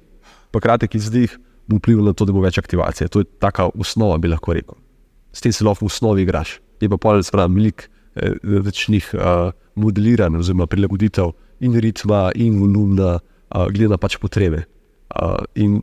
[0.51, 1.35] pa kratek izdih
[1.71, 3.11] bo vplival na to, da bo več aktivacije.
[3.15, 4.79] To je taka osnova, bi lahko rekel.
[5.33, 6.59] S tem se lahko v osnovi igraš.
[6.83, 13.67] Je pa pol, spravi, velik različnih uh, modeliranj, oziroma prilagoditev in ritma, in volumna, uh,
[13.71, 14.65] glede na pač potrebe.
[15.15, 15.81] Uh, in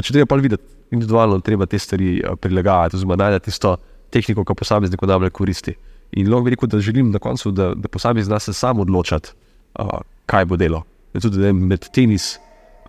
[0.00, 3.76] če treba pa videti, individualno treba te stvari uh, prilagajati, oziroma najti tisto
[4.10, 5.76] tehniko, ki posamezniku najbolj koristi.
[6.18, 9.36] In lahko bi rekel, da želim na koncu, da, da posameznik zna se sam odločati,
[9.78, 10.82] uh, kaj bo delo.
[11.14, 12.36] In tudi da med tenis.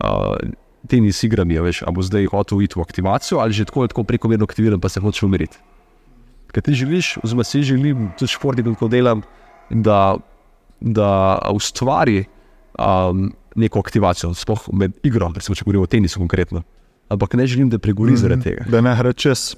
[0.02, 0.36] Uh,
[0.90, 4.48] Tenis igrami, veš, ali bo zdaj hotel iti v aktivacijo, ali že tako, tako prekomerno
[4.50, 5.60] aktiviran, pa se hoče umiriti
[6.52, 9.24] kaj ti želiš, oziroma si želim, tudi športnik, ko delam,
[9.70, 10.18] da,
[10.80, 12.26] da ustvari
[12.80, 16.64] um, neko aktivacijo, sploh med igro, recimo, če govorimo o tenisu konkretno.
[17.12, 18.66] Ampak ne želim, da pregori mm zaradi tega.
[18.72, 19.56] Da ne gre čez.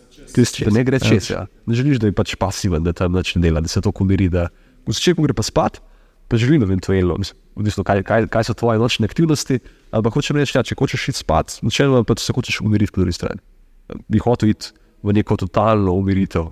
[0.65, 1.29] Da ne gre čez.
[1.29, 1.45] Ja.
[1.69, 4.29] Ne želiš, da je pač pasiven, da tam neč ne dela, da se to kumiri.
[4.33, 4.47] Da...
[4.87, 5.77] V začetku gre pa spat,
[6.27, 7.19] pa želim eventualno,
[7.55, 9.59] mislim, kaj, kaj, kaj so tvoje nočne aktivnosti.
[9.93, 13.19] Ampak hočem reči, ja, če hočeš iti spat, načeloma pa se hočeš umiriti po drugi
[13.19, 13.43] strani.
[14.09, 14.73] Bi hotel iti
[15.05, 16.49] v neko totalno umiritev,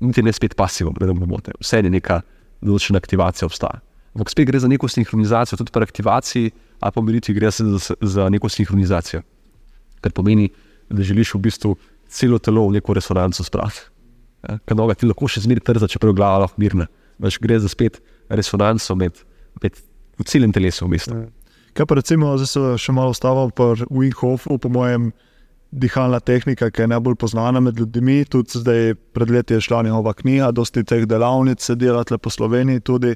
[0.00, 1.54] niti ne spet pasivno, da ne bomo te.
[1.60, 2.20] Vse je neka
[2.64, 3.80] določena aktivacija obstaja.
[4.16, 6.50] Ampak spet gre za neko sinhronizacijo, tudi pri aktivaciji,
[6.80, 9.22] a po miritvi gre za, za neko sinhronizacijo.
[10.00, 10.48] Kar pomeni,
[10.90, 11.74] da želiš v bistvu
[12.10, 13.86] celo telo v neko resonanco spraviti.
[14.48, 16.88] Ja, Ker noga ti lahko še zmeraj trza, čeprav je glava lahko mirna.
[17.20, 18.00] Veš, gre za spet
[18.32, 19.20] resonanco med,
[19.62, 19.76] med
[20.26, 20.88] celem telesom.
[20.88, 21.18] V bistvu.
[21.20, 21.28] Ja.
[21.76, 25.12] Kaj pa recimo, zdaj se še malo stavim pri Winghofu, po mojem
[25.70, 28.24] dihalna tehnika, ki je najbolj znana med ljudmi.
[28.24, 32.80] Tudi zdaj, pred leti je šla njihova knjiga, dosti teh delavnic se dela po Sloveniji.
[32.80, 33.14] Tudi,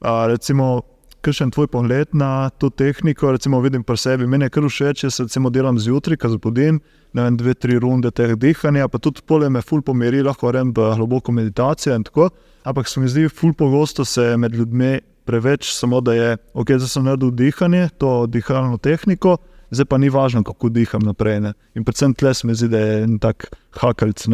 [0.00, 0.82] a, recimo,
[1.20, 5.10] kakšen tvoj pogled na to tehniko, recimo, vidim pri sebi, meni je kar všeč, če
[5.10, 6.78] se recimo delam zjutraj, ko zbudim,
[7.12, 10.70] ne vem, dve, tri runde teh dihanja, pa tudi pole me ful pomiri, lahko rečem,
[10.76, 12.30] v globoko meditacijo in tako.
[12.66, 16.90] Ampak se mi zdi, ful pogosto se med ljudmi preveč samo, da je, ok, zdaj
[16.90, 19.38] sem naredil dihanje, to dihalno tehniko
[19.70, 21.40] zdaj pa ni važno, kako diham naprej.
[21.40, 21.52] Ne?
[21.74, 23.48] In predvsem tle se mi zdi, da je en tak
[23.80, 24.26] hakalc.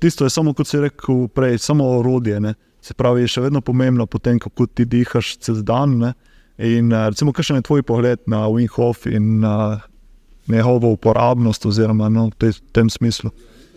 [0.00, 2.40] Tisto je samo, kot si rekel prej, samo orodje.
[2.40, 2.54] Ne?
[2.80, 5.98] Se pravi, je še vedno pomembno, potem, kako ti dihaš čez dan.
[6.00, 6.14] Ne?
[6.60, 9.80] In eh, recimo, kakšen je tvoj pogled na Winghoff in na
[10.50, 13.30] njegovo uporabnost, oziroma no, v tem smislu.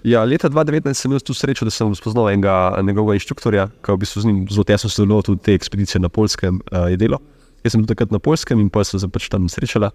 [0.04, 3.96] Ja, leta 2019 sem imel tu srečo, da sem spoznal enega njegovega inštruktorja, ki je
[3.96, 6.60] v bistvu z njim zelo tesno sodeloval tudi te ekspedicije na Polskem.
[6.72, 6.92] Uh,
[7.64, 9.94] Jaz sem bil takrat na Polskem in pa sem se pač tam srečala.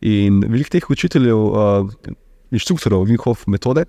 [0.00, 1.90] In veliko teh učiteljev, uh,
[2.50, 3.84] inštruktorjev, njihov metode,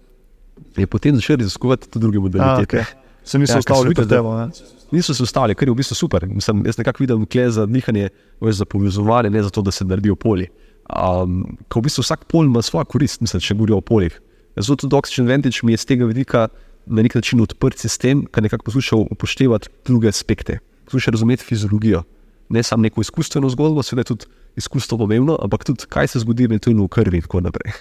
[0.77, 2.77] je potem začel raziskovati tudi druge modalitete.
[2.77, 3.01] Okay.
[3.23, 4.49] Se niso Ja, ustavili pri ne.
[4.91, 6.27] Niso se ustavili, kar je v bistvu super.
[6.27, 8.09] Mislim, jaz nekako vidim kle za dihanje,
[8.41, 10.49] veš, za povezovanje, ne za to, da se naredijo polje.
[10.89, 14.19] Um, ko v bistvu vsak pol ima svojo korist, mislim, če govorijo o poljih.
[14.55, 16.47] Zato tudi Oxygen Vantage mi je z tega vidika
[16.85, 22.03] na nek način odprt sistem, ki nekako poskuša upoštevati druge aspekte, poskuša razumeti fiziologijo.
[22.51, 24.25] Ne samo neko izkustveno zgodbo, seveda je tudi
[24.59, 27.73] izkustvo pomembno, ampak tudi kaj se zgodi eventualno v krvi in tako naprej.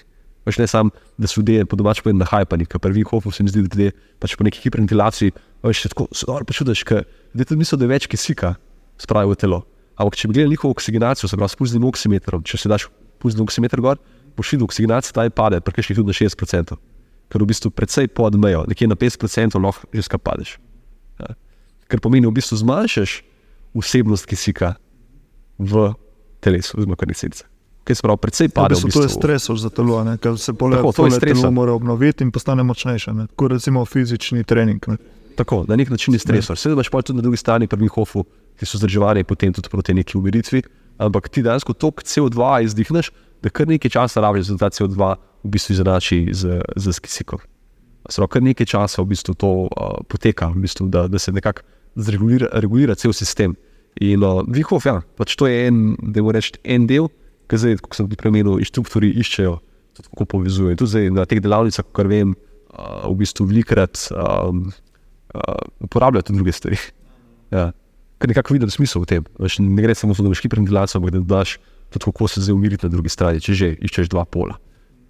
[0.46, 3.52] Pač ne samo, da so ljudje po domač povedano nahajpani, ker prvi hofu se mi
[3.52, 3.92] zdi, da ljudje
[4.22, 5.34] pač po neki hiperventilaciji,
[5.66, 8.54] veš, tako dobro počutiš, ker ljudje tudi mislijo, da je več kisika
[9.00, 9.60] spravijo v telo.
[10.00, 12.88] Ampak če bi gledali njihovo oksigenacijo, se pravi s pulznim oksimetrom, če se daš
[13.20, 14.00] pulzni oksimeter gor,
[14.36, 16.78] boš videl, oksigenacija ta je pade, prekrški tudi na 60%,
[17.28, 20.56] ker v bistvu precej pod mejo, nekje na 50% lahko že skapadeš.
[21.20, 21.34] Ja.
[21.92, 23.20] Ker pomeni, v bistvu zmanjšaš
[23.72, 24.74] vsebnost kisika
[25.58, 25.92] v
[26.40, 27.44] telesu, oziroma krvnice.
[27.84, 28.74] Kaj se pravi, precej Ja, v pade.
[28.74, 31.20] bistvu to je stresor za telo, ne, ker se pole, Tako, to je pole telo
[31.36, 31.50] stresor.
[31.50, 33.12] mora obnoviti in postane močnejše.
[33.12, 33.26] ne.
[33.26, 34.80] Tako recimo fizični trening.
[34.86, 34.96] ne.
[35.36, 36.56] Tako, na nek način je stresor.
[36.56, 38.24] Seveda imaš pa tudi na drugi strani pri Mihofu,
[38.56, 40.62] ki so zdržovani potem tudi proti neki umiritvi,
[40.98, 43.10] ampak ti dejansko tok CO2 izdihneš,
[43.42, 47.38] da kar nekaj časa rabiš, da ta CO2 v bistvu izenači z, z kisikom.
[48.06, 49.68] Pravi, kar nekaj časa v bistvu to uh,
[50.04, 51.62] poteka, v bistvu, da, da se nekako
[51.96, 53.56] zregulira regulira cel sistem.
[54.00, 57.10] In uh, Vihov, ja, pač to je en, da moramo reči, en del,
[57.50, 59.56] ki zdaj, kot sem tudi premenil, inštruktori iščejo,
[60.12, 60.78] kako povezujejo.
[60.78, 62.36] Tudi zdaj na teh delavnicah, kar vem,
[62.70, 64.68] uh, v bistvu velikrat um,
[65.34, 66.80] uh, uporabljajo tudi druge stvari.
[67.50, 67.72] Ja.
[68.22, 69.28] Ker nekako vidim smisel v tem.
[69.42, 71.58] Veš, ne gre samo za to, da imaš hiperventilacijo, ampak da daš
[71.90, 74.54] tudi kako se zdaj umiriti na drugi strani, če že iščeš dva pola.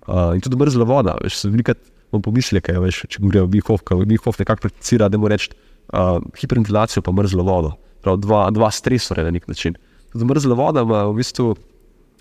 [0.08, 4.00] Uh, in tudi mrzla voda, veš, velikrat imam pomisleke, veš, če govorijo o Vihov, ker
[4.08, 5.52] Vihov nekako prakticira, da mora reči
[5.92, 7.72] uh, hiperventilacijo pa mrzlo vodo.
[8.00, 9.76] Prav, dva, dva stresore na nek način.
[10.12, 11.54] Tudi mrzla voda ima v bistvu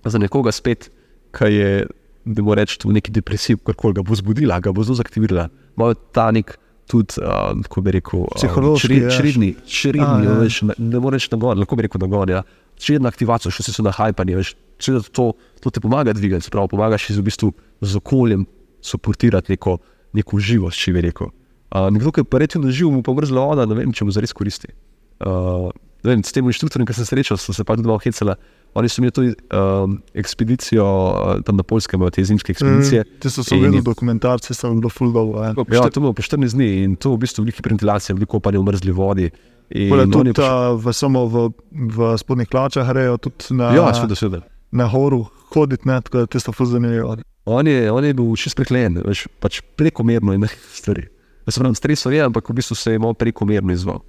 [0.05, 0.89] za nekoga spet,
[1.35, 1.85] ki je,
[2.25, 5.49] da mora reči, v neki depresiji, karkoli ga bo zbudila, ga bo zelo zaktivirala.
[5.77, 6.57] Imajo ta nek
[6.89, 9.11] tudi, uh, kako bi rekel, uh, Psihološki, ja.
[9.17, 10.37] čredni, čredni, A, ja.
[10.41, 12.33] veš, ne, ne moreš nagon, lahko bi rekel nagon.
[12.33, 12.43] Ja.
[12.79, 15.31] Čredna aktivacija, še so nahajpani, veš, seveda to,
[15.61, 17.51] to ti pomaga dvigati, se pravi, pomagaš iz v bistvu
[17.81, 18.47] z okoljem
[18.81, 19.77] suportirati neko,
[20.17, 21.29] neko živost, če bi rekel.
[21.69, 24.11] Uh, nekdo, ki je pa relativno živ, mu pa mrzla voda, ne vem, če mu
[24.11, 24.71] zares koristi.
[25.19, 25.69] Uh,
[26.01, 28.37] ne vem, s tem inštruktorjem, ki sem se srečal, so se pa tudi malo hecala.
[28.73, 33.01] Oni so imeli tudi um, ekspedicijo uh, tam na Poljskem, imajo te zimske ekspedicije.
[33.01, 35.41] Mm, Ti so se je- dokumentarci, sem bilo full dobro.
[35.41, 35.53] Ja.
[35.71, 38.65] Ja, to je po 14 dni in to v bistvu velike ventilacije, veliko kopanja v
[38.65, 39.29] mrzli vodi.
[39.69, 44.41] Oni tudi uh, v, samo v, v spodnjih hlačah grejo, tudi na, Ja, seveda, seveda.
[44.71, 47.17] na horu hoditi, ne, tako da ti so full zanimivo.
[47.45, 51.09] On je, on je bil čist preklejen, veš, pač prekomerno in stvari.
[51.49, 54.03] Jaz sem stresor je, ampak v bistvu se je malo prekomerno izval.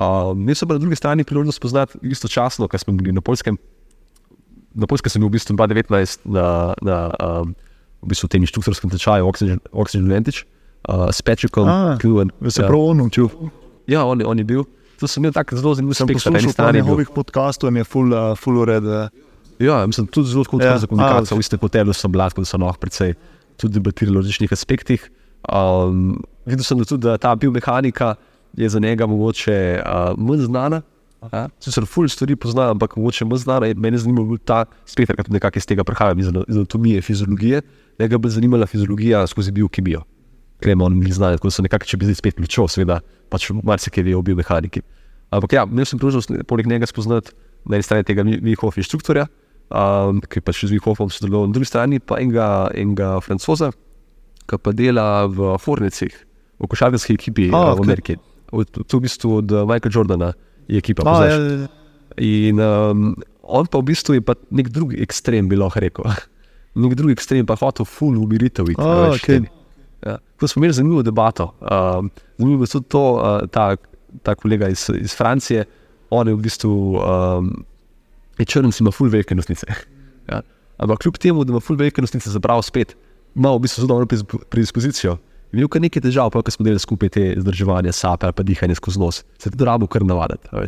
[0.00, 3.56] Uh, mi smo pa na drugi strani priložnost spoznati istočasno, ker smo bili na Poljskem.
[4.72, 7.52] Na Poljskem sem bil v bistvu 2019 na, na um,
[8.04, 10.44] v bistvu tem inštruktorskem tečaju Oxygen, Oxygen Vantage
[10.88, 11.68] uh, s Patrickom.
[11.68, 12.68] Da se ja.
[12.68, 13.28] prav on učil.
[13.86, 14.64] ja, on, on je bil.
[15.00, 17.84] To sem imel tako zelo zanimiv Sem na eni poslušal par njegovih podkastov in je
[17.84, 18.84] full, uh, full ured.
[18.84, 19.08] Uh,
[19.58, 21.36] Ja, mislim, tudi zelo kot Ja, za komunikacijo.
[21.36, 23.14] V istem hotelu sem bil, tako da so lahko precej
[23.58, 25.08] tudi debatirali o različnih aspektih.
[25.50, 28.14] Um, videl sem tudi, da ta biomehanika
[28.56, 30.82] je za njega mogoče uh, manj znana.
[31.60, 33.72] Sicer ful stvari pozna, ampak mogoče manj znana.
[33.76, 37.02] Mene zanima bil ta spekter, ker tudi nekako iz tega prihajam, iz ana- iz anatomije,
[37.02, 37.62] fiziologije.
[37.98, 40.04] Njega bi zanimala fiziologija skozi biokemijo.
[40.62, 43.00] Ker on ni znal, tako da so nekako, če bi zdaj spet pričel, seveda,
[43.30, 44.82] pač marsikaj ve o biomehaniki.
[45.30, 47.30] Ampak ja, imel sem priložnost poleg njega spoznati
[47.68, 49.26] na eni strani tega Vihov inštruktorja,
[49.70, 53.70] um, ki je pač z Vihovom sodeloval, na drugi strani pa enega, enega francoza,
[54.48, 56.14] ki pa dela v Fornicih,
[56.58, 57.84] v košarkarski ekipi a, v.
[57.86, 58.16] Ameriki.
[58.52, 60.32] V, to v bistvu od uh, Michaela Jordana
[60.68, 61.04] je ekipa.
[61.04, 61.68] ja, ja, ja.
[62.18, 66.08] In um, on pa v bistvu je pa nek drug ekstrem, bi lahko rekel.
[66.82, 68.70] nek drug ekstrem pa hotel full umiritev.
[68.72, 69.26] iti, A, a veš, ok.
[69.26, 69.46] tem.
[70.06, 70.16] Ja.
[70.38, 73.74] Ko smo imeli zanimivo debato, um, zanimivo je tudi to, uh, ta,
[74.22, 75.64] ta kolega iz, iz Francije,
[76.10, 77.50] on je v bistvu um,
[78.38, 79.66] je črn, ima full velike nosnice.
[80.28, 80.42] Ja.
[80.76, 82.92] Ampak kljub temu, da ima full velike nosnice, zabral spet,
[83.32, 85.14] ima v bistvu zelo dobro predispo- predispozicijo.
[85.52, 88.76] Imel kar nekaj težav, pa ko smo delali skupaj te zdržovanja, sape ali pa dihanje
[88.76, 90.48] skozi nos, se je tudi rabo kar navaditi.
[90.52, 90.66] a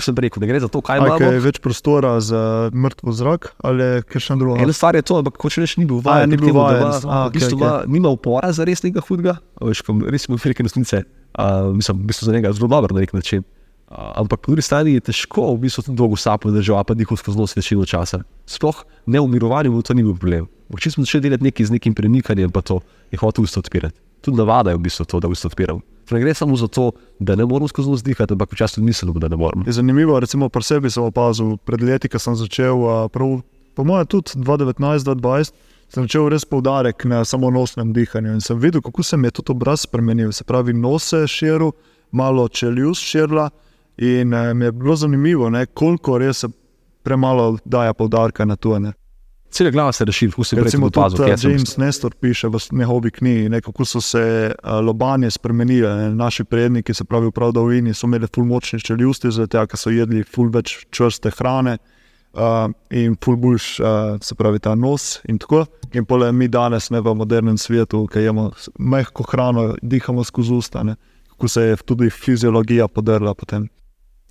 [0.00, 1.18] sem rekel, ne gre za to, kaj A, imamo.
[1.18, 4.56] kaj je več prostora za mrtvo zrak ali kaj še drugo.
[4.58, 6.64] Ena stvar je to, ampak če rečeš, ni bil A, vajen, ni bil temu, da
[6.66, 9.84] vajen, ima- a, v bistvu okej, ima- nima upora za res nekaj hudega, a veš,
[9.86, 11.04] ko res ima velike nosnice,
[11.38, 13.44] uh, mislim, v bistvu za njega zelo dober na nek način.
[13.86, 17.14] Uh, ampak po drugi strani je težko v bistvu tudi dolgo sapo držati, pa dihal
[17.14, 18.24] skozi nos večino časa.
[18.50, 20.48] Sploh ne v mirovanju, mu to ni bil problem.
[20.74, 22.80] Če smo začeli delati nekaj z nekim premikanjem, pa to
[23.12, 23.94] je hotel usta odpirati.
[24.24, 25.82] Tudi navada je v bistvu to, da usta odpiram.
[26.10, 29.18] Ne gre samo za to, da ne moramo skozi nos dihati, ampak včasih tudi mislimo,
[29.20, 29.64] da ne moramo.
[29.66, 33.40] Je zanimivo, recimo pri sebi sem opazil, pred leti, ko sem začel, prav,
[33.74, 35.52] po mojem tudi 2019-2020,
[35.92, 39.52] sem začel res poudarek na samonosnem dihanju in sem videl, kako se mi je tudi
[39.52, 40.32] obraz spremenil.
[40.32, 41.72] Se pravi, nos je širil,
[42.12, 43.50] malo čeljust širila.
[43.96, 46.48] In eh, mi je bilo zanimivo, ne, koliko res se
[47.02, 48.78] premalo daje poudarka na to.
[48.78, 48.92] Ne.
[49.54, 51.16] Cela glava se reši, kako se Recimo, reče.
[51.16, 55.94] tudi uh, James Nestor piše v njegovi knjigi, ne, kako so se uh, lobanje spremenile.
[55.96, 56.14] Ne.
[56.14, 60.24] Naši predniki, se pravi, prav dolini, so imeli ful močne čeljusti, zato ker so jedli
[60.24, 63.86] ful več čvrste hrane uh, in ful boljš, uh,
[64.22, 65.20] se pravi, ta nos.
[65.30, 65.66] In, tako.
[65.94, 68.48] in pole mi danes, ne v modernem svetu, ki jemo
[68.78, 70.96] mehko hrano, dihamo skozi usta, ne.
[71.30, 73.70] kako se je tudi fiziologija podrla potem.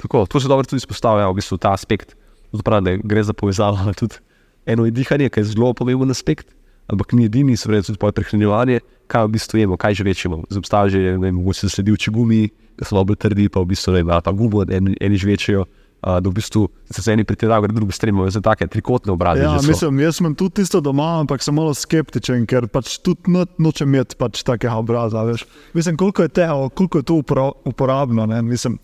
[0.03, 2.15] Tako, to se dobro tudi izpostavlja, v bistvu ta aspekt,
[2.51, 3.87] da gre za povezavo.
[3.99, 4.19] Tudi
[4.65, 6.47] eno je dihanje, ki je zelo pomemben aspekt,
[6.91, 8.81] ampak ni edini, so reči tudi prehranjevanje,
[9.11, 10.43] kaj v bistvu jemo, kaj že večemo.
[10.49, 12.41] Zobstaja že, ne vem, mogoče se sledi v čigumi,
[12.79, 15.63] ki so bolj trdi, pa v bistvu ne, ta gubo, eni, eni že večejo.
[16.03, 19.39] Uh, da v bistvu se z eni pritiravajo, drugi stremijo za take trikotne obraze.
[19.39, 23.45] Ja, mislim, jaz sem tudi tisto doma, ampak sem malo skeptičen, ker pač tudi no,
[23.55, 25.23] nočem imeti pač takega obraza.
[25.23, 25.45] Veš.
[25.71, 27.21] Mislim, koliko je, te, koliko je to
[27.63, 28.25] uporabno.
[28.27, 28.41] Ne?
[28.43, 28.75] Mislim,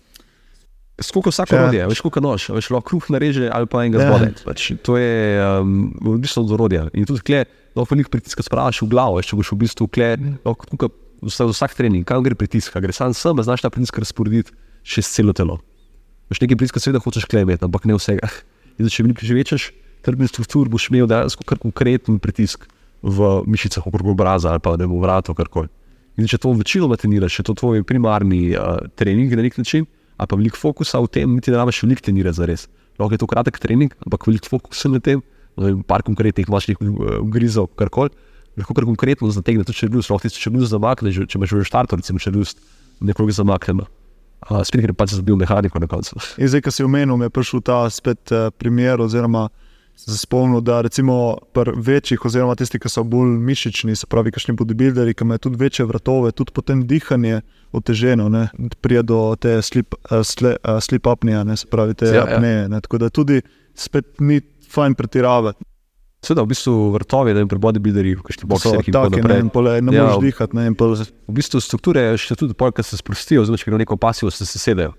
[1.00, 1.62] Skoliko vsako ja.
[1.62, 4.08] orodje, veš, koliko nož, veš, lahko kruh nareže ali pa enega ja.
[4.08, 4.32] zbode.
[4.44, 6.82] Pač, to je um, odvisno od orodja.
[6.92, 7.46] In tudi tukaj
[7.76, 10.10] lahko veliko pritiska spraviš v glavo, veš, če boš v bistvu kle,
[10.44, 10.92] lahko tukaj
[11.24, 14.52] vsak, vsak trening, kam gre pritisk, gre sam sem, znaš ta pritisk razporediti
[14.84, 15.60] čez celo telo.
[16.32, 18.28] Veš, nekaj pritiska seveda hočeš klemeti, ampak ne vsega.
[18.78, 19.70] In če veliko že večeš
[20.04, 22.68] trdni struktur, boš imel dejansko kar konkreten pritisk
[23.02, 25.68] v mišicah okrog obraza ali pa ne v vratu, karkoli.
[26.20, 29.86] In če to večinoma treniraš, če to tvoj primarni uh, trening na nek način,
[30.20, 32.66] ali pa veliko fokusa v tem, niti ne rabiš veliko trenirati za res.
[33.00, 35.22] Lahko je to kratek trening, ampak veliko fokusa na tem,
[35.56, 36.76] no, par konkretnih mačnih
[37.22, 38.12] ugrizov, karkoli.
[38.60, 42.20] Lahko kar konkretno zategne to črnus, lahko ti črnus zamakne, če imaš že štartu, recimo
[42.20, 42.58] črnus,
[43.00, 43.88] nekoga zamakne.
[44.40, 46.16] Uh, spet gre pač za bil mehaniko na koncu.
[46.40, 49.48] In zdaj, ko si omenil, je prišel ta spet uh, primer oziroma
[50.04, 54.54] se spomnil, da recimo pri večjih, oziroma tisti, ki so bolj mišični, se pravi, kakšni
[54.58, 57.40] bodybuilderji, ki imajo tudi večje vratove, tudi potem dihanje
[57.72, 58.30] oteženo,
[58.80, 62.68] prije do te slip, uh, sle, uh, slip apnije, se pravi, te ja, apneje.
[62.70, 62.80] Ja.
[62.80, 63.42] Tako da tudi
[63.74, 64.40] spet ni
[64.70, 65.64] fajn pretiravati.
[66.20, 69.38] Seveda, v bistvu vrtovi, da jim pri bodybuilderjih, ki še bolj tako naprej.
[69.46, 70.56] Ne, pole, ne ja, moreš dihati.
[70.56, 70.92] Ne, pol...
[71.00, 74.44] V bistvu strukture še tudi pol, ki se sprostijo, oziroma če gre neko pasijo, se
[74.48, 74.92] sesedajo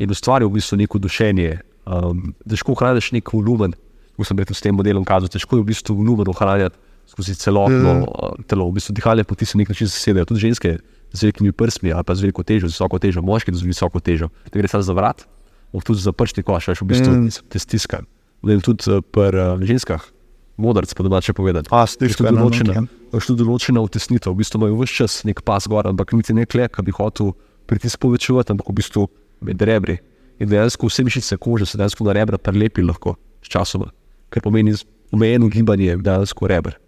[0.00, 1.58] in ustvarijo v bistvu neko dušenje.
[1.84, 3.74] Um, težko hraniš nek volumen,
[4.22, 8.46] sem rekel s tem modelom, kazal, težko je v bistvu volumen ohranjati skozi celotno mm.
[8.48, 8.68] telo.
[8.70, 10.78] V bistvu dihalne poti se nek način sesedajo, tudi ženske
[11.12, 14.30] z velikimi prstmi ali pa z veliko težo, z visoko težo, moški z visoko težo.
[14.50, 15.26] To gre samo za vrat,
[15.84, 17.48] tudi za pršti koš, v bistvu mm.
[17.48, 18.04] te stiska.
[18.44, 20.02] Tudi uh, pri uh, ženskah,
[20.56, 21.68] modrc, pa domače povedati.
[21.72, 25.88] A, stiska, tudi določena, tudi določena utesnitev, v bistvu imajo vse čas nek pas gor,
[25.90, 27.32] ampak niti ne klek, ki bi hotel
[27.70, 29.08] pritisk povečevati, ampak v bistvu
[29.44, 29.98] med rebri.
[30.42, 33.86] In dejansko vse mišice kože se dejansko na rebra prelepi lahko s časom
[34.34, 34.74] kar pomeni
[35.14, 36.78] omejeno gibanje dejansko reber,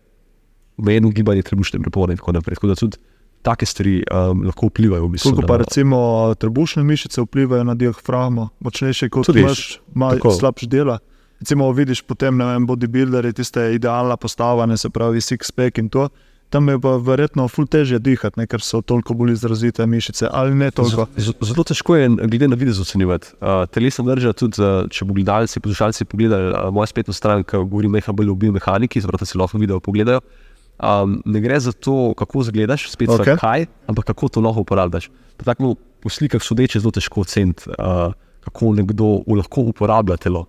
[0.76, 2.58] omejeno gibanje trebušne prepone in tako naprej.
[2.58, 2.98] Tako da tudi
[3.46, 5.10] take stvari um, lahko vplivajo.
[5.22, 5.98] Kako pa recimo
[6.34, 10.98] trebušne mišice vplivajo na diafragmo, močnejše kot tudi imaš, malo slabše dela.
[11.40, 15.88] Recimo vidiš potem, ne vem, bodybuilderje, tiste idealna postava, ne se pravi six pack in
[15.92, 16.08] to
[16.50, 20.28] tam je pa verjetno ful težje dihati, ne, ker so toliko bolj izrazite mišice.
[21.18, 23.32] Zelo težko je, glede na videz, ocenjevati.
[23.40, 27.64] Uh, Telesno drža tudi, uh, če bo gledalci, poslušalci pogledali uh, mojo spletno stran, ki
[27.64, 30.22] govori nekaj bolj o biomehaniki, zato si lahko video pogledajo.
[30.76, 33.38] Um, ne gre za to, kako zgledaš, spet okay.
[33.40, 35.08] kaj, ampak kako to lahko uporabljaš.
[35.40, 38.12] Tako po slikah sodeče zelo težko oceniti, uh,
[38.46, 40.46] kako nekdo lahko uporablja telo.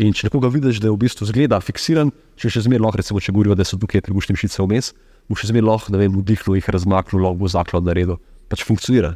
[0.00, 2.10] In če nekoga vidiš, da je v bistvu zgleda fiksiran,
[2.40, 4.92] če še zmeraj lahko, recimo, če govorijo, da so tukaj trebušne mišice vmes,
[5.30, 8.18] bo še zmeraj lahko, ne vem, vdihnil jih, razmaknil, lahko bo zaklon naredil.
[8.50, 9.14] Pač funkcionira.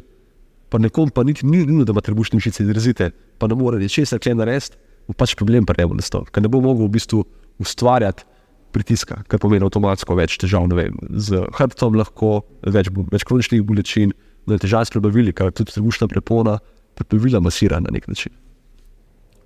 [0.71, 4.19] Pa nekom pa niti ni nujno, da ima trebušne mišice izrazite, pa ne more se
[4.19, 7.25] kaj narediti, bo pač problem pri njemu nastal, ker ne bo mogel v bistvu
[7.59, 8.23] ustvarjati
[8.75, 14.15] pritiska, kar pomeni avtomatsko več težav, ne vem, z hrbtom lahko, več, več kroničnih bolečin,
[14.47, 16.57] da je težava s prebavili, ker tudi trebušna prepona
[16.99, 18.33] prebavila masira na nek način.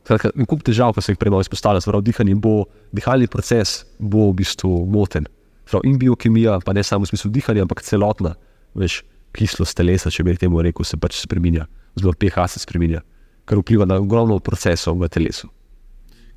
[0.10, 2.64] Skratka, en kup težav, ki se jih prej izpostavlja, zelo dihanje, bo
[2.96, 5.28] dihalni proces bo v bistvu moten.
[5.70, 8.34] Prav, in biokemija, pa ne samo v smislu dihanja, ampak celotna
[8.78, 9.04] veš,
[9.36, 11.68] kislost telesa, če bi temu rekel, se pač spremenja,
[12.00, 13.04] zelo pH se spremenja,
[13.46, 15.50] kar vpliva na ogromno procesov v telesu.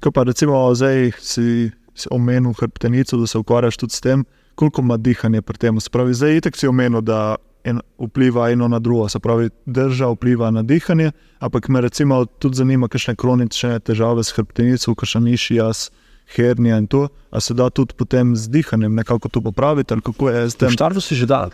[0.03, 4.27] Ko pa recimo zdaj si, si omenil hrbtenico, da se ukvarjaš tudi s tem,
[4.59, 5.81] koliko ima dihanje pri tem.
[5.81, 10.51] Spravi, zdaj itek si omenil, da en, vpliva eno na drugo, se pravi, drža vpliva
[10.51, 15.93] na dihanje, ampak me recimo tudi zanima, kakšne kronične težave s hrbtenico, kakšne mišice
[16.37, 19.95] hernija in to, a se da tudi potem z dihanjem nekako to popraviti.
[19.95, 21.49] V štartu se že da.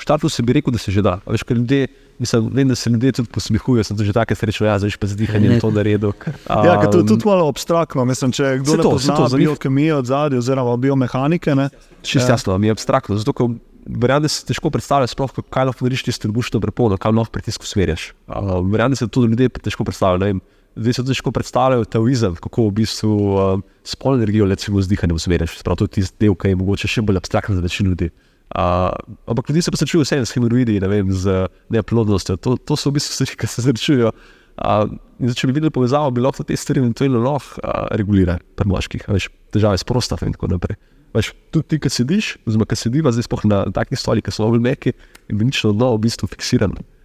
[0.00, 1.18] V štartu se bi rekel, da se že da.
[1.26, 1.86] Veš, ljudje,
[2.18, 5.16] mislim, vem, da se ljudje tudi posmehujejo, sem že tako srečen, ja, zdaj pa z
[5.16, 6.16] dihanjem to naredil.
[6.48, 8.04] Um, ja, to je tudi malo abstraktno.
[8.08, 11.52] Mislim, če kdo to, pozna to, biokemijo od zadaj, oziroma biomehanike.
[12.00, 12.40] Čist ja.
[12.40, 13.20] jasno, mi je abstraktno.
[13.20, 17.12] Zato, verjamem, da si težko predstavljaš, sploh, kaj lahko narediš ti s trebušno prepono, kaj
[17.12, 18.14] lahko pritisk usmerjaš.
[18.24, 20.40] Uh, verjamem, da se to ljudje težko predstavljajo.
[20.76, 25.56] Zdaj se težko predstavljajo taoizem, kako v bistvu um, spolno energijo, recimo, z dihanjem usmerjaš.
[25.66, 28.10] Prav to je tisti del, ki je mogoče še bolj abstraktno za večino ljudi.
[28.50, 28.90] Uh,
[29.30, 32.38] ampak ljudi se pa srečujejo vse s hemoroidi, ne vem, z neplodnostjo.
[32.46, 34.12] To, to so v bistvu stvari, ki se srečujejo.
[34.60, 34.94] Uh,
[35.34, 39.26] če bi videli povezavo, bi lahko te stvari eventualno lahko uh, regulirali pri moških, veš,
[39.50, 40.78] težave s prostatom in tako naprej.
[41.16, 44.46] Veš, tudi ti, ki sediš, oziroma ki sediš zdaj spoh na takih stolih, ki so
[44.46, 44.94] bolj mehki
[45.26, 46.78] in bi nič na dno v bistvu fiksiran.
[46.78, 46.99] Uh,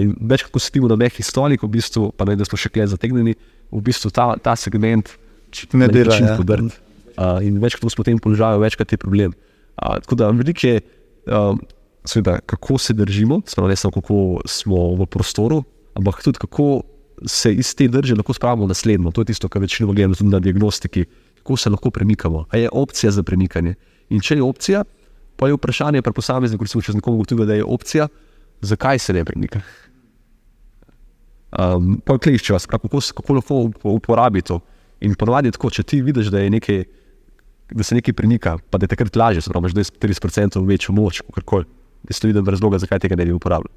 [0.00, 2.92] in več kot sedimo na mehkih stolih, v bistvu, pa ne da smo še kaj
[2.94, 3.34] zategnjeni,
[3.72, 5.16] v bistvu ta, ta segment
[5.74, 6.36] ne dela ja.
[6.38, 6.70] podrn.
[7.16, 9.32] Uh, in več kot smo v tem položaju, večkrat je problem.
[9.80, 10.82] Uh, tako da veliko je,
[11.32, 11.62] um,
[12.04, 15.62] seveda, kako se držimo, samo ne samo kako smo v prostoru,
[15.96, 16.84] ampak tudi kako
[17.24, 19.10] se iz te drže lahko spravimo naslednjo.
[19.16, 21.06] To je tisto, kar večino gledamo tudi na diagnostiki,
[21.40, 22.44] kako se lahko premikamo.
[22.52, 23.74] A je opcija za premikanje.
[24.12, 24.84] In če je opcija,
[25.36, 28.08] pa je vprašanje pri posamezniku, recimo, če nekomu ugotovi, da je opcija,
[28.60, 29.60] zakaj se ne premika.
[31.56, 34.60] Um, pa klišče vas, kako, kako lahko uporabi to.
[35.00, 36.84] In ponovadi je tako, če ti vidiš, da, nekaj,
[37.70, 41.44] da se nekaj premika, pa da je takrat lažje, da imaš 30% večjo moč, kot
[41.44, 41.68] koli.
[42.08, 43.72] Jaz to vidim razloga, zakaj tega ne bi uporabljal.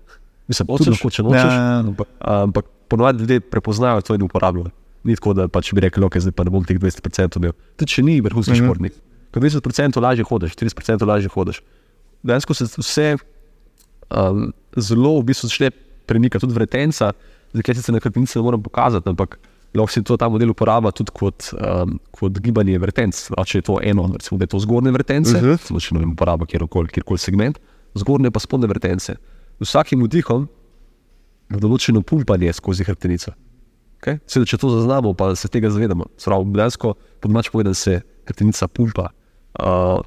[0.49, 1.45] Mislim, tudi lahko, če nočeš.
[1.45, 2.43] Ja, ja, ja.
[2.43, 4.73] Ampak ponovadi ljudje prepoznajo to in uporabljajo.
[5.03, 7.53] Ni tako, da pač bi rekel, okay, zdaj pa ne bom teh 20% imel.
[7.79, 8.55] Tudi če ni vrhunski mm.
[8.55, 8.65] -hmm.
[8.65, 8.93] športnik.
[9.31, 11.61] Ko 20% lažje hodiš, 30% lažje hodiš.
[12.23, 13.07] Dejansko se vse
[14.09, 15.71] um, zelo v bistvu začne
[16.09, 17.13] premikati, tudi vretenca,
[17.53, 19.39] zakaj se na krpnici ne morem pokazati, ampak
[19.73, 23.17] lahko si to ta model uporablja tudi kot, um, kot gibanje vretenc.
[23.45, 25.43] Če je to eno, recimo, da je to zgornje vrtence, uh.
[25.43, 25.79] -huh.
[25.79, 27.59] če ne vem, uporaba kjerkoli kjer segment,
[27.95, 29.15] zgornje pa spodnje vrtence.
[29.59, 30.47] Z vsakim vdihom
[31.49, 33.33] v določeno pumpanje skozi hrbtenico.
[33.99, 34.19] Okay?
[34.27, 36.05] Seveda, če to zaznamo, pa se tega zavedamo.
[36.53, 39.11] Dejansko, podmač povedan, se hrbtenica pumpa.
[39.59, 39.99] Uh,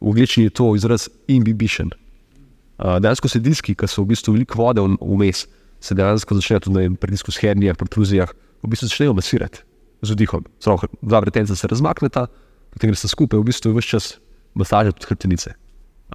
[0.00, 1.90] v angleščini je to izraz imbibition.
[2.76, 5.46] Uh, dejansko se diski, ki so v bistvu veliko vode vmes,
[5.80, 8.32] se dejansko začnejo tudi vem, pri disku s hernijah, protruzijah,
[8.62, 9.64] v bistvu začnejo masirati
[10.02, 10.44] z vdihom.
[10.60, 12.26] Prav, dva vretenca se razmakneta,
[12.74, 14.08] potem gre se skupaj, v bistvu je vse čas
[14.54, 15.54] masaža tudi hrbtenice.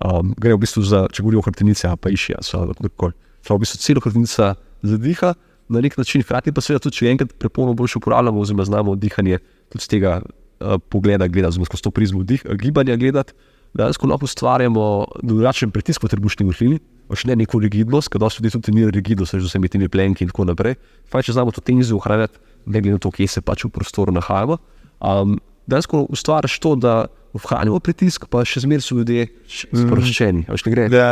[0.06, 3.18] Um, gre v bistvu za, če govorimo o hrbtenici, pa išija, so kakorkoli.
[3.42, 4.54] Prav, v bistvu celo hrbtenica
[4.86, 5.34] zadiha
[5.72, 9.40] na nek način, hkrati pa seveda tudi, če enkrat prepolno boljše uporabljamo, oziroma znamo dihanje
[9.72, 13.34] tudi z tega uh, pogleda gledati, oziroma skozi to prizmo dih, gibanja gledati,
[13.78, 14.86] dejansko lahko ustvarjamo
[15.24, 16.80] drugačen pritisk v trebušni votlini,
[17.12, 20.32] pač ne neko rigidnost, ker dosti ljudi tudi trenira rigidnost, z vsemi temi plenki in
[20.32, 20.78] tako naprej.
[21.12, 24.14] Faj, če znamo to tenzijo ohranjati, ne glede na to, kje se pač v prostoru
[24.16, 24.60] nahajamo.
[25.00, 25.40] Um,
[25.72, 26.96] dejansko ustvarjaš to, da
[27.38, 30.46] ohranjamo pritisk, pa še zmeraj so ljudje sproščeni.
[30.48, 30.64] Mm.
[30.66, 31.12] Ne gre, Ja,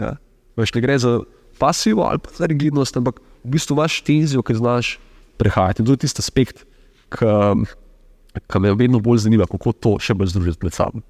[0.00, 0.12] ja.
[0.60, 1.12] Veš, ne gre za
[1.60, 4.98] pasivo ali pa za rigidnost, ampak v bistvu imaš tenzijo, ki znaš
[5.40, 5.82] prehajati.
[5.82, 6.66] In to je tisti aspekt,
[7.12, 11.00] ki me vedno bolj zanima, kako to še bolj združiti med sabo.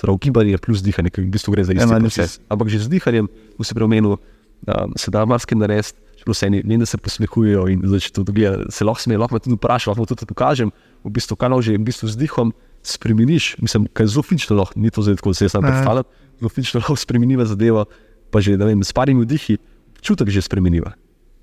[0.00, 2.38] Prav gibanje plus dihanje, ki v bistvu gre za isti Ena, proces.
[2.48, 3.26] Ampak že z dihanjem,
[3.58, 5.98] v se premenu, um, se da marsikaj narediti.
[6.18, 9.18] Čeprav se eni, vem, da se posmehujejo in zdaj, če to gleda, se lahko smeje,
[9.22, 10.72] lahko me tudi vprašajo, lahko tudi pokažem,
[11.06, 12.50] v bistvu, kaj lahko že v bistvu z dihom
[12.82, 13.54] spremeniš.
[13.62, 15.70] Mislim, kaj je zelo fično lahko, ni to zdaj tako, da se sam Ne.
[15.70, 16.04] predstavljam,
[16.42, 17.84] zelo fično lahko spremeniva zadeva,
[18.30, 19.58] pa že vem, s parimi vdihi
[20.02, 20.94] čutek že spremeniva.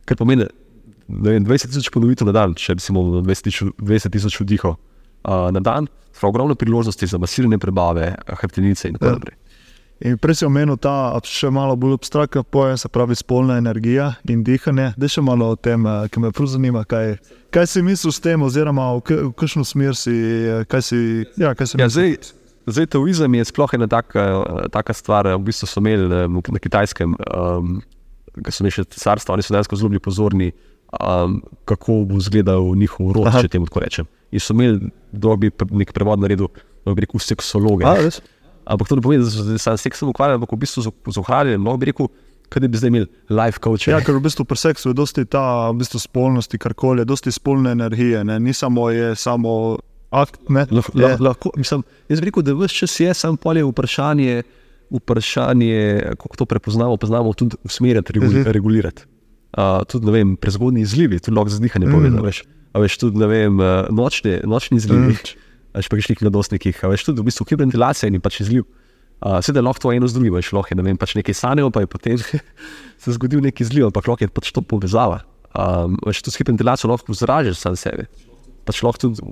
[0.06, 0.44] Kar pomeni,
[1.08, 4.76] da vem, 20 tisoč ponovitev na dan, če recimo 20 tisoč- 20 tisoč vdihov
[5.28, 9.12] uh, na dan, so ogromne priložnosti za masirne prebave, hrbtenice in tako Ja.
[9.20, 9.36] naprej.
[10.04, 14.44] In prej si omenil ta še malo bolj abstraktno pojem, se pravi spolna energija in
[14.44, 14.90] dihanje.
[15.00, 17.16] Da še malo o tem, eh, ki me prav zanima, kaj,
[17.50, 19.00] kaj si mislil s tem, oziroma v,
[19.30, 21.00] v kakšno smer si, eh, kaj si,
[21.40, 22.18] ja, kaj si Ja, zdaj,
[22.68, 25.32] zdaj teorizem je sploh ena taka, taka stvar.
[25.32, 27.80] V bistvu so imeli na kitajskem, um,
[28.44, 30.52] ki so imeli še cesarstvo, oni so dejansko zelo bili pozorni,
[30.94, 33.42] um, kako bo izgledal njihov rod, Aha.
[33.42, 34.06] če temu tako rečem.
[34.32, 36.48] In so imeli, da bi nek prevod naredil,
[36.86, 37.86] da bi rekel, seksologe.
[37.86, 38.22] A, res?
[38.66, 41.62] Ampak to ne pomeni, da se sam seksom ukvarjam, ampak v bistvu z, z ohranjanjem,
[41.62, 42.08] lahko bi rekel,
[42.50, 43.88] kaj bi zdaj imeli life coach.
[43.88, 47.32] Ja, ker v bistvu pri seksu je dosti ta v bistvu spolnosti, karkoli, je dosti
[47.32, 48.40] spolne energije, ne?
[48.40, 49.78] ni samo, je samo
[50.12, 50.38] akt.
[50.50, 50.66] Ne?
[50.72, 51.18] Lahko, Je.
[51.20, 54.44] lahko, mislim, jaz bi rekel, da vse čas je, samo polje vprašanje,
[54.92, 58.50] vprašanje, kako to prepoznamo, pa znamo tudi usmerjati, regul, Mhm.
[58.50, 59.04] regulirati.
[59.56, 61.96] Uh, tudi, vem, prezgodni izlivi, tudi lahko z dihanjem Mhm.
[61.96, 62.44] povezano, veš.
[62.76, 63.56] A veš, tudi, vem,
[63.96, 65.32] nočni, nočni izlivi, Mhm.
[65.76, 68.68] veš, pa nekih mladostnikih, veš, tudi v bistvu hiperventilacija in pač izliv.
[69.24, 71.72] Uh, Sedaj lahko to eno z drugim, veš, lahko je, ne vem, pač nekaj sanjajo,
[71.72, 72.18] pa je potem
[73.02, 75.24] se zgodil neki izliv, ampak lahko je pač to povezava.
[75.56, 78.12] Um, veš, tudi s hiperventilacijo lahko vzražeš sam sebe.
[78.68, 79.24] Pač lahko tudi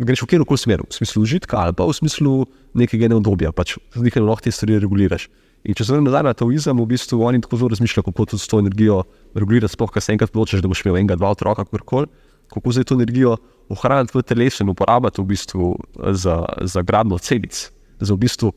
[0.00, 3.76] greš v kjer koli smer, v smislu užitka ali pa v smislu nekega neodobja, pač
[3.92, 5.28] nekaj lahko te stvari reguliraš.
[5.66, 8.38] In če se vrnem nazaj na taoizem, v bistvu oni tako zelo razmišljajo, kako tudi
[8.40, 9.02] s to energijo
[9.38, 12.08] regulirati, sploh, kaj se enkrat odločiš, da boš imel enega, dva otroka, kakorkoli,
[12.52, 13.36] kako zdaj to energijo
[13.68, 15.74] ohraniti v telesu in uporabiti v bistvu
[16.16, 17.70] za, za gradno celic,
[18.00, 18.52] za v bistvu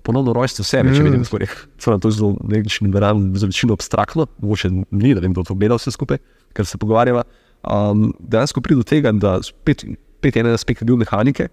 [0.00, 1.04] ponovno rojstvo sebe, če Mm.
[1.04, 1.56] vidim tako reči.
[1.84, 5.76] To je zelo nekaj naravno, za večino abstraktno, mogoče ni, da vem, kdo to gleda
[5.76, 6.18] vse skupaj,
[6.54, 7.24] ker se pogovarjava.
[7.62, 9.84] Um, dejansko pride do tega, da spet,
[10.18, 11.48] spet en aspekt je bil mehanike,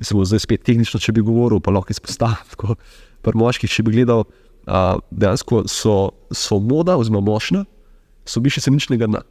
[0.00, 2.76] se bo zdaj spet tehnično, če bi govoril, pa lahko izpostavil, tako
[3.22, 7.64] pri moških, če bi gledal, uh, dejansko so, so moda oziroma močna,
[8.30, 9.22] so biši se ničnega dna.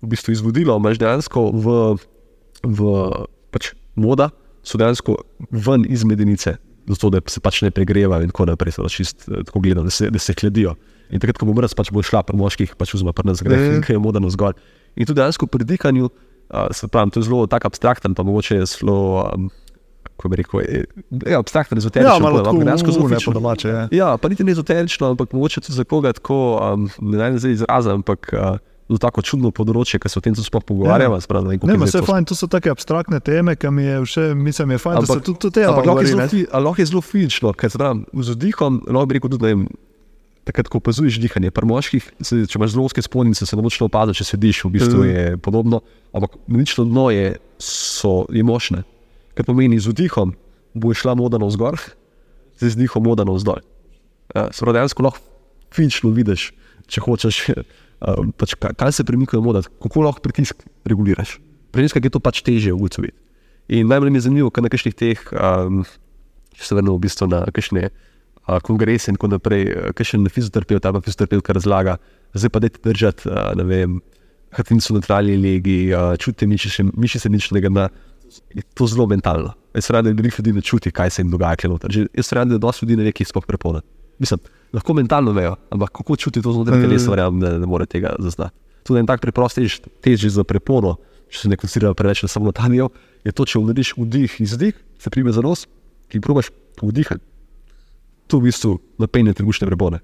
[0.00, 1.76] V bistvu izvodilo imaš dejansko v,
[2.64, 2.94] v
[3.52, 4.30] pač moda,
[4.64, 5.16] so dejansko
[5.50, 6.56] ven iz medenice,
[6.88, 9.94] zato da se pač ne pregrevajo in tako naprej, so čist eh, tako gledano, da
[9.94, 10.76] se, da se hladijo.
[11.10, 13.58] In takrat, ko bo mraz, pač bo šla pri moških, pač vzma pri nas greh
[13.58, 13.72] ja.
[13.78, 14.54] in kaj je moda navzgor.
[14.94, 18.60] In tudi dejansko pri dihanju, uh, se pravi, to je zelo tako abstrakten, pa mogoče
[18.60, 19.48] je zelo, um,
[20.20, 20.84] kako bi rekel, je,
[21.24, 22.06] je abstrakten, ezoteričen.
[22.06, 23.32] Ja, malo ampak dejansko zelo tako, ne fizično.
[23.32, 23.68] po domače.
[23.68, 23.88] Ja.
[23.90, 27.52] Ja, pa niti ne ezoterično, ampak mogoče tudi za koga tako, um, ne naj zdaj
[27.54, 28.60] izrazim, ampak uh,
[28.98, 31.14] tako čudno področje, ker se o tem sploh pogovarjamo.
[31.14, 31.20] Ja.
[31.20, 33.84] Sprav, ne, vem, Ne, je vse to- fajn, to so take abstraktne teme, ki mi
[33.84, 36.20] je še, mislim, je fajn, da se Ampak- tudi to tega Ampak lahko je zelo
[36.20, 36.28] ne.
[36.28, 39.62] fi- je zelo fizično, ker znam, z vdihom, lahko bi rekel tudi, ne vem,
[40.42, 41.50] takrat, ko opazuješ dihanje.
[41.50, 44.70] Pri moških, se, če imaš zelo ozke spolnice, se ne močno opazi, če sediš, v
[44.72, 45.08] bistvu Mhm.
[45.08, 45.80] je podobno,
[46.10, 48.82] ampak nično dno je, so, je močne.
[49.40, 50.34] Kar pomeni, z vdihom
[50.76, 51.80] bo šla moda navzgor,
[52.60, 53.62] z izdihom moda navzdol.
[54.36, 55.22] Ja, se pravi, dejansko lahko
[55.72, 56.50] fizično vidiš,
[56.92, 61.38] če hočeš, um, pač, kaj, kaj se premikajo moda, kako lahko pritisk reguliraš.
[61.72, 63.16] Pri ženskah je to pač težje ugotoviti.
[63.72, 65.80] In najbolj mi je zanimivo, kaj na kakšnih teh, um,
[66.52, 70.84] če se vrnemo v bistvu na kakšne uh, kongrese in tako naprej, uh, kakšen fizioterapeut
[70.84, 71.96] ali fizioterapeutka razlaga,
[72.36, 73.98] zdaj pa dajte držati, uh, ne vem,
[74.52, 77.88] hrbtenico na trali legi, uh, čutite mišice, ničnega dna.
[78.54, 79.52] Je to zelo mentalno.
[79.74, 81.56] Jaz rad, da veliko ljudi ne čuti, kaj se jim dogaja.
[81.56, 81.90] kje noter.
[81.90, 83.80] Že Jaz rad, da dosti ljudi ne ve, kje je sploh prepona.
[84.18, 84.40] Mislim,
[84.72, 86.82] lahko mentalno vejo, ampak kako čuti to znotraj Mm.
[86.82, 88.54] telesa, verjamem, da ne more tega zaznati.
[88.84, 90.96] Tudi en tak preprost tež, tež za prepono,
[91.30, 92.90] če se ne koncentrira preveč na samo talijo,
[93.24, 95.66] je to, če vnoriš vdih in izdih, se prime za nos
[96.12, 96.50] in probaš
[96.82, 97.22] vdihati.
[98.28, 100.00] To v bistvu napenje trebušne prepone.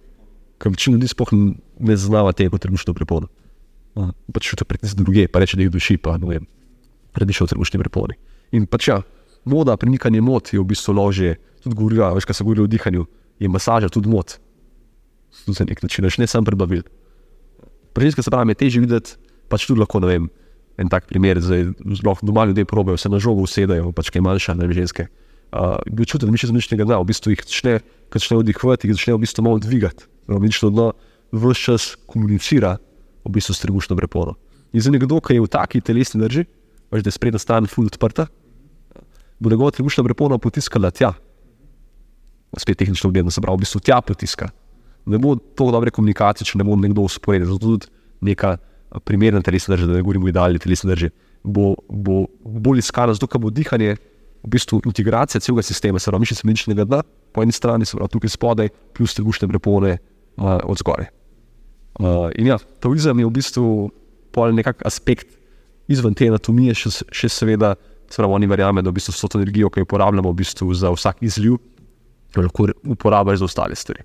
[0.59, 3.29] Ker večina ljudi sploh ne zaznava tega kot trebušno prepono.
[3.97, 6.47] A, Pač čuti pritisk druge, pa reče, da jih duši, pa ne vem,
[7.17, 8.17] prediša v trebušni preponi.
[8.57, 9.01] In pač ja,
[9.49, 13.07] moda, premikanje mod je v bistvu lože, tudi govorila, veš, kaj se govori o dihanju,
[13.41, 14.37] je masaža tudi mod.
[15.45, 16.85] Tudi za nek način, ne samo prebavil.
[17.97, 19.17] Pri ženskah se pravi, je težje videti,
[19.49, 20.29] pač tudi lahko, ne vem,
[20.77, 24.57] en tak primer, zdaj zelo doma ljudje probejo, se na žogo usedajo, pač kaj manjša,
[24.59, 25.09] ne vem, ženske.
[25.57, 27.79] Uh, čutim, da mi še zničnega dna, v bistvu jih začne,
[28.11, 30.09] ko začne vdihovati, jih začne v bistvu malo dvigati.
[30.29, 30.91] Nično dno
[31.33, 32.77] vse čas komunicira
[33.25, 34.37] v bistvu s trebušno prepono.
[34.75, 36.45] In za nekdo, ki je v taki telesni drži,
[36.91, 38.27] veš, da je sprednja stran ful odprta,
[39.39, 41.13] bo njegova trebušna prepona potiskala tja.
[42.57, 44.49] Spet tehnično gledano, se pravi, v bistvu tja potiska.
[45.07, 47.51] Ne bo to dobre komunikacije, če ne bo nekdo usporedil.
[47.53, 47.91] Zato tudi
[48.25, 48.57] neka
[49.05, 51.11] primerna telesna drža, da ne govorimo idealni telesni drži,
[51.45, 53.97] bo, bo bolj iskana, zato ker bo dihanje
[54.47, 57.03] v bistvu integracija celega sistema, se pravi, mišice medičnega dna,
[57.35, 61.11] po eni strani, se pravi, tukaj spodaj, plus trebušne prepone uh, od zgoraj.
[61.99, 63.67] Uh, in ja, taoizem je v bistvu
[64.33, 65.35] pol nekak aspekt
[65.89, 67.75] izven te anatomije, še, še seveda,
[68.11, 70.75] se pravi, oni verjamejo, da v bistvu so to energijo, ki jo uporabljamo v bistvu
[70.75, 71.59] za vsak izliv,
[72.37, 74.05] jo lahko uporabljajo za ostale stvari.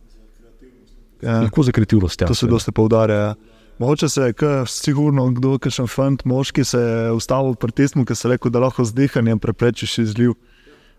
[1.21, 1.41] Ja.
[1.45, 2.21] Lahko za kreativnost.
[2.21, 2.55] Ja, To se seveda.
[2.55, 3.35] dosti poudarja.
[3.81, 4.33] Mogoče se je,
[4.69, 8.51] sigurno, kdo, ki še fant, moški se je ustavil pri tistem, ki se je rekel,
[8.53, 10.33] da lahko z dihanjem preprečiš izliv.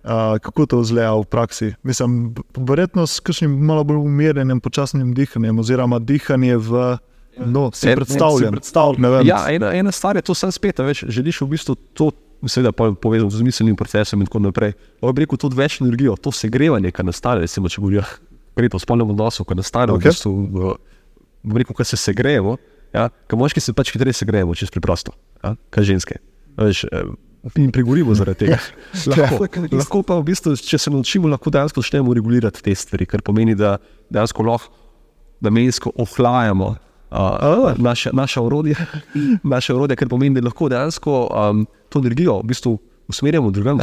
[0.03, 1.69] Uh, kako to izgleda v praksi?
[1.87, 6.97] Mislim, verjetno s kakšnim malo bolj umirjenim, počasnim dihanjem, oziroma dihanje v.
[7.39, 9.27] No, si ne, predstavljam, si vem.
[9.27, 12.11] Ja, ena, ena stvar je to, sem spet, več želiš v bistvu to,
[12.45, 14.75] seveda pol povezano z miselnim procesom in tako naprej.
[15.01, 18.05] Lahko bi rekel, to več energijo, to segrevanje, kar nastane, recimo, če govorijo
[18.77, 20.11] o spolnem odnosu, ko nastane okay.
[20.11, 20.75] v bistvu, v,
[21.49, 22.59] bom rekel, ko se segrejemo,
[22.93, 26.21] ja, ker moški se pač hitreje segrejemo, čisto preprosto, ja, kaj ženske.
[26.61, 27.15] Veš, eh,
[27.57, 28.61] in pregorimo zaradi tega.
[29.15, 33.25] lahko, lahko pa v bistvu, če se naučimo, lahko dejansko začnemo regulirati te stvari, kar
[33.25, 33.79] pomeni, da
[34.13, 34.83] dejansko lahko
[35.43, 36.75] namensko ohlajamo
[37.13, 38.75] uh, naše, naše orodje,
[39.45, 43.79] naše orodje, kar pomeni, da lahko dejansko um, to energijo v bistvu usmerjamo drugam.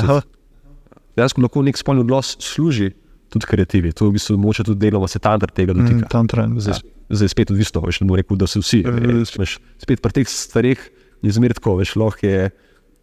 [1.15, 2.91] Dejansko lahko nek spolni odnos služi
[3.29, 3.91] tudi kreativi.
[3.91, 6.07] To je v bistvu moče tudi deloma se tantra tega Mm, dotika.
[6.09, 6.57] tam trend.
[6.57, 6.79] Zdaj,
[7.11, 8.79] zdaj spet odvisno, veš, ne bom rekel, da se vsi.
[8.81, 10.79] Eh, Veš, spet pri teh stvareh
[11.21, 12.49] je zmer tako, veš, lahko je.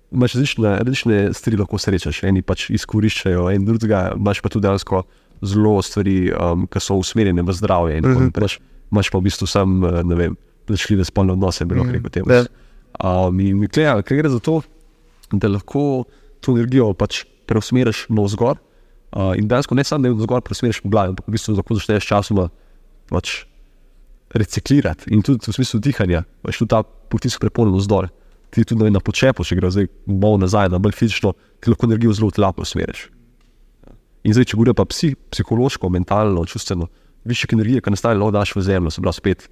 [0.08, 2.22] Imaš različne, različne stvari, lahko srečaš.
[2.22, 5.02] Eni pač izkoriščajo, en drugega, imaš pa tudi dejansko
[5.42, 7.96] zelo stvari, um, ki so usmerjene v zdravje.
[7.96, 8.24] in tako Mhm.
[8.24, 8.58] naprej.
[8.92, 10.36] Imaš pa v bistvu sam, eh, ne vem,
[10.66, 11.96] plačljive spolne odnose, bi lahko Mhm.
[11.96, 12.46] rekel temu.
[12.96, 14.62] Um, in klej, ker gre za to,
[15.32, 16.04] da lahko
[16.40, 18.56] to energijo pač preusmeriš navzgor.
[19.12, 21.74] Uh, in dejansko ne samo, da jo navzgor preusmeriš v glavi, ampak v bistvu lahko
[21.74, 22.48] začneš časoma
[23.08, 23.44] pač
[24.34, 25.10] reciklirati.
[25.14, 28.08] In tudi v smislu dihanja, pač tudi ta potisk prepolno navzdol.
[28.50, 31.86] Ti tudi vem, na počepu, če gre zdaj malo nazaj, na bolj fizično, ti lahko
[31.86, 33.10] energijo zelo tlapno usmeriš.
[34.26, 36.88] In zdaj, če govorimo pa psi, psihološko, mentalno, čustveno,
[37.26, 39.48] više energije, ki nastane, lahko daš v zemljo, se pravi, spet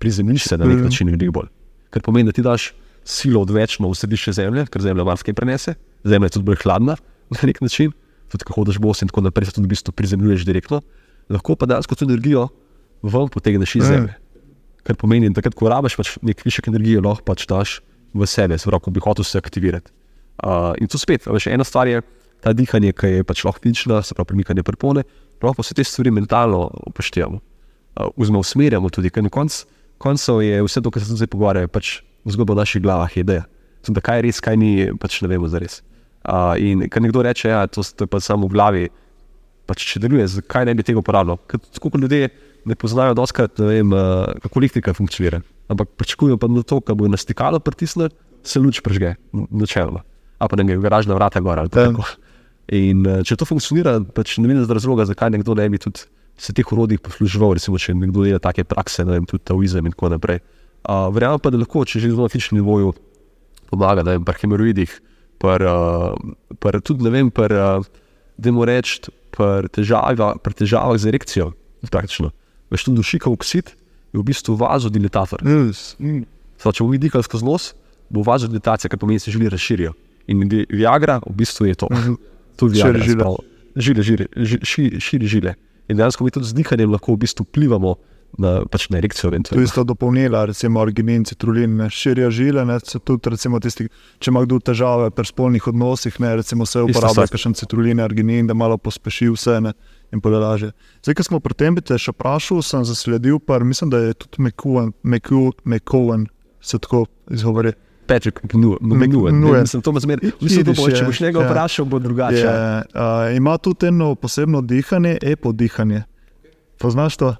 [0.00, 1.50] prizemljiš se na nek način veliko bolj.
[1.90, 2.70] Ker pomeni, da ti daš
[3.04, 5.74] silo odvečno v središče zemlje, ker zemlja marsikaj prenese,
[6.04, 6.96] zemlja je tudi bolj hladna
[7.34, 7.92] na nek način,
[8.32, 10.80] tudi ko hočeš bos in tako naprej, se tudi v bistvu prizemljuješ direktno,
[11.30, 12.48] lahko pa dejansko to energijo
[13.02, 14.16] ven potegneš iz zemlje.
[14.86, 17.80] Kar pomeni, da takrat, ko rabiš pač nek višek energije, lahko pač daš
[18.16, 19.92] v sebe, se pravi, ko bi hotel se aktivirati.
[20.40, 22.00] Uh, in to spet, veš, ena stvar je
[22.40, 25.04] ta dihanje, ki je pač lahko fizična, se pravi, premikanje prepone,
[25.48, 29.66] lahko pa vse te stvari mentalno upoštevamo, uh, usmerjamo tudi, ker na koncu
[30.00, 33.44] koncev je vse to, kar se zdaj pogovarjajo, pač zgodba v naših glavah, ideja.
[33.84, 35.80] Sem, da kaj je res, kaj ni, pač ne vemo za res.
[36.24, 38.86] Uh, in ker nekdo reče, da ja, to, to je pa samo v glavi,
[39.68, 41.40] pač če deluje, zakaj ne bi tega uporabljal?
[41.48, 42.30] Ker tako kot ljudje
[42.68, 45.40] ne poznajo, doskrat, ne vem, uh, kako elektrika funkcionira.
[45.70, 48.10] Ampak pričakujejo pa na to, da bo na stikalo pritisnil,
[48.44, 50.02] se luč prežge, načeloma.
[50.40, 52.08] A pa ne gre, garažna vrata gor ali tako.
[52.70, 56.06] In uh, če to funkcionira, pač ne vidim razloga, zakaj nekdo ne bi tudi
[56.40, 59.92] se teh urodij posluževal, recimo, če nekdo dela take prakse, ne vem, tudi taoizem in
[59.92, 60.40] tako naprej.
[60.80, 62.94] Uh, Verjamem pa, da lahko, če že na fizičnem nivoju
[63.68, 64.94] pomaga, da je pri hemeroidih,
[65.42, 67.90] pri, uh, tudi ne vem, pri, uh,
[68.40, 71.50] da mu reči, pri težavah, pri težavah z erekcijo,
[71.92, 72.32] praktično.
[72.72, 73.74] Veš, tudi dušikov oksid
[74.14, 75.44] je v bistvu vazodilatator.
[75.44, 75.92] Yes.
[76.00, 76.24] Mm.
[76.56, 77.70] Zdaj, če bomo videli skozi nos,
[78.08, 79.92] bo vazodilatacija, kar pomeni, da se žili razširijo.
[80.32, 81.88] In Viagra v bistvu je to.
[81.90, 82.16] To je
[82.68, 83.00] Viagra.
[83.00, 83.32] Širi žile.
[83.76, 85.54] Žile, žile, žile, širi, širi žile.
[85.88, 87.96] In dejansko mi tudi z dihanjem lahko v bistvu vplivamo
[88.38, 89.30] na, pač na erekcijo.
[89.30, 92.64] To je isto dopolnila, recimo arginin, citrulin, ne, širijo žile.
[92.66, 93.88] Ne, tudi, recimo, tisti,
[94.22, 98.54] če ima kdo težave pri spolnih odnosih, ne, recimo se uporablja kakšen citrulin, arginin, da
[98.54, 99.58] malo pospeši vse.
[99.66, 99.74] Ne,
[100.10, 100.72] In laže.
[101.04, 104.16] Zdaj, ko smo pri tem, bi te še vprašal, sem zasledil, pa mislim, da je
[104.18, 106.26] tudi McCowan,
[106.60, 107.72] se tako izgovori.
[108.10, 109.66] Patrick McNuen.
[109.66, 110.32] Sem to zmeraj.
[110.40, 111.50] Mislim, da bo, če boš njega ja.
[111.50, 112.42] vprašal, bo drugače.
[112.42, 116.02] Je, uh, ima tudi eno posebno dihanje, epo dihanje.
[116.78, 117.36] Poznaš to?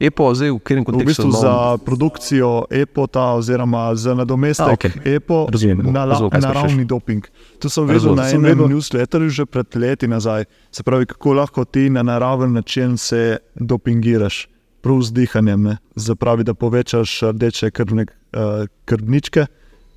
[0.00, 1.08] Epo, zdaj v katerem kontekstu?
[1.08, 5.16] V bistvu za produkcijo epota, oziroma za nadomestek okay.
[5.16, 5.46] epo,
[5.88, 6.04] na,
[6.40, 7.24] naravni doping.
[7.58, 10.44] To sem videl na enem newsletterju že pred leti nazaj.
[10.70, 14.48] Se pravi, kako lahko ti na naraven način se dopingiraš,
[14.84, 18.04] prav z dihanjem, Zapravi, da povečaš rdeče krvne,
[18.36, 19.46] uh, krvničke.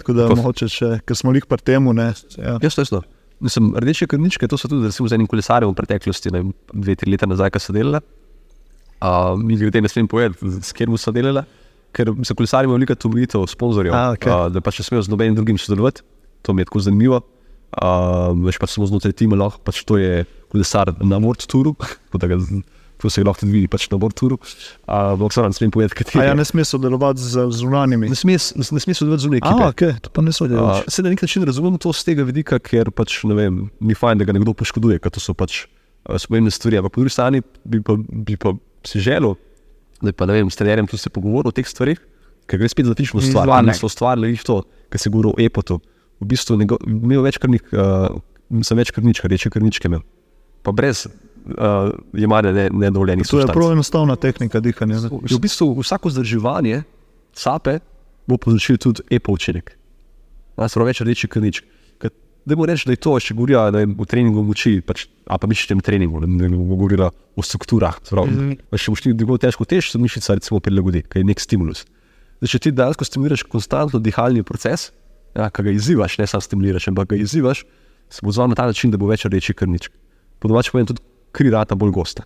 [0.01, 1.89] Tako da moče še, ker smo jih pri tem.
[2.01, 2.57] Ja.
[2.61, 3.01] Jaz to isto.
[3.41, 7.29] Mislim, rdeče krvničke, to so tudi z enim kolesarjem v preteklosti, ne, dve, tri leta
[7.29, 8.01] nazaj, ki so delali.
[9.01, 11.41] Uh, mi ljudje ne smemo povedati, s katerim so delali,
[11.95, 14.29] ker so kolesarji imeli veliko tumoritev, sponzorjev, okay.
[14.29, 16.05] uh, da pa če smejo z nobenim drugim sodelovati.
[16.45, 17.21] To mi je tako zanimivo.
[17.71, 21.73] Uh, veš pa samo znotraj tima, lahko pač to je kolesar na World Touru.
[23.01, 24.37] To se lahko tudi vidi pač na Borturu.
[24.85, 26.25] Ampak uh, ne smem povedati, kaj je.
[26.27, 28.11] Ja, ne smeš sodelovati z zunanjimi.
[28.11, 29.47] Ne smeš sodelovati z zunanjimi.
[29.49, 29.95] Ah, okay.
[29.97, 30.85] to pa ne sodeluješ.
[30.85, 33.97] Uh, se na nek način razumem to z tega vidika, ker pač ne vem, ni
[33.97, 35.65] fajn, da ga nekdo poškoduje, ker to so pač
[36.05, 36.77] pomembne stvari.
[36.77, 38.53] Ampak po drugi strani bi pa, bi pa
[38.85, 39.33] si želel,
[40.01, 41.99] da bi pa, ne vem, s trenerjem tu se pogovoril o teh stvarih,
[42.45, 43.49] ker gre spet za fizično stvar.
[43.65, 44.61] Ne so ustvarili jih to,
[44.93, 45.81] kar se govori o epotu.
[46.21, 48.13] V bistvu imel več krvnik, uh,
[48.61, 50.05] sem več krvnička, reče krvničke imel.
[50.61, 51.07] Pa brez
[51.45, 53.51] uh, jemanje ne, nedovoljenih substanc.
[53.51, 54.99] To je prav enostavna tehnika dihanja.
[55.09, 56.83] V bistvu vsako zdrževanje
[57.33, 57.79] sape
[58.27, 59.77] bo povzročilo tudi epo učinek.
[60.57, 61.63] Nas pravi več rdeči krnič.
[62.45, 65.83] Da mu rečem, da je to, če govorijo v treningu moči, pač, a pa mišičnem
[65.85, 67.05] treningu, ne bomo govorili
[67.37, 67.99] o strukturah.
[68.01, 68.77] Mm -hmm.
[68.77, 71.85] Če boš ti drugo težko tež, se mišica recimo prilagodi, ker je nek stimulus.
[72.41, 74.91] Zdaj, če ti dejansko stimuliraš konstantno dihalni proces,
[75.35, 77.63] ja, ki ga izzivaš, ne samo stimuliraš, ampak ga izzivaš,
[78.09, 79.89] se bo zval na ta način, da bo več rdeči krnič.
[80.39, 81.01] Po domačem povem tudi
[81.35, 82.25] kri rata bolj gosta.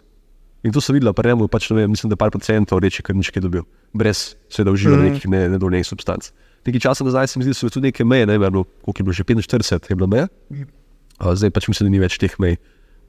[0.65, 3.30] In to so videli, pa remo, pač, vem, mislim, da par procentov reči, kar nič
[3.30, 3.61] je dobil,
[3.94, 5.11] brez seveda uživanja mm.
[5.14, 6.32] nekih nedovoljenih substanc.
[6.65, 9.06] Nekaj časa nazaj se mi zdi, da so tudi neke meje, ne vem, koliko je
[9.06, 10.26] bilo že 45, je bilo meje.
[10.49, 12.57] Uh, zdaj pač mislim, da ni več teh mej,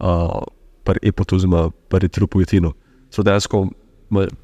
[0.04, 0.44] uh,
[0.84, 2.74] par epotu, oziroma par eritropoetinu.
[3.16, 3.62] Dejansko,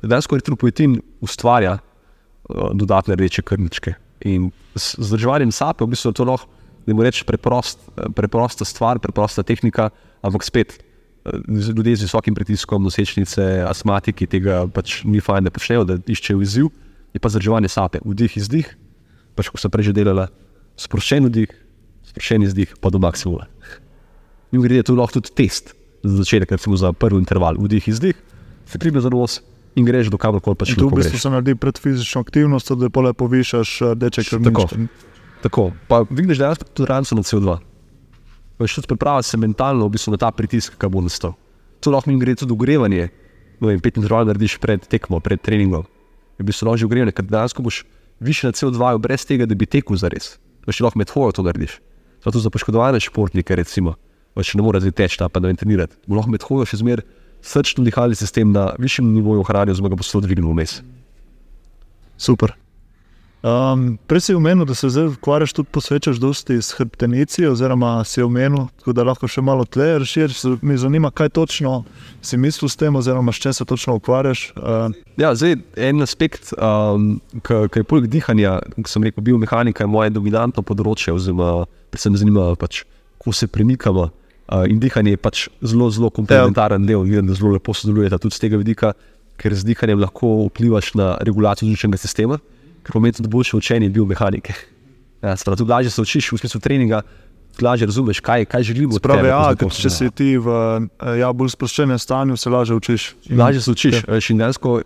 [0.01, 3.93] dejansko eritropoetin ustvarja uh, dodatne reče krničke.
[4.24, 6.49] In z zdržovanjem sape, v bistvu to lahko,
[6.89, 7.85] da mu rečeš, preprost,
[8.16, 9.91] preprosta stvar, preprosta tehnika,
[10.24, 10.81] ampak spet
[11.49, 16.70] ljudje z visokim pritiskom, nosečnice, astmatiki tega pač ni fajn, da počnejo, da iščejo izziv,
[17.15, 18.73] je pa zdržovanje sape, vdih in zdih.
[19.39, 20.28] Pač, ko sem prej že delala,
[20.81, 21.55] sproščen vdih,
[22.11, 23.47] sproščen izdih, pa do maksimuma.
[24.53, 25.73] In gre to lahko tudi test
[26.03, 28.19] za začetek, recimo za prvi interval, vdih in zdih,
[28.66, 29.40] se pribe za nos.
[29.73, 30.74] In greš do kamorkoli pač.
[30.77, 34.85] To v bistvu se naredi pred fizično aktivnostjo, da lepo višaš deče krvničke.
[34.85, 34.90] Tako,
[35.40, 35.65] tako.
[35.89, 37.72] pa vidiš dejansko tudi ranco na CO2
[38.59, 41.35] veš, tudi pripraviti se mentalno v bistvu na ta pritisk, ki bo nastal.
[41.81, 43.09] To lahko mi gre tudi ogrevanje.
[43.62, 45.87] No, in pet minut narediš pred tekmo, pred treningom.
[46.39, 47.85] Je bi se lahko že ogrevanje, ker dejansko boš
[48.20, 50.39] više na CO2, brez tega, da bi tekel za res.
[50.66, 51.79] Veš, lahko med hojo to narediš.
[52.24, 53.95] Zato za poškodovane športnike, recimo,
[54.35, 55.99] pač ne more zdaj teči, pa ne vem, trenirati.
[56.07, 57.07] Bo lahko med hojo še zmeraj
[57.43, 60.79] srčno dihalni sistem na višjem nivoju ohranil, zmaga bo se to dvignil vmes.
[62.16, 62.55] Super.
[63.43, 68.23] Um, prej si omenil, da se zdaj ukvarjaš tudi posvečaš dosti s hrbtenici, oziroma si
[68.23, 70.62] omenil, da lahko še malo tle razširiš.
[70.62, 71.81] Me zanima, kaj točno
[72.23, 74.52] si mislil s tem, oziroma s čem se točno ukvarjaš.
[74.56, 79.90] Uh, Ja, zdaj, en aspekt, um, ki je poleg dihanja, kot sem rekel, biomehanika je
[79.90, 82.85] moje dominantno področje, oziroma predvsem zanima, pač,
[83.19, 84.06] kako se premikamo.
[84.52, 88.39] Uh, in dihanje je pač zelo, zelo komplementaren del, vidim, da zelo lepo sodelujete tudi
[88.39, 88.94] z tega vidika,
[89.43, 92.39] ker z dihanjem lahko vplivaš na regulacijo živčnega sistema,
[92.83, 94.55] kar pomeni tudi boljše učenje biomehanike.
[95.23, 97.03] Ja, sprav, tudi lažje se učiš v smislu treninga,
[97.63, 98.95] lažje razumeš, kaj, kaj želimo.
[98.95, 102.51] od Pravi, tebe, ja, ker če si ti v eh, ja, bolj sproščenem stanju, se
[102.51, 103.15] lažje učiš.
[103.31, 104.03] In- Lažje se učiš.
[104.09, 104.19] Ja.
[104.31, 104.81] In dejansko,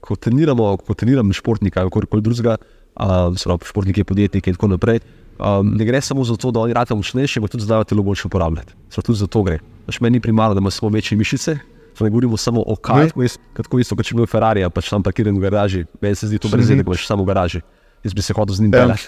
[0.00, 2.56] ko treniramo, ko treniram športnika kar koli drugega,
[2.96, 5.00] um, športnike, podjetnike in tako naprej,
[5.38, 8.26] um, ne gre samo za to, da oni rado močnejši, ampak tudi znajo telo boljše
[8.30, 8.74] uporabljati.
[8.90, 9.58] Sprav, tudi za to gre.
[9.86, 11.58] Pač meni ni primarno, da imamo samo večje mišice.
[11.98, 13.08] To ne govorimo samo o kaj,
[13.56, 15.84] tako isto, kot če bi imel Ferrari, pač tam parkiran v garaži.
[16.00, 17.60] Meni se zdi to brez veze, ko imaš samo v garaži.
[18.04, 18.82] Jaz bi se hodil z njim Ja.
[18.84, 19.06] peljati.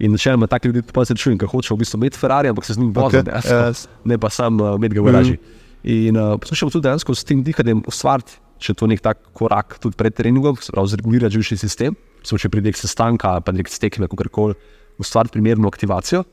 [0.00, 2.74] In načeloma taki ljudje pa se čujem, da hočejo v bistvu imeti Ferrari, ampak se
[2.74, 3.86] z njim voziti, Okay, yes.
[4.04, 5.36] ne pa sam uh, imeti ga v garaži.
[5.84, 9.76] In uh, poskušamo tudi dejansko s tem dihanjem ustvariti, če je to nek tak korak
[9.82, 13.68] tudi pred treningom, se pravi, zregulirati živčni sistem, samo če pride k sestanka, pa nek
[13.68, 14.54] stekme, kako koli,
[14.98, 16.24] ustvariti primerno aktivacijo,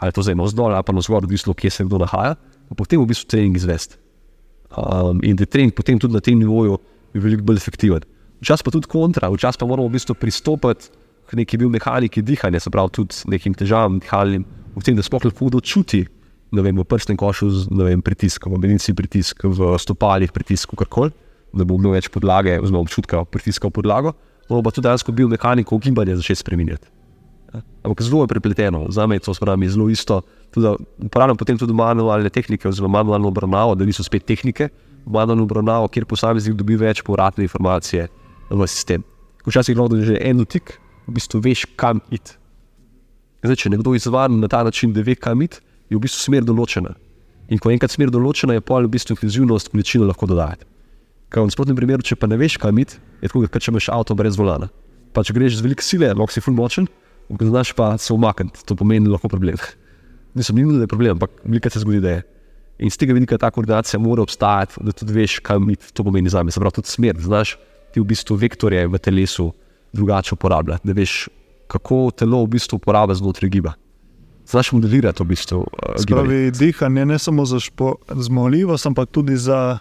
[0.00, 2.34] ali je to zdaj navzdol ali pa navzgor, odvisno, kje se kdo nahaja,
[2.68, 3.96] pa potem v bistvu trening izvesti.
[4.74, 6.78] Um, in da je trening potem tudi na tem nivoju
[7.14, 8.04] je veliko bolj efektiven.
[8.42, 10.90] Včasih pa tudi kontra, včasih pa moramo v bistvu pristopiti
[11.26, 14.44] k neki biomehaniki dihanja, se pravi tudi nekim težavam dihalnim,
[14.76, 16.04] v tem, da sploh lahko kdo čuti,
[16.52, 21.10] v prsnem košu z vem, pritiskom, v medicini pritisk, v stopalih pritisk, karkoli,
[21.56, 24.14] da bo imel več podlage, oziroma občutka pritiska v podlago,
[24.46, 26.95] moramo pa tudi dejansko biomehaniko gibanja začeti spremenjati.
[27.82, 30.20] Ampak zelo je prepleteno, za me je to spravi zelo isto.
[30.98, 34.68] Uporabljam potem tudi manualne tehnike, oziroma manualno obravnavo, da niso spet tehnike,
[35.06, 38.08] manualno obravnavo, kjer posameznik dobi več povratne informacije
[38.50, 39.04] v sistem.
[39.46, 42.34] Včasih lahko da že en dotik, v bistvu veš, kam iti.
[43.44, 45.60] Zdaj, če nekdo izvan na ta način, da ve, kam iti,
[45.90, 46.96] je v bistvu smer določena.
[47.48, 50.66] In ko je enkrat smer določena, je pol v bistvu intenzivnost količino lahko dodajati.
[51.30, 53.90] Ker v nasprotnem primeru, če pa ne veš, kam iti, je tako, kot če imaš
[53.94, 54.66] avto brez volana.
[55.14, 56.88] Pa če greš z veliko sile, lahko si full močen,
[57.30, 59.56] ampak znaš pa se umakniti, to pomeni lahko problem.
[60.34, 62.22] Nisem nujno, da je problem, ampak veliko se zgodi, da je.
[62.78, 66.28] In z tega vidika ta koordinacija mora obstajati, da tudi veš, kam iti, to pomeni
[66.28, 66.52] za me.
[66.52, 67.56] Se pravi, tudi smer, znaš
[67.94, 69.48] ti v bistvu vektorje v telesu
[69.96, 71.28] drugače uporabljati, da veš,
[71.72, 73.72] kako telo v bistvu uporablja znotraj giba.
[74.46, 76.04] Znaš modelirati v bistvu uh, gibanje.
[76.04, 77.58] Spravi, dihanje ne samo za
[78.14, 79.78] zmogljivost, ampak tudi za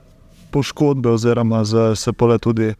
[0.52, 2.74] poškodbe, oziroma za se pole tudi.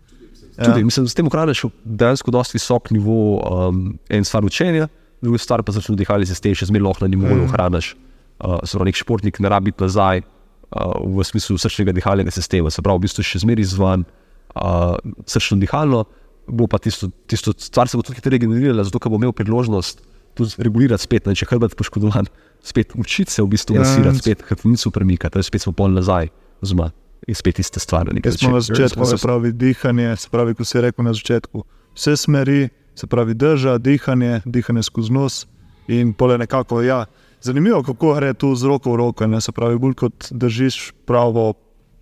[0.56, 4.88] Tudi, mislim, s tem ohraniš dejansko dosti visok nivo, um, en stvar učenja,
[5.22, 7.48] druga stvar pa začne dihali sistem, še zmeraj lahko na nivoju mm.
[7.50, 7.96] ohraniš.
[8.40, 12.84] Uh, se pravi, nek športnik ne rabi nazaj uh, v smislu srčnega dihalnega sistema, se
[12.84, 14.96] pravi, v bistvu še zmeraj izvan uh,
[15.28, 16.04] srčno dihalno,
[16.48, 20.04] bo pa tisto, tisto stvar se bo tudi hitreje generirala, zato ker bo imel priložnost
[20.36, 22.28] tudi regulirati spet, ne, če hrbet poškodovan,
[22.66, 23.86] spet učiti se v bistvu Ja.
[23.86, 26.30] masirati, spet hrbtenico premikati, torej spet smo pol nazaj,
[26.64, 26.92] zma.
[27.28, 28.22] In spet iste stvari.
[28.26, 31.64] Jaz smo na začetku, se pravi, dihanje, se pravi, ko si rekel na začetku,
[31.96, 35.46] vse smeri, se pravi, drža, dihanje, dihanje skozi nos
[35.88, 36.82] in pole nekako.
[36.82, 37.06] Ja,
[37.42, 39.28] zanimivo, kako gre tu z roko v roko.
[39.28, 39.42] Ne?
[39.42, 41.54] Se pravi, bolj kot držiš pravo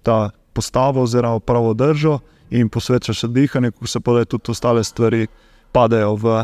[0.03, 2.19] ta postavo, oziroma pravo držo
[2.51, 5.27] in posvečaš se dihanju, ko se pole tudi ostale stvari
[5.71, 6.43] padejo v.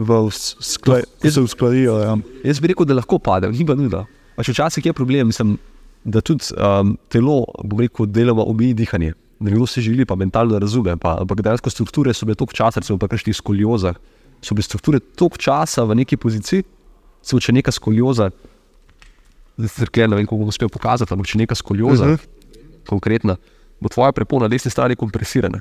[0.00, 1.98] V skle, ko se uskladijo.
[2.00, 2.14] Ja.
[2.44, 4.06] Jaz bi rekel, da lahko pade, ni pa nujno.
[4.38, 5.58] Včasih je problem, mislim,
[6.04, 9.14] da tudi um, telo, bom rekel, deloma omeji dihanje.
[9.40, 12.98] Nekdo si želi, pa mentalno razume, pa, ampak dejansko strukture so bile toliko časa, recimo
[13.00, 13.96] pri kakšnih skoliozah,
[14.44, 16.64] so bile strukture toliko časa v neki poziciji,
[17.22, 18.30] samo če neka skolioza,
[19.56, 22.16] zdaj ne vem, kako bom uspel pokazati, ampak če neka skolioza, uh Mhm.
[22.16, 22.86] -huh.
[22.88, 23.36] konkretna,
[23.80, 25.60] bo tvoja prepona na desni strani kompresirana.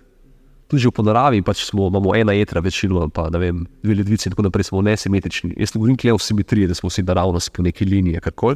[0.67, 4.29] Tudi že po naravi pač smo, imamo ena jedra, večino pa ne vem, dve ledvice
[4.29, 5.53] in tako naprej, smo nesimetrični.
[5.57, 8.55] Jaz ne govorim kle o simetriji, da smo vsi naravnost po neki liniji, karkoli,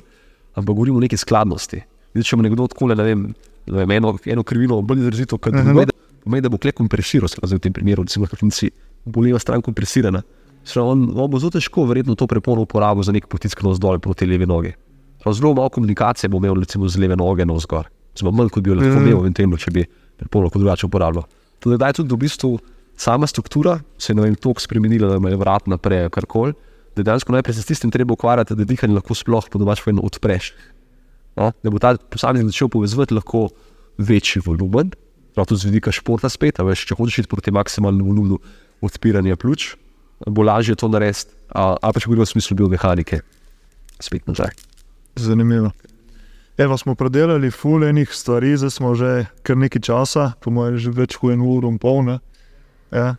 [0.55, 1.81] ampak govorimo o neki skladnosti.
[2.13, 3.21] Zdaj, če ima nekdo odkole, ne vem,
[3.67, 5.85] ne vem eno, eno krivino bolj izrazito, kot drugo,
[6.23, 8.69] pomeni, da bo kle kompresiral, v tem primeru, recimo, hrbtenici,
[9.05, 10.21] bo leva stran kompresirana.
[10.79, 14.45] On, on bo zelo težko verjetno to prepono uporabil za nek potisk navzdol proti levi
[14.47, 14.71] nogi.
[15.25, 17.89] Zelo malo komunikacije bo imel recimo z leve noge navzgor.
[18.15, 19.07] Zelo manj kot bi jo lahko Mhm.
[19.07, 19.83] imel, eventualno, če bi
[20.17, 21.23] prepono lahko drugače uporabljal.
[21.59, 22.59] Tudi da je tudi v bistvu
[22.95, 26.53] sama struktura se je ne vem, toliko spremenila, da ima vrat naprej, karkoli,
[26.95, 30.05] da dejansko najprej se s tistim treba ukvarjati, da dihanje lahko sploh po domač povedano
[30.07, 30.53] odpreš.
[31.35, 31.51] No?
[31.63, 33.47] Da bo ta posameznik začel povezovati lahko
[33.97, 34.91] večji volumen,
[35.33, 38.39] prav tudi z vidika športa spet, veš, če hočeš iti proti maksimalnemu volumenu
[38.83, 39.73] odpiranja pljuč,
[40.27, 43.23] bo lažje to narediti, ali pa če govorimo v smislu biomehanike,
[43.99, 44.53] spet nazaj.
[45.15, 45.71] Zanimivo.
[46.57, 51.17] Evo, smo predelali fulejnih stvari, zdaj smo že kar nekaj časa, po mojem, že več
[51.17, 52.03] kot eno uro in pol.
[52.05, 52.19] ne.
[52.93, 53.15] Ja.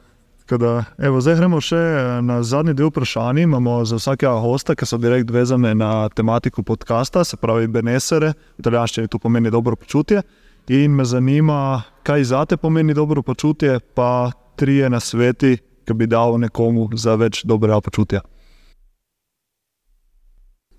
[0.46, 3.38] Tako Da, evo, zdaj gremo še eh, na zadnji del vprašanj.
[3.46, 8.60] Imamo za vsakega hosta, ki so direkt vezane na tematiko podcasta, se pravi Benesere, v
[8.60, 10.20] italijanščini to pomeni dobro počutje.
[10.68, 15.56] In me zanima, kaj za te pomeni dobro počutje, pa trije na sveti,
[15.88, 18.20] ki bi dal nekomu za več dobrega počutja.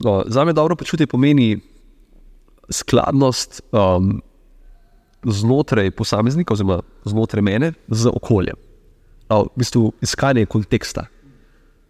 [0.06, 1.58] No, za me dobro počutje pomeni
[2.70, 4.22] skladnost um,
[5.26, 8.65] znotraj posameznika, oziroma znotraj mene, z okoljem.
[9.30, 11.08] No, v bistvu iskanje konteksta.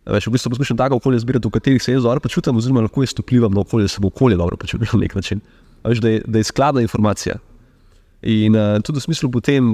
[0.05, 3.01] Več, v bistvu poskušam tako okolje zbirati, v katerih se jaz dobro počutim, oziroma lahko
[3.01, 5.41] jaz vplivam na okolje, da se bo okolje dobro počutilo na nek način.
[5.83, 7.39] Veš, da, je, da je skladna informacija.
[8.21, 9.73] In uh, tudi v smislu potem,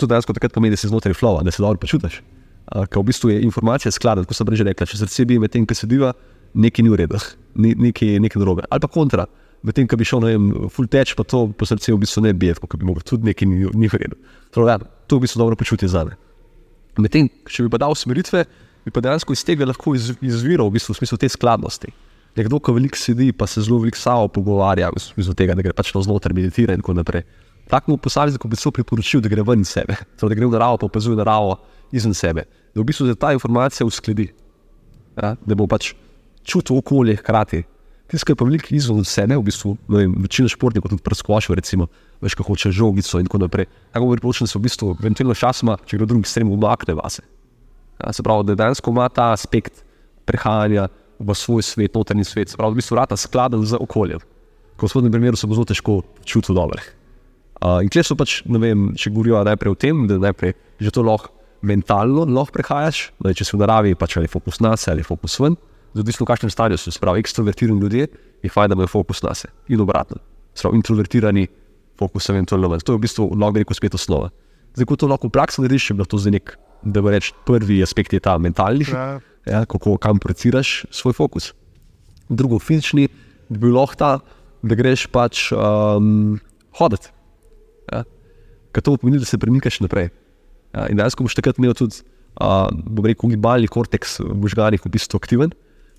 [0.00, 2.20] to dejansko takrat pomeni, da si znotraj flowa, da se dobro počutiš.
[2.20, 5.68] Uh, ker v bistvu je informacija skladna, kot sem prej rekla, če srce bije medtem,
[5.68, 6.14] ko sediva,
[6.56, 7.20] nekaj ni v redu,
[7.86, 8.64] nekaj, nekaj narobe.
[8.72, 9.28] Ali pa kontra,
[9.62, 12.32] medtem, ko bi šel, ne vem, full teč, pa to po srcu v bistvu ne
[12.32, 14.16] bije, kot bi mogel, tudi nekaj ni, ni v redu.
[14.48, 16.16] Torej, ja, to je v bistvu dobro počutje za me.
[16.98, 18.44] Medtem, če bi pa dal usmeritve,
[18.86, 21.92] bi pa dejansko iz tega lahko iz, izviral v, bistvu, v smislu te skladnosti.
[22.38, 25.74] Nekdo, ki veliko sedi, pa se zelo veliko samo pogovarja, v smislu tega, da gre
[25.76, 27.24] pač navznoter, meditira in tako naprej.
[27.70, 30.80] Takemu posamezniku bi celo priporočil, da gre ven iz sebe, torej, da gre v naravo,
[30.82, 31.58] pa opazuje naravo
[31.94, 32.46] izven sebe.
[32.74, 34.30] Da v bistvu se ta informacija uskladi,
[35.18, 35.34] ja?
[35.34, 35.92] da bo pač
[36.46, 37.64] čutil okolje hkrati.
[38.10, 41.54] Tisto, kar je pa veliko izven sebe, v bistvu, ne vem, večina športnikov tudi preskočijo,
[41.58, 41.86] recimo,
[42.20, 43.66] veš, kako hoče žogico in tako naprej.
[43.92, 46.96] Tako bo priporočeno, da se v bistvu eventualno časoma, če gre v drugi strani, umakne
[46.98, 47.24] vase.
[48.00, 49.82] Ja, se pravi, da dejansko ima ta aspekt
[50.28, 50.88] prehajanja
[51.20, 54.22] v svoj svet, notranji svet, se pravi, v bistvu rata skladen z okoljem.
[54.76, 56.80] Ko v spodnjem primeru se bo zelo težko čutil dobro.
[57.60, 60.92] Uh, in kje so pač, ne vem, če govorijo najprej o tem, da najprej že
[60.96, 64.72] to lahko mentalno lahko prehajaš, da če si v naravi, pač ali je fokus na
[64.80, 65.58] sebe ali je fokus ven,
[65.92, 68.06] odvisno v kakšnem stanju so, se pravi, ekstrovertirani ljudje
[68.40, 70.16] je fajn, da imajo fokus na sebe in obratno.
[70.54, 70.80] Se pravi,
[72.00, 72.80] introvertirani fokus eventualno ven.
[72.80, 74.30] To je v bistvu lahko bi rekel spet osnova.
[74.74, 77.32] Zdaj, ko to lahko v praksi narediš, je bilo to za nek, da bo reč,
[77.44, 79.20] prvi aspekt je ta mentalni, Ja.
[79.46, 81.52] ja, kako kam projiciraš svoj fokus.
[82.28, 83.08] Drugo, fizični,
[83.50, 84.10] bi bil lahko ta,
[84.62, 86.38] da greš pač um,
[86.78, 87.10] hoditi.
[87.92, 88.04] Ja.
[88.72, 90.10] Ker to pomeni, da se premikaš naprej.
[90.72, 92.04] Ja, in dejansko boš takrat imel tudi,
[92.38, 95.50] uh, bom rekel, gibalni korteks v možganih v bistvu aktiven,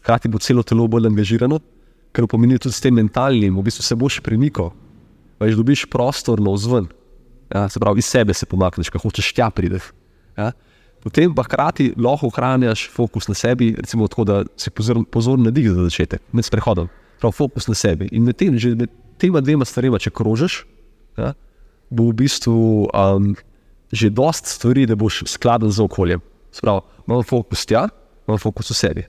[0.01, 1.59] hkrati bo celo telo bolj angažirano,
[2.15, 4.71] kar pomeni tudi s tem mentalnim, v bistvu se boš premikal,
[5.41, 6.87] veš, dobiš prostor na vzven.
[7.51, 9.91] Ja, se pravi, iz sebe se pomakneš, ko hočeš tja prideti.
[10.37, 10.51] Ja.
[11.01, 15.51] Potem pa hkrati lahko ohranjaš fokus na sebi, recimo tako, da si pozoren, pozoren na
[15.51, 16.91] dih za začetek, med prehodom.
[17.19, 18.07] Prav fokus na sebi.
[18.13, 18.91] In med, tem, že med
[19.21, 20.61] tema dvema stvarema, če krožiš,
[21.17, 21.33] ja,
[21.89, 23.33] bo v bistvu um,
[23.91, 26.21] že dost stvari, da boš skladen z okoljem.
[26.55, 27.87] Sprav, imam fokus tja,
[28.27, 29.03] imam fokus v sebi.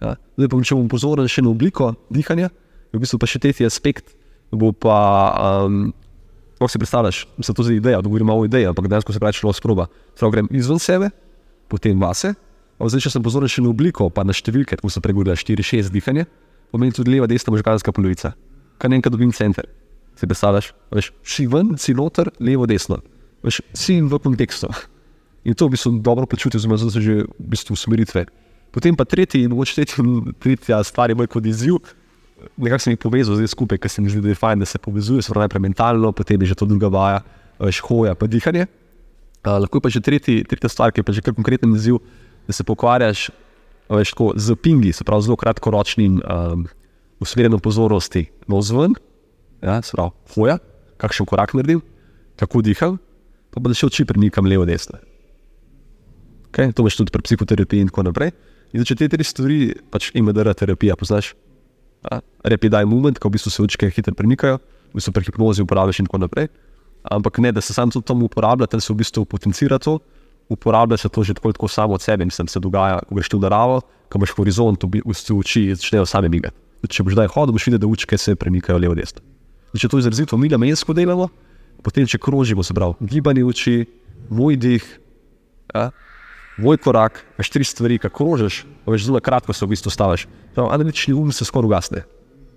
[0.00, 0.14] Ja.
[0.38, 2.48] Zdaj pa, če bom pozoren še na obliko dihanja,
[2.94, 4.14] v bistvu pa še tretji aspekt,
[4.52, 4.98] bo pa,
[5.66, 5.92] um,
[6.58, 9.38] kako si predstavljaš, se to zdaj ideja, da govorim o ideji, ampak dejansko se pravi,
[9.38, 9.86] človek sproba.
[10.14, 11.10] Sprav, grem izven sebe,
[11.68, 12.34] potem vase,
[12.80, 16.26] zdaj, če sem pozoren še na obliko, pa na številke, tako se pregovori 4-6 dihanje,
[16.72, 18.34] pomeni tudi leva, desna možganska polovica.
[18.78, 19.68] Kaj enkrat dobim center.
[20.16, 23.02] Si predstavljaš, veš, si ven, si noter, levo, desno.
[23.44, 24.68] Veš, si v kontekstu.
[25.46, 28.26] In to v bistvu dobro počutim, oziroma zdaj so že v bistvu usmeritve.
[28.74, 29.86] Potem pa tretji, in mogoče
[30.42, 31.78] tretja stvar je bolj kot izziv.
[32.36, 34.78] Nekako sem jih povezal zdaj skupaj, ker se mi zdi, da je fajn, da se
[34.78, 37.22] povezuje, se pravi najprej mentalno, potem je že to druga vaja,
[37.58, 38.66] veš, hoja, pa dihanje.
[39.46, 42.02] Uh, lahko je pa že tretji, tretja stvar, ki je pa že kar konkreten izziv,
[42.46, 43.30] da se pokvarjaš
[43.88, 46.66] veš, tako, z pingi, se pravi zelo kratkoročnim um,
[47.20, 48.96] usmerjenom pozornosti na vzven,
[49.62, 50.58] ja, se pravi hoja,
[51.00, 51.80] kakšen korak naredim,
[52.36, 52.98] kako diham,
[53.50, 54.98] pa bo šel čim premikam levo, desno.
[56.50, 56.72] Okay?
[56.72, 58.32] To imaš tudi pri psihoterapiji in tako naprej.
[58.72, 59.58] In če te tri stvari,
[59.92, 61.34] pač IMDR terapija, poznaš,
[62.10, 62.20] ja?
[62.44, 64.60] repi daj moment, ko v bistvu se očke hitro premikajo,
[64.92, 66.48] v bistvu pri hipnozi uporabljaš in tako naprej.
[67.10, 69.98] Ampak ne, da se sam to tam uporablja, tam se v bistvu potencira to,
[70.48, 73.40] uporablja se to že tako, tako samo od sebe, mislim, se dogaja, ko greš v
[73.42, 73.80] naravo,
[74.10, 76.56] ko imaš horizont, v bistvu oči začnejo same migati.
[76.86, 79.22] Če boš zdaj hodil, boš videl, da učke se premikajo levo, desno.
[79.74, 81.28] Če to izrazito mi namensko delamo,
[81.82, 83.74] potem če krožimo, se pravi, gibanje oči,
[84.30, 84.84] moj dih,
[85.74, 85.90] ja,
[86.56, 90.26] moj korak, veš tri stvari, ki krožiš, veš zelo kratko se v bistvu staviš.
[90.56, 92.04] Analitični um se skoraj ugasne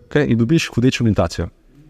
[0.08, 0.26] okay?
[0.30, 1.50] in dobiš hodečo meditacijo.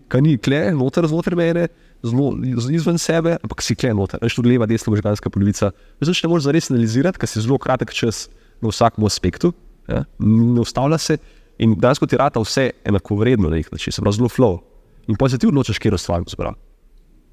[0.10, 1.68] Kaj ni kle, noter znotraj mene,
[2.04, 2.34] zelo
[2.74, 5.72] izven sebe, ampak si kle noter, veš tudi leva, desna možganska polovica.
[6.02, 8.28] Zdaj ne moreš zares analizirati, ker si zelo kratek čas
[8.62, 9.54] na vsakem aspektu,
[9.88, 10.04] ja?
[10.20, 11.20] ne ustavlja se
[11.60, 14.60] in danes ti rata vse enako vredno na nek način, se pravi zelo flow.
[15.08, 16.56] In pozitivno nočeš kjer ustvariti, zbral.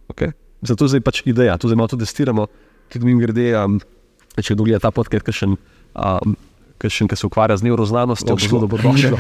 [0.09, 0.32] Okay?
[0.62, 2.47] Zato je zdaj pač ideja, to zdaj malo testiramo,
[2.93, 3.81] tudi mi grede, um,
[4.42, 6.36] če kdo gleda ta podcast, kakšen um,
[6.78, 8.48] ki se ukvarja z neuroznanostjo, Dobro.
[8.48, 9.16] zelo dobrodošlo.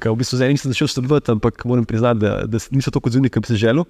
[0.00, 3.32] Ker v bistvu zdaj nisem začel sodelovati, ampak moram priznati, da, da nisem tako odzivnik,
[3.32, 3.84] kot bi si želel,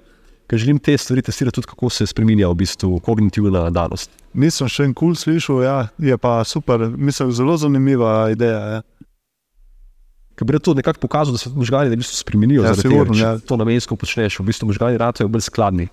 [0.47, 4.11] ker želim te stvari testirati tudi, kako se spremenja v bistvu kognitivna danost.
[4.35, 8.61] Nisem še en kul cool slišal, ja, je pa super, mislim, zelo zanimiva ideja.
[8.79, 8.81] Ja.
[10.39, 12.63] Ker bi to nekako pokazal, da se možgani v bistvu spremenijo.
[12.65, 13.47] Ja, zaradi sigurno, tega, ja.
[13.47, 15.91] to namensko počneš, v bistvu možgani ratajo bolj skladni.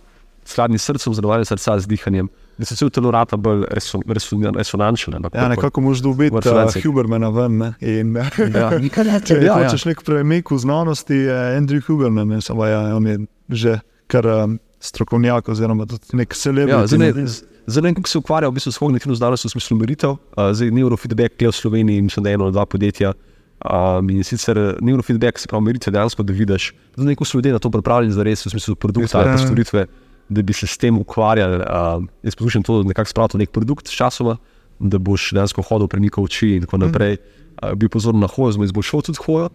[0.47, 4.55] Skladni s srcem, zdravalni srca z dihanjem, da se cel telo rata bolj reson, reson,
[4.55, 5.13] resonančen.
[5.13, 6.81] ampak Ja, nekako moraš dobiti uh, Vrtulence.
[6.81, 7.57] Hubermana ven.
[7.57, 7.73] Ne?
[7.81, 8.71] In, Ja.
[9.21, 9.57] Če Ja, ja, ja.
[9.59, 13.17] hočeš nek premik v znanosti, je Andrew Huberman, ne, samo ja, on je
[13.49, 13.77] že
[14.07, 16.87] kar um, strokovnjak, oziroma nek Ja, celebrity.
[16.87, 17.11] zdaj, ne.
[17.13, 19.77] ne, z- zdaj ne vem, kako se ukvarja v bistvu s kognitivno znanostjo v smislu
[19.77, 20.11] meritev.
[20.31, 23.13] Uh, zdaj neurofeedback je v Sloveniji, mislim, da je eno ali dva podjetja.
[23.59, 27.51] Um, in sicer eh, neurofeedback, se pravi, meritve dejansko, da vidiš, da neko so ljudje
[27.51, 29.85] na to pripravljeni za res, v smislu produkta ali pa Ja.
[30.29, 31.61] Da bi se s tem ukvarjali.
[31.63, 34.37] Um, jaz poskušam to nekako spraviti v nek produkt s časoma,
[34.79, 37.17] da boš dejansko hodil, premikal oči in tako naprej.
[37.63, 39.49] Uh, bil pozoren na hojo, izboljšal tudi hojo,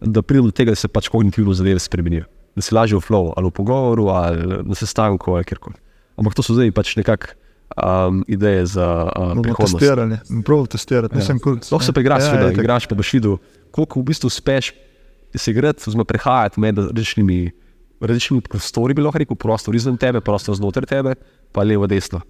[0.00, 2.24] da pridem do tega, da se pač kognitivno zadeve spremenijo.
[2.56, 5.74] Da si lažje v flow, ali v pogovoru, ali na sestanku, ali kjerkoli.
[6.16, 7.34] Ampak to so zdaj pač nekako
[7.74, 9.78] um, ideje za uh, prihodnost.
[9.78, 11.16] testirali, prav testirati.
[11.16, 11.58] Mislim, kul.
[11.58, 12.58] Lahko se pa igraš, Ja, itak.
[12.62, 13.36] igraš pa boš videl,
[13.70, 14.72] koliko v bistvu uspeš
[15.34, 17.50] se igrati, oziroma prehajati med različnimi,
[18.00, 21.14] različnimi prostori, bi lahko rekel, prostor izven tebe, prostor znotraj tebe,
[21.52, 22.20] pa levo, desno.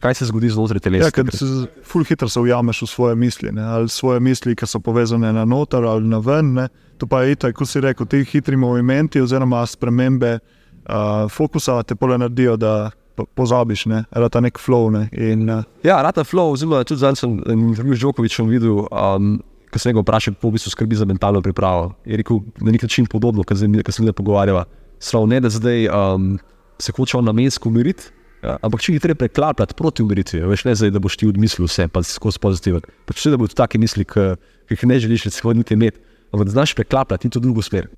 [0.00, 1.08] Kaj se zgodi znotraj telesa?
[1.08, 1.46] Ja, ker se
[1.82, 3.64] ful hitro se ujameš v svoje misli, ne?
[3.64, 6.52] ali svoje misli, ki so povezane na noter ali na ven.
[6.54, 6.68] Ne?
[6.98, 11.96] To pa je itak, kot si rekel, ti hitri movimenti oziroma spremembe uh, fokusa te
[11.96, 12.90] pole naredijo, da
[13.34, 14.04] pozabiš, ne?
[14.10, 14.90] rata nek flow.
[14.94, 15.08] Ne?
[15.12, 19.38] In, uh, Ja, Rata Flow, zelo tudi zdaj sem en intervju z Djokovicem videl, um,
[19.72, 21.94] ko sem ga vprašal, kako v bistvu skrbi za mentalno pripravo.
[22.06, 24.66] Je rekel na nek način podobno, kot sem se mi pogovarjala.
[25.00, 26.38] Sprav ne, da zdaj um,
[26.82, 28.10] se hoče on namensko umiriti,
[28.42, 31.68] ja, ampak če jih treba preklapljati proti umiritvi, veš ne zdaj, da boš ti odmislil
[31.68, 32.84] vse, pa si skozi pozitiven.
[33.06, 34.28] Pač vse, da bodo take misli, ki
[34.70, 36.02] jih ne želiš recimo niti imeti,
[36.32, 37.88] ampak da znaš preklapljati in to drugo smer.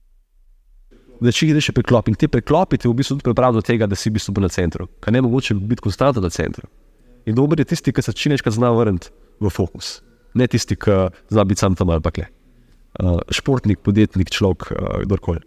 [1.20, 3.88] Da če jih greš preklop in te preklopi te v bistvu tudi pripravijo do tega,
[3.88, 6.68] da si v bistvu na centru, kar ne mogoče biti konstantno na centru.
[7.28, 9.98] In dober je tisti, ki se čim večkrat zna vrniti v fokus,
[10.34, 12.30] ne tisti, ki zna biti sam tam ali pa kle.
[13.00, 15.44] Uh, športnik, podjetnik, človek, uh, kdorkoli.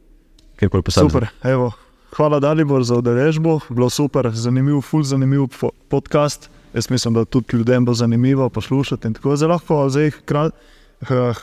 [0.64, 1.11] Kjerkoli posameznik.
[1.11, 1.72] super, evo.
[2.15, 3.60] Hvala, Dalibor, za udeležbo.
[3.69, 6.49] Bilo super, zanimiv, ful zanimiv po- podcast.
[6.73, 9.14] Jaz mislim, da tudi ljudem bo zanimivo poslušati.
[9.14, 10.11] Tako zelo lahko zdaj.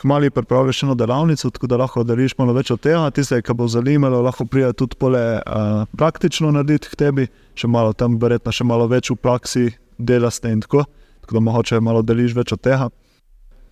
[0.01, 3.09] Hmali pripraviš eno delavnico, tako da lahko deliš malo več od tega.
[3.11, 7.93] Tiste, ki bo zanimalo, lahko pride tudi pole uh, praktično narediti k tebi, še malo
[7.93, 9.67] tam, verjetno še malo več v praksi
[9.97, 10.87] delaste in tako.
[11.21, 12.89] Tako da mogoče malo deliš več od tega.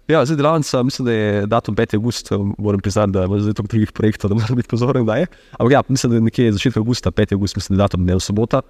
[0.10, 1.96] Ja, zdaj delavnica, mislim, da je datum 5.
[1.96, 5.28] august, moram priznati, da imam zdaj toliko drugih projektov, da moram biti pozoren, da je.
[5.52, 7.34] Ampak ja, mislim, da je nekje začetek avgusta, 5.
[7.34, 8.62] august, mislim, da je datum, ne v sobota.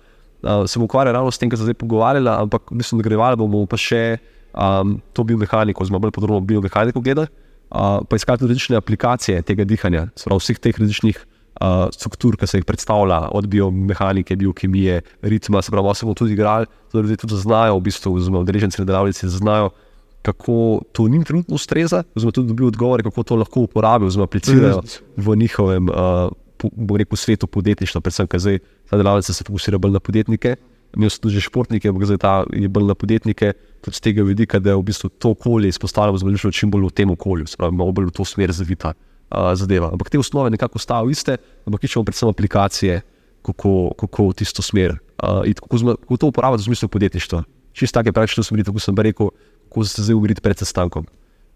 [0.41, 3.39] Uh, se bom ukvarjal ravno s tem, kar sem zdaj pogovarjala, ampak mislim, da grevali
[3.39, 4.17] bomo pa še
[4.51, 7.31] um, to biomehaniko, oziroma bolj podrobno biomehaniko gledali,
[7.71, 12.59] uh, pa iskati različne aplikacije tega dihanja, sprav vseh teh različnih uh, struktur, ki se
[12.59, 17.39] jih predstavlja, od biomehanike, biokemije, ritma, se pravi, se bomo tudi igrali, da ljudje tudi
[17.39, 19.71] znajo, v bistvu, oziroma udeleženci na delavnici znajo,
[20.21, 24.81] kako to njim trenutno ustreza, oziroma tudi dobijo odgovore, kako to lahko uporabijo, oziroma aplicirajo
[25.17, 28.59] v njihovem, uh, po- bom rekel, svetu podjetništva, predvsem, ker zdaj
[28.89, 30.55] ta delavnica se fokusira bolj na podjetnike.
[30.97, 33.53] Imel sem tudi že športnike, ampak zdaj ta je bolj na podjetnike,
[33.85, 36.95] tudi z tega vidika, da je v bistvu to okolje izpostavljeno, zelo čim bolj v
[36.97, 38.93] tem okolju, spravi, malo bolj v to smer zavita
[39.29, 39.91] uh, zadeva.
[39.93, 41.37] Ampak te osnove nekako ostajajo iste,
[41.69, 43.01] ampak iščemo predvsem aplikacije,
[43.45, 47.43] kako, kako v tisto smer, uh, kako, kako to uporabljati v smislu podjetništva.
[47.73, 49.29] Čisto take praktične usmeritve, kot sem pa rekel,
[49.69, 51.05] kako se zdaj umiriti pred sestankom.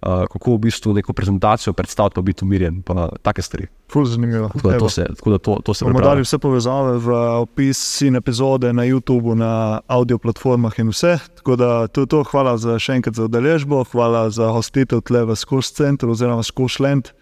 [0.04, 3.70] Uh, kako v bistvu neko prezentacijo predstaviti, pa biti umirjen, pa take stvari.
[3.92, 4.50] Ful zanimivo.
[4.52, 7.80] Tako da to se, tako da to, to se Bomo dali vse povezave v opis
[8.02, 11.18] in epizode na YouTubu, na audio platformah in vse.
[11.40, 12.24] Tako da to je to.
[12.28, 16.80] Hvala za še enkrat za udeležbo, hvala za hostitev tle v Skoš Centru oziroma Skoš
[16.84, 17.14] Land.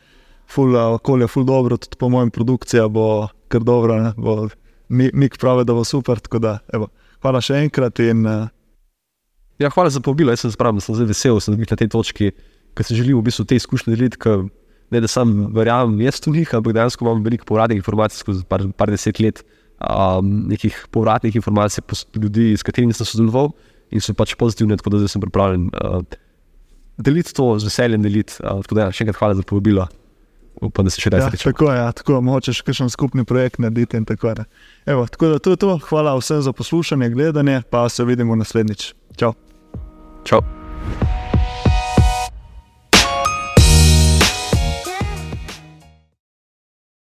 [0.50, 4.02] Ful okolje, ful dobro, tudi po mojem produkcija bo kar dobra.
[4.02, 4.50] ne, Bo,
[4.90, 6.18] Mik pravi, da bo super.
[6.42, 6.90] Da, evo,
[7.22, 8.50] hvala še enkrat in uh,
[9.62, 10.34] Ja, hvala za povabilo.
[10.34, 12.32] Jaz sem, spravim, da sem zdaj vesel, da sem bil na tej točki,
[12.74, 14.18] ker se želim v bistvu te izkušnje deliti.
[14.22, 14.48] ker
[14.92, 18.66] Ne, da sam verjamem, jaz v njih, ampak dejansko imam veliko povratnih informacij skozi par,
[18.76, 19.40] par deset let,
[19.80, 23.54] um, nekih povratnih informacij pos- ljudi, s katerimi sem sodeloval
[23.92, 26.04] in so pač pozitivne, tako da zdaj sem pripravljen uh,
[27.00, 28.04] deliti to z veseljem.
[28.04, 29.88] Deliti, uh, tako da ja, še enkrat hvala za povabilo.
[30.60, 31.54] Upam, da se še kdaj ja, srečamo.
[31.54, 33.96] tako je, ja, tako močeš kakšen skupni projekt narediti.
[33.96, 34.36] in Tako.
[34.86, 35.78] Evo, tako da to je to.
[35.88, 38.92] Hvala vsem za poslušanje, gledanje, pa se vidimo naslednjič.
[39.16, 39.32] Čau.
[40.24, 40.44] 走。